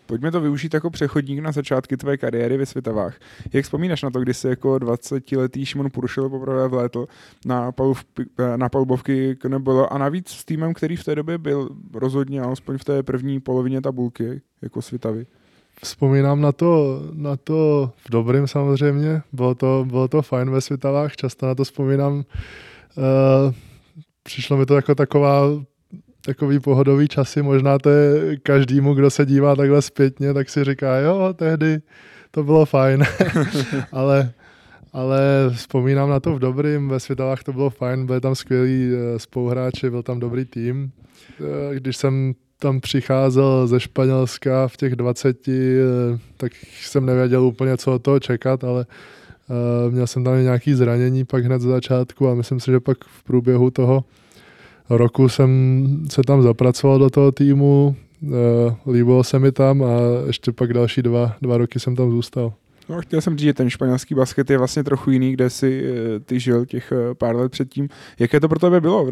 Pojďme 0.09 0.31
to 0.31 0.41
využít 0.41 0.75
jako 0.75 0.91
přechodník 0.91 1.39
na 1.39 1.53
začátky 1.53 1.97
tvé 1.97 2.17
kariéry 2.17 2.57
ve 2.57 2.67
Světavách. 2.67 3.17
Jak 3.53 3.65
vzpomínáš 3.65 4.03
na 4.03 4.11
to, 4.11 4.21
kdy 4.21 4.35
jsi 4.35 4.49
jako 4.49 4.75
20-letý 4.75 5.67
Šimon 5.67 5.91
Puršil 5.91 6.29
poprvé 6.29 6.69
vlétl 6.69 7.07
na, 7.47 7.73
palub, 7.73 7.99
na 8.57 8.69
palubovky 8.69 9.37
Knebolo 9.37 9.93
a 9.93 9.99
navíc 9.99 10.29
s 10.29 10.45
týmem, 10.45 10.75
který 10.75 10.97
v 10.97 11.05
té 11.05 11.15
době 11.15 11.39
byl 11.39 11.69
rozhodně, 11.95 12.41
alespoň 12.41 12.79
v 12.79 12.85
té 12.85 13.03
první 13.03 13.41
polovině 13.41 13.81
tabulky, 13.81 14.41
jako 14.63 14.83
Světavy? 14.83 15.27
Vzpomínám 15.83 16.41
na 16.41 16.53
to, 16.53 17.03
na 17.13 17.37
to 17.37 17.93
v 18.07 18.11
dobrým 18.11 18.47
samozřejmě, 18.47 19.23
bylo 19.33 19.55
to, 19.55 19.85
bylo 19.89 20.09
to 20.09 20.23
fajn 20.23 20.51
ve 20.51 20.61
Světavách, 20.61 21.17
často 21.17 21.47
na 21.47 21.55
to 21.55 21.65
vzpomínám. 21.65 22.15
Uh, 22.15 22.25
přišlo 24.23 24.57
mi 24.57 24.67
to 24.67 24.77
jako 24.77 24.95
taková 24.95 25.43
takový 26.29 26.61
pohodový 26.61 27.09
časy, 27.09 27.43
možná 27.43 27.79
to 27.79 27.91
je 27.91 28.37
každému, 28.37 28.95
kdo 28.95 29.11
se 29.11 29.27
dívá 29.27 29.57
takhle 29.57 29.83
zpětně, 29.83 30.35
tak 30.35 30.49
si 30.49 30.65
říká, 30.65 30.97
jo, 30.97 31.35
tehdy 31.37 31.81
to 32.31 32.45
bylo 32.45 32.67
fajn, 32.67 33.05
ale, 33.93 34.33
ale 34.93 35.21
vzpomínám 35.55 36.11
na 36.11 36.21
to 36.21 36.35
v 36.35 36.39
dobrým, 36.39 36.89
ve 36.89 37.01
Světavách 37.01 37.43
to 37.43 37.53
bylo 37.53 37.71
fajn, 37.71 38.07
byli 38.07 38.21
tam 38.21 38.35
skvělí 38.35 38.91
eh, 38.93 39.19
spoluhráči, 39.19 39.91
byl 39.91 40.03
tam 40.03 40.21
dobrý 40.21 40.45
tým. 40.45 40.93
Eh, 41.41 41.75
když 41.75 41.97
jsem 41.97 42.35
tam 42.59 42.81
přicházel 42.81 43.67
ze 43.67 43.81
Španělska 43.81 44.69
v 44.69 44.77
těch 44.77 44.97
20, 44.97 45.49
eh, 45.49 46.19
tak 46.37 46.53
jsem 46.81 47.07
nevěděl 47.07 47.43
úplně, 47.43 47.77
co 47.77 47.95
od 47.95 48.03
toho 48.03 48.21
čekat, 48.21 48.65
ale 48.65 48.87
měl 49.91 50.07
jsem 50.07 50.25
tam 50.25 50.43
nějaké 50.43 50.77
zranění 50.77 51.25
pak 51.25 51.45
hned 51.45 51.61
z 51.61 51.65
začátku 51.65 52.29
a 52.29 52.35
myslím 52.35 52.61
si, 52.61 52.71
že 52.71 52.81
pak 52.81 53.05
v 53.05 53.23
průběhu 53.23 53.71
toho 53.71 54.05
roku 54.91 55.29
jsem 55.29 55.87
se 56.11 56.23
tam 56.23 56.43
zapracoval 56.43 56.99
do 56.99 57.11
toho 57.11 57.33
týmu, 57.33 57.97
uh, 58.23 58.33
líbilo 58.93 59.25
se 59.25 59.39
mi 59.39 59.53
tam 59.53 59.83
a 59.83 59.89
ještě 60.27 60.53
pak 60.53 60.73
další 60.73 61.03
dva, 61.03 61.37
dva 61.41 61.59
roky 61.59 61.81
jsem 61.81 61.97
tam 61.97 62.11
zůstal. 62.11 62.53
No, 62.89 63.01
chtěl 63.01 63.21
jsem 63.21 63.39
říct, 63.39 63.45
že 63.45 63.55
ten 63.55 63.71
španělský 63.71 64.15
basket 64.15 64.51
je 64.51 64.59
vlastně 64.59 64.85
trochu 64.85 65.11
jiný, 65.11 65.33
kde 65.33 65.51
si 65.51 65.85
eh, 65.85 66.21
ty 66.21 66.41
žil 66.41 66.67
těch 66.67 66.93
eh, 66.93 67.15
pár 67.15 67.37
let 67.37 67.53
předtím. 67.53 67.89
Jaké 68.19 68.41
to 68.41 68.49
pro 68.49 68.59
tebe 68.59 68.81
bylo 68.81 69.11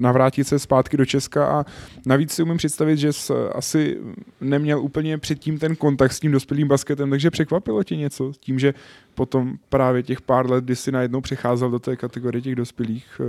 navrátit 0.00 0.46
se 0.46 0.58
zpátky 0.58 0.96
do 0.96 1.04
Česka 1.04 1.46
a 1.46 1.64
navíc 2.06 2.32
si 2.32 2.42
umím 2.42 2.56
představit, 2.56 2.96
že 2.96 3.12
jsi 3.12 3.32
asi 3.54 3.98
neměl 4.40 4.80
úplně 4.80 5.18
předtím 5.18 5.58
ten 5.58 5.76
kontakt 5.76 6.12
s 6.12 6.20
tím 6.20 6.32
dospělým 6.32 6.68
basketem, 6.68 7.10
takže 7.10 7.30
překvapilo 7.30 7.84
tě 7.84 7.96
něco 7.96 8.32
tím, 8.40 8.58
že 8.58 8.74
potom 9.14 9.56
právě 9.68 10.02
těch 10.02 10.20
pár 10.20 10.50
let, 10.50 10.64
kdy 10.64 10.76
jsi 10.76 10.92
najednou 10.92 11.20
přecházel 11.20 11.70
do 11.70 11.78
té 11.78 11.96
kategorie 11.96 12.42
těch 12.42 12.54
dospělých, 12.54 13.20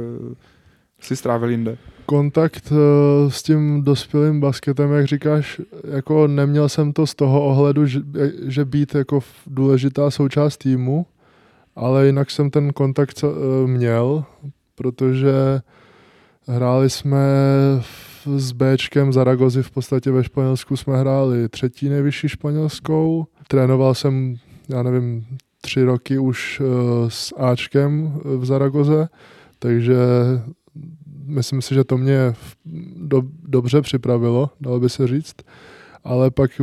si 1.02 1.16
strávil 1.16 1.50
jinde? 1.50 1.78
Kontakt 2.06 2.72
uh, 2.72 2.78
s 3.32 3.44
tím 3.44 3.84
dospělým 3.84 4.40
basketem, 4.40 4.92
jak 4.92 5.06
říkáš, 5.06 5.62
jako 5.94 6.28
neměl 6.28 6.70
jsem 6.70 6.94
to 6.94 7.08
z 7.08 7.16
toho 7.16 7.46
ohledu, 7.46 7.86
že, 7.86 8.00
že 8.46 8.66
být 8.66 8.96
jako 8.96 9.20
důležitá 9.48 10.12
součást 10.12 10.58
týmu, 10.58 11.06
ale 11.76 12.06
jinak 12.06 12.32
jsem 12.32 12.50
ten 12.50 12.74
kontakt 12.74 13.24
uh, 13.24 13.32
měl, 13.68 14.24
protože 14.76 15.62
hráli 16.48 16.90
jsme 16.90 17.28
s 18.38 18.52
Bčkem 18.52 19.14
Zaragozy 19.14 19.64
v 19.64 19.72
podstatě 19.72 20.12
ve 20.12 20.24
Španělsku 20.24 20.78
jsme 20.78 20.98
hráli 20.98 21.50
třetí 21.50 21.90
nejvyšší 21.90 22.30
španělskou. 22.30 23.26
Trénoval 23.48 23.94
jsem, 23.96 24.36
já 24.70 24.84
nevím, 24.84 25.26
tři 25.62 25.84
roky 25.84 26.20
už 26.20 26.60
uh, 26.60 26.68
s 27.10 27.34
Ačkem 27.38 28.20
v 28.24 28.46
Zaragoze, 28.46 29.08
takže 29.60 29.98
myslím 31.28 31.62
si, 31.62 31.76
že 31.76 31.84
to 31.84 31.98
mě 31.98 32.34
do, 32.96 33.22
dobře 33.44 33.82
připravilo, 33.82 34.50
dalo 34.62 34.80
by 34.80 34.90
se 34.90 35.08
říct. 35.08 35.36
Ale 36.04 36.32
pak 36.32 36.62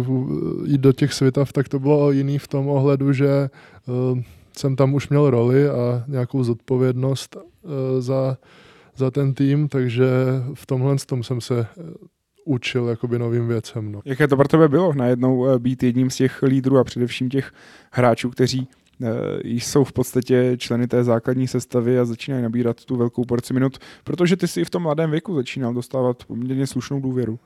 jít 0.64 0.80
do 0.80 0.92
těch 0.92 1.12
světav, 1.12 1.52
tak 1.52 1.68
to 1.68 1.78
bylo 1.78 2.12
jiný 2.12 2.38
v 2.38 2.48
tom 2.48 2.68
ohledu, 2.68 3.12
že 3.12 3.50
uh, 3.86 4.18
jsem 4.56 4.76
tam 4.76 4.94
už 4.94 5.08
měl 5.08 5.30
roli 5.30 5.68
a 5.68 6.04
nějakou 6.08 6.44
zodpovědnost 6.44 7.36
uh, 7.36 7.70
za, 7.98 8.38
za 8.96 9.10
ten 9.10 9.34
tým, 9.34 9.68
takže 9.68 10.06
v 10.54 10.66
tomhle 10.66 10.96
tom 11.06 11.22
jsem 11.22 11.40
se 11.40 11.60
eh, 11.60 11.82
učil 12.44 12.88
jakoby 12.88 13.18
novým 13.18 13.48
věcem. 13.48 13.92
No. 13.92 14.00
Jaké 14.04 14.28
to 14.28 14.36
pro 14.36 14.48
tebe 14.48 14.68
bylo 14.68 14.94
najednou 14.94 15.58
být 15.58 15.82
jedním 15.82 16.10
z 16.10 16.16
těch 16.16 16.42
lídrů 16.42 16.78
a 16.78 16.84
především 16.84 17.28
těch 17.28 17.52
hráčů, 17.90 18.30
kteří 18.30 18.68
jsou 19.44 19.84
v 19.84 19.92
podstatě 19.92 20.54
členy 20.58 20.86
té 20.86 21.04
základní 21.04 21.48
sestavy 21.48 21.98
a 21.98 22.04
začínají 22.04 22.42
nabírat 22.42 22.84
tu 22.84 22.96
velkou 22.96 23.24
porci 23.24 23.54
minut, 23.54 23.78
protože 24.04 24.36
ty 24.36 24.48
si 24.48 24.60
i 24.60 24.64
v 24.64 24.70
tom 24.70 24.82
mladém 24.82 25.10
věku 25.10 25.34
začínal 25.34 25.74
dostávat 25.74 26.24
poměrně 26.24 26.66
slušnou 26.66 27.00
důvěru. 27.00 27.38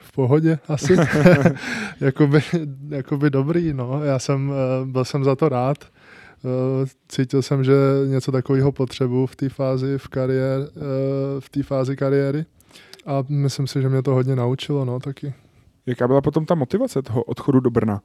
V 0.00 0.12
pohodě 0.12 0.58
asi. 0.68 0.96
jakoby, 2.00 2.40
jakoby 2.88 3.30
dobrý, 3.30 3.72
no. 3.72 4.04
Já 4.04 4.18
jsem, 4.18 4.52
eh, 4.52 4.86
byl 4.86 5.04
jsem 5.04 5.24
za 5.24 5.36
to 5.36 5.48
rád. 5.48 5.78
cítil 7.08 7.42
jsem, 7.42 7.64
že 7.64 7.72
něco 8.06 8.32
takového 8.32 8.72
potřebuji 8.72 9.26
v 9.26 9.36
té 9.36 9.48
fázi 9.48 9.98
v 9.98 10.08
kariér, 10.08 10.68
v 11.38 11.48
té 11.48 11.62
fázi 11.62 11.96
kariéry 11.96 12.44
a 13.08 13.24
myslím 13.28 13.66
si, 13.66 13.82
že 13.82 13.88
mě 13.88 14.02
to 14.02 14.14
hodně 14.14 14.36
naučilo, 14.36 14.84
no 14.84 15.00
taky. 15.00 15.34
Jaká 15.86 16.06
byla 16.06 16.20
potom 16.20 16.46
ta 16.46 16.54
motivace 16.54 17.02
toho 17.02 17.22
odchodu 17.22 17.60
do 17.60 17.70
Brna? 17.70 18.00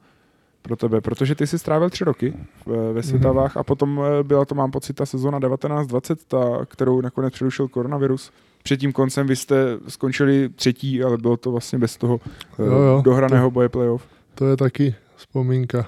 Pro 0.64 0.76
tebe, 0.76 1.00
protože 1.00 1.34
ty 1.34 1.46
jsi 1.46 1.58
strávil 1.58 1.90
tři 1.90 2.04
roky 2.04 2.34
ve, 2.66 2.92
ve 2.92 3.02
Světavách 3.02 3.54
mm-hmm. 3.54 3.60
a 3.60 3.64
potom 3.64 4.02
byla 4.22 4.44
to, 4.44 4.54
mám 4.54 4.70
pocit, 4.70 4.92
ta 4.92 5.06
sezóna 5.06 5.40
19-20, 5.40 6.16
ta, 6.28 6.66
kterou 6.66 7.00
nakonec 7.00 7.34
přerušil 7.34 7.68
koronavirus 7.68 8.32
před 8.64 8.76
tím 8.76 8.92
koncem 8.92 9.26
vy 9.26 9.36
jste 9.36 9.78
skončili 9.88 10.48
třetí, 10.48 11.02
ale 11.02 11.18
bylo 11.18 11.36
to 11.36 11.52
vlastně 11.52 11.78
bez 11.78 11.96
toho 11.96 12.20
jo, 12.58 12.64
jo, 12.66 13.02
dohraného 13.04 13.46
to, 13.46 13.50
boje 13.50 13.68
playoff. 13.68 14.06
To 14.34 14.48
je 14.48 14.56
taky 14.56 14.94
vzpomínka. 15.16 15.86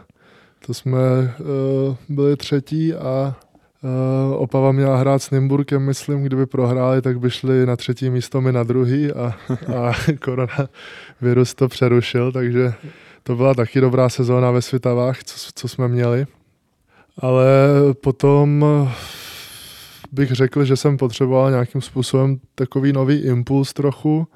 To 0.67 0.75
jsme 0.75 0.99
uh, 0.99 1.97
byli 2.09 2.37
třetí 2.37 2.95
a 2.95 3.37
uh, 3.83 4.43
Opava 4.43 4.73
měla 4.73 4.97
hrát 4.97 5.23
s 5.23 5.31
Nymburkem, 5.31 5.83
myslím, 5.83 6.23
kdyby 6.23 6.47
prohráli, 6.47 7.03
tak 7.03 7.21
by 7.21 7.31
šli 7.31 7.67
na 7.67 7.77
třetí 7.77 8.11
místo, 8.11 8.41
my 8.41 8.53
na 8.53 8.63
druhý 8.63 9.13
a, 9.13 9.35
a 9.77 9.93
koronavirus 10.25 11.55
to 11.55 11.69
přerušil, 11.69 12.33
takže 12.33 12.75
to 13.27 13.37
byla 13.37 13.55
taky 13.55 13.81
dobrá 13.81 14.09
sezóna 14.09 14.51
ve 14.51 14.63
Svitavách, 14.63 15.25
co, 15.25 15.51
co 15.55 15.69
jsme 15.69 15.89
měli. 15.89 16.27
Ale 17.19 17.47
potom 18.01 18.65
bych 20.13 20.31
řekl, 20.31 20.65
že 20.65 20.77
jsem 20.77 20.97
potřeboval 20.97 21.51
nějakým 21.51 21.81
způsobem 21.81 22.41
takový 22.55 22.93
nový 22.93 23.17
impuls 23.17 23.73
trochu, 23.73 24.29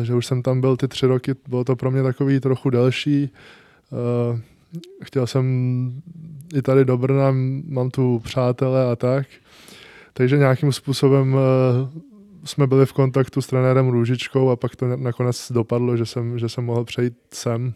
eh, 0.00 0.04
že 0.04 0.14
už 0.14 0.26
jsem 0.26 0.42
tam 0.42 0.60
byl 0.60 0.76
ty 0.76 0.88
tři 0.88 1.06
roky, 1.06 1.34
bylo 1.48 1.64
to 1.64 1.76
pro 1.76 1.90
mě 1.90 2.02
takový 2.02 2.40
trochu 2.40 2.70
delší. 2.70 3.30
Eh, 3.92 4.40
chtěl 5.04 5.26
jsem 5.26 5.44
i 6.54 6.62
tady 6.62 6.84
do 6.84 6.98
Brna, 6.98 7.32
mám 7.68 7.90
tu 7.90 8.18
přátele 8.18 8.92
a 8.92 8.96
tak. 8.96 9.26
Takže 10.12 10.38
nějakým 10.38 10.72
způsobem 10.72 11.36
eh, 11.36 12.00
jsme 12.44 12.66
byli 12.66 12.86
v 12.86 12.92
kontaktu 12.92 13.42
s 13.42 13.46
trenérem 13.46 13.88
Růžičkou 13.88 14.50
a 14.50 14.56
pak 14.56 14.76
to 14.76 14.96
nakonec 14.96 15.52
dopadlo, 15.52 15.96
že 15.96 16.06
jsem, 16.06 16.38
že 16.38 16.48
jsem 16.48 16.64
mohl 16.64 16.84
přejít 16.84 17.14
sem. 17.30 17.74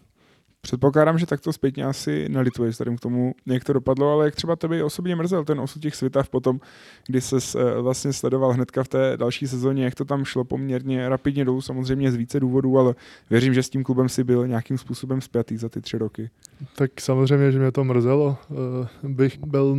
Předpokládám, 0.66 1.18
že 1.18 1.26
takto 1.26 1.52
zpětně 1.52 1.84
asi 1.84 2.28
nelituješ 2.28 2.72
vzhledem 2.72 2.96
k 2.96 3.00
tomu, 3.00 3.34
jak 3.46 3.64
to 3.64 3.72
dopadlo, 3.72 4.12
ale 4.12 4.24
jak 4.24 4.34
třeba 4.34 4.56
tebe 4.56 4.84
osobně 4.84 5.16
mrzel 5.16 5.44
ten 5.44 5.60
osud 5.60 5.82
těch 5.82 5.94
svitav 5.94 6.28
potom, 6.28 6.60
kdy 7.06 7.20
se 7.20 7.36
uh, 7.36 7.62
vlastně 7.82 8.12
sledoval 8.12 8.52
hnedka 8.52 8.84
v 8.84 8.88
té 8.88 9.16
další 9.16 9.46
sezóně, 9.46 9.84
jak 9.84 9.94
to 9.94 10.04
tam 10.04 10.24
šlo 10.24 10.44
poměrně 10.44 11.08
rapidně 11.08 11.44
dolů, 11.44 11.60
samozřejmě 11.60 12.12
z 12.12 12.14
více 12.14 12.40
důvodů, 12.40 12.78
ale 12.78 12.94
věřím, 13.30 13.54
že 13.54 13.62
s 13.62 13.70
tím 13.70 13.84
klubem 13.84 14.08
si 14.08 14.24
byl 14.24 14.48
nějakým 14.48 14.78
způsobem 14.78 15.20
spjatý 15.20 15.56
za 15.56 15.68
ty 15.68 15.80
tři 15.80 15.98
roky. 15.98 16.30
Tak 16.76 17.00
samozřejmě, 17.00 17.52
že 17.52 17.58
mě 17.58 17.72
to 17.72 17.84
mrzelo. 17.84 18.38
Uh, 18.48 19.10
bych 19.10 19.38
byl 19.38 19.76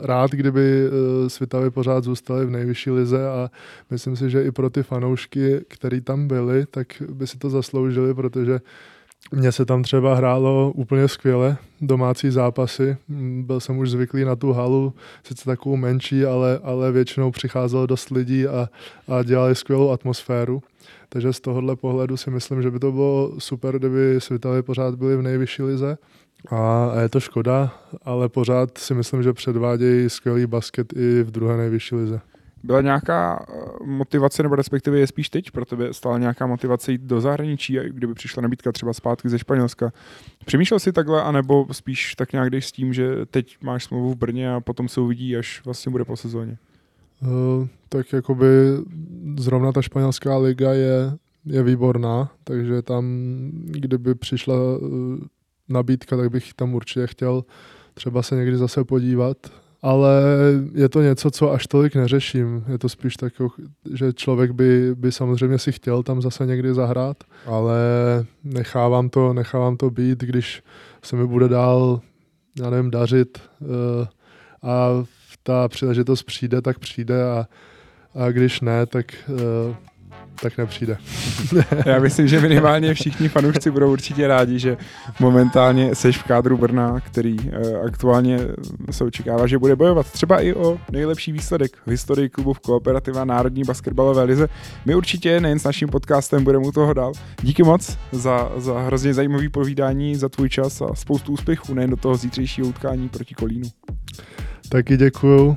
rád, 0.00 0.30
kdyby 0.30 0.88
uh, 0.88 1.28
Svitavy 1.28 1.70
pořád 1.70 2.04
zůstaly 2.04 2.46
v 2.46 2.50
nejvyšší 2.50 2.90
lize 2.90 3.28
a 3.28 3.50
myslím 3.90 4.16
si, 4.16 4.30
že 4.30 4.44
i 4.44 4.50
pro 4.50 4.70
ty 4.70 4.82
fanoušky, 4.82 5.64
který 5.68 6.00
tam 6.00 6.28
byli, 6.28 6.66
tak 6.70 7.02
by 7.10 7.26
si 7.26 7.38
to 7.38 7.50
zasloužili, 7.50 8.14
protože 8.14 8.60
mně 9.32 9.52
se 9.52 9.64
tam 9.64 9.82
třeba 9.82 10.14
hrálo 10.14 10.72
úplně 10.74 11.08
skvěle, 11.08 11.56
domácí 11.80 12.30
zápasy. 12.30 12.96
Byl 13.40 13.60
jsem 13.60 13.78
už 13.78 13.90
zvyklý 13.90 14.24
na 14.24 14.36
tu 14.36 14.52
halu, 14.52 14.94
sice 15.24 15.44
takovou 15.44 15.76
menší, 15.76 16.24
ale, 16.24 16.60
ale 16.62 16.92
většinou 16.92 17.30
přicházelo 17.30 17.86
dost 17.86 18.10
lidí 18.10 18.46
a, 18.46 18.68
a 19.08 19.22
dělali 19.22 19.54
skvělou 19.54 19.90
atmosféru. 19.90 20.62
Takže 21.08 21.32
z 21.32 21.40
tohohle 21.40 21.76
pohledu 21.76 22.16
si 22.16 22.30
myslím, 22.30 22.62
že 22.62 22.70
by 22.70 22.78
to 22.78 22.92
bylo 22.92 23.32
super, 23.38 23.78
kdyby 23.78 24.16
Svitavy 24.18 24.62
pořád 24.62 24.94
byly 24.94 25.16
v 25.16 25.22
nejvyšší 25.22 25.62
lize. 25.62 25.98
A 26.50 26.92
je 27.00 27.08
to 27.08 27.20
škoda, 27.20 27.74
ale 28.02 28.28
pořád 28.28 28.78
si 28.78 28.94
myslím, 28.94 29.22
že 29.22 29.32
předvádějí 29.32 30.10
skvělý 30.10 30.46
basket 30.46 30.92
i 30.92 31.22
v 31.22 31.30
druhé 31.30 31.56
nejvyšší 31.56 31.94
lize. 31.94 32.20
Byla 32.64 32.80
nějaká 32.80 33.46
eh, 33.48 33.84
motivace, 33.84 34.42
nebo 34.42 34.54
respektive 34.54 34.98
je 34.98 35.06
spíš 35.06 35.30
teď 35.30 35.50
pro 35.50 35.64
tebe 35.64 35.92
stále 35.92 36.20
nějaká 36.20 36.46
motivace 36.46 36.92
jít 36.92 37.00
do 37.00 37.20
zahraničí, 37.20 37.78
kdyby 37.88 38.14
přišla 38.14 38.42
nabídka 38.42 38.72
třeba 38.72 38.92
zpátky 38.92 39.28
ze 39.28 39.38
Španělska. 39.38 39.92
Přemýšlel 40.44 40.80
jsi 40.80 40.92
takhle, 40.92 41.22
anebo 41.22 41.66
spíš 41.72 42.14
tak 42.14 42.32
nějak 42.32 42.50
jdeš 42.50 42.66
s 42.66 42.72
tím, 42.72 42.92
že 42.92 43.26
teď 43.26 43.56
máš 43.62 43.84
smlouvu 43.84 44.10
v 44.10 44.16
Brně 44.16 44.54
a 44.54 44.60
potom 44.60 44.88
se 44.88 45.00
uvidí, 45.00 45.36
až 45.36 45.62
vlastně 45.64 45.92
bude 45.92 46.04
po 46.04 46.16
sezóně? 46.16 46.58
Uh, 47.22 47.66
tak 47.88 48.12
jakoby 48.12 48.46
zrovna 49.38 49.72
ta 49.72 49.82
španělská 49.82 50.36
liga 50.38 50.72
je, 50.72 51.12
je 51.46 51.62
výborná, 51.62 52.30
takže 52.44 52.82
tam, 52.82 53.04
kdyby 53.52 54.14
přišla 54.14 54.56
uh, 54.56 55.18
nabídka, 55.68 56.16
tak 56.16 56.30
bych 56.30 56.54
tam 56.54 56.74
určitě 56.74 57.06
chtěl 57.06 57.44
třeba 57.94 58.22
se 58.22 58.36
někdy 58.36 58.56
zase 58.56 58.84
podívat 58.84 59.36
ale 59.84 60.22
je 60.74 60.88
to 60.88 61.02
něco, 61.02 61.30
co 61.30 61.52
až 61.52 61.66
tolik 61.66 61.96
neřeším. 61.96 62.64
Je 62.68 62.78
to 62.78 62.88
spíš 62.88 63.16
tak, 63.16 63.32
že 63.94 64.12
člověk 64.12 64.50
by, 64.50 64.94
by 64.94 65.12
samozřejmě 65.12 65.58
si 65.58 65.72
chtěl 65.72 66.02
tam 66.02 66.22
zase 66.22 66.46
někdy 66.46 66.74
zahrát, 66.74 67.16
ale 67.46 67.76
nechávám 68.44 69.08
to, 69.08 69.32
nechávám 69.32 69.76
to 69.76 69.90
být, 69.90 70.20
když 70.20 70.62
se 71.02 71.16
mi 71.16 71.26
bude 71.26 71.48
dál, 71.48 72.00
já 72.60 72.70
nevím, 72.70 72.90
dařit 72.90 73.38
uh, 73.60 73.68
a 74.62 74.88
ta 75.42 75.68
příležitost 75.68 76.22
přijde, 76.22 76.62
tak 76.62 76.78
přijde 76.78 77.24
a, 77.24 77.46
a 78.14 78.30
když 78.30 78.60
ne, 78.60 78.86
tak 78.86 79.06
uh, 79.28 79.38
tak 80.40 80.58
nepřijde. 80.58 80.96
Já 81.86 81.98
myslím, 81.98 82.28
že 82.28 82.40
minimálně 82.40 82.94
všichni 82.94 83.28
fanoušci 83.28 83.70
budou 83.70 83.92
určitě 83.92 84.26
rádi, 84.26 84.58
že 84.58 84.76
momentálně 85.20 85.94
seš 85.94 86.18
v 86.18 86.22
kádru 86.22 86.56
Brna, 86.56 87.00
který 87.00 87.38
uh, 87.38 87.52
aktuálně 87.86 88.38
se 88.90 89.04
očekává, 89.04 89.46
že 89.46 89.58
bude 89.58 89.76
bojovat 89.76 90.10
třeba 90.10 90.40
i 90.40 90.54
o 90.54 90.78
nejlepší 90.92 91.32
výsledek 91.32 91.76
v 91.86 91.90
historii 91.90 92.28
klubu 92.28 92.52
v 92.52 92.60
Kooperativa 92.60 93.24
Národní 93.24 93.62
basketbalové 93.64 94.22
lize. 94.22 94.48
My 94.86 94.94
určitě 94.94 95.40
nejen 95.40 95.58
s 95.58 95.64
naším 95.64 95.88
podcastem 95.88 96.44
budeme 96.44 96.66
u 96.66 96.72
toho 96.72 96.92
dál. 96.92 97.12
Díky 97.42 97.62
moc 97.62 97.98
za, 98.12 98.52
za 98.56 98.80
hrozně 98.80 99.14
zajímavý 99.14 99.48
povídání, 99.48 100.16
za 100.16 100.28
tvůj 100.28 100.48
čas 100.48 100.82
a 100.82 100.94
spoustu 100.94 101.32
úspěchů 101.32 101.74
nejen 101.74 101.90
do 101.90 101.96
toho 101.96 102.16
zítřejšího 102.16 102.68
utkání 102.68 103.08
proti 103.08 103.34
Kolínu. 103.34 103.68
Taky 104.68 104.96
děkuju 104.96 105.56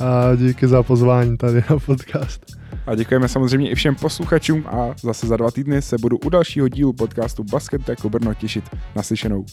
a 0.00 0.34
díky 0.36 0.68
za 0.68 0.82
pozvání 0.82 1.36
tady 1.36 1.64
na 1.70 1.78
podcast. 1.86 2.57
A 2.86 2.94
děkujeme 2.94 3.28
samozřejmě 3.28 3.70
i 3.70 3.74
všem 3.74 3.94
posluchačům 3.94 4.64
a 4.66 4.94
zase 5.02 5.26
za 5.26 5.36
dva 5.36 5.50
týdny 5.50 5.82
se 5.82 5.98
budu 5.98 6.18
u 6.18 6.28
dalšího 6.28 6.68
dílu 6.68 6.92
podcastu 6.92 7.44
Basket 7.44 7.88
jako 7.88 8.10
Brno 8.10 8.34
těšit. 8.34 8.64
Naslyšenou. 8.96 9.44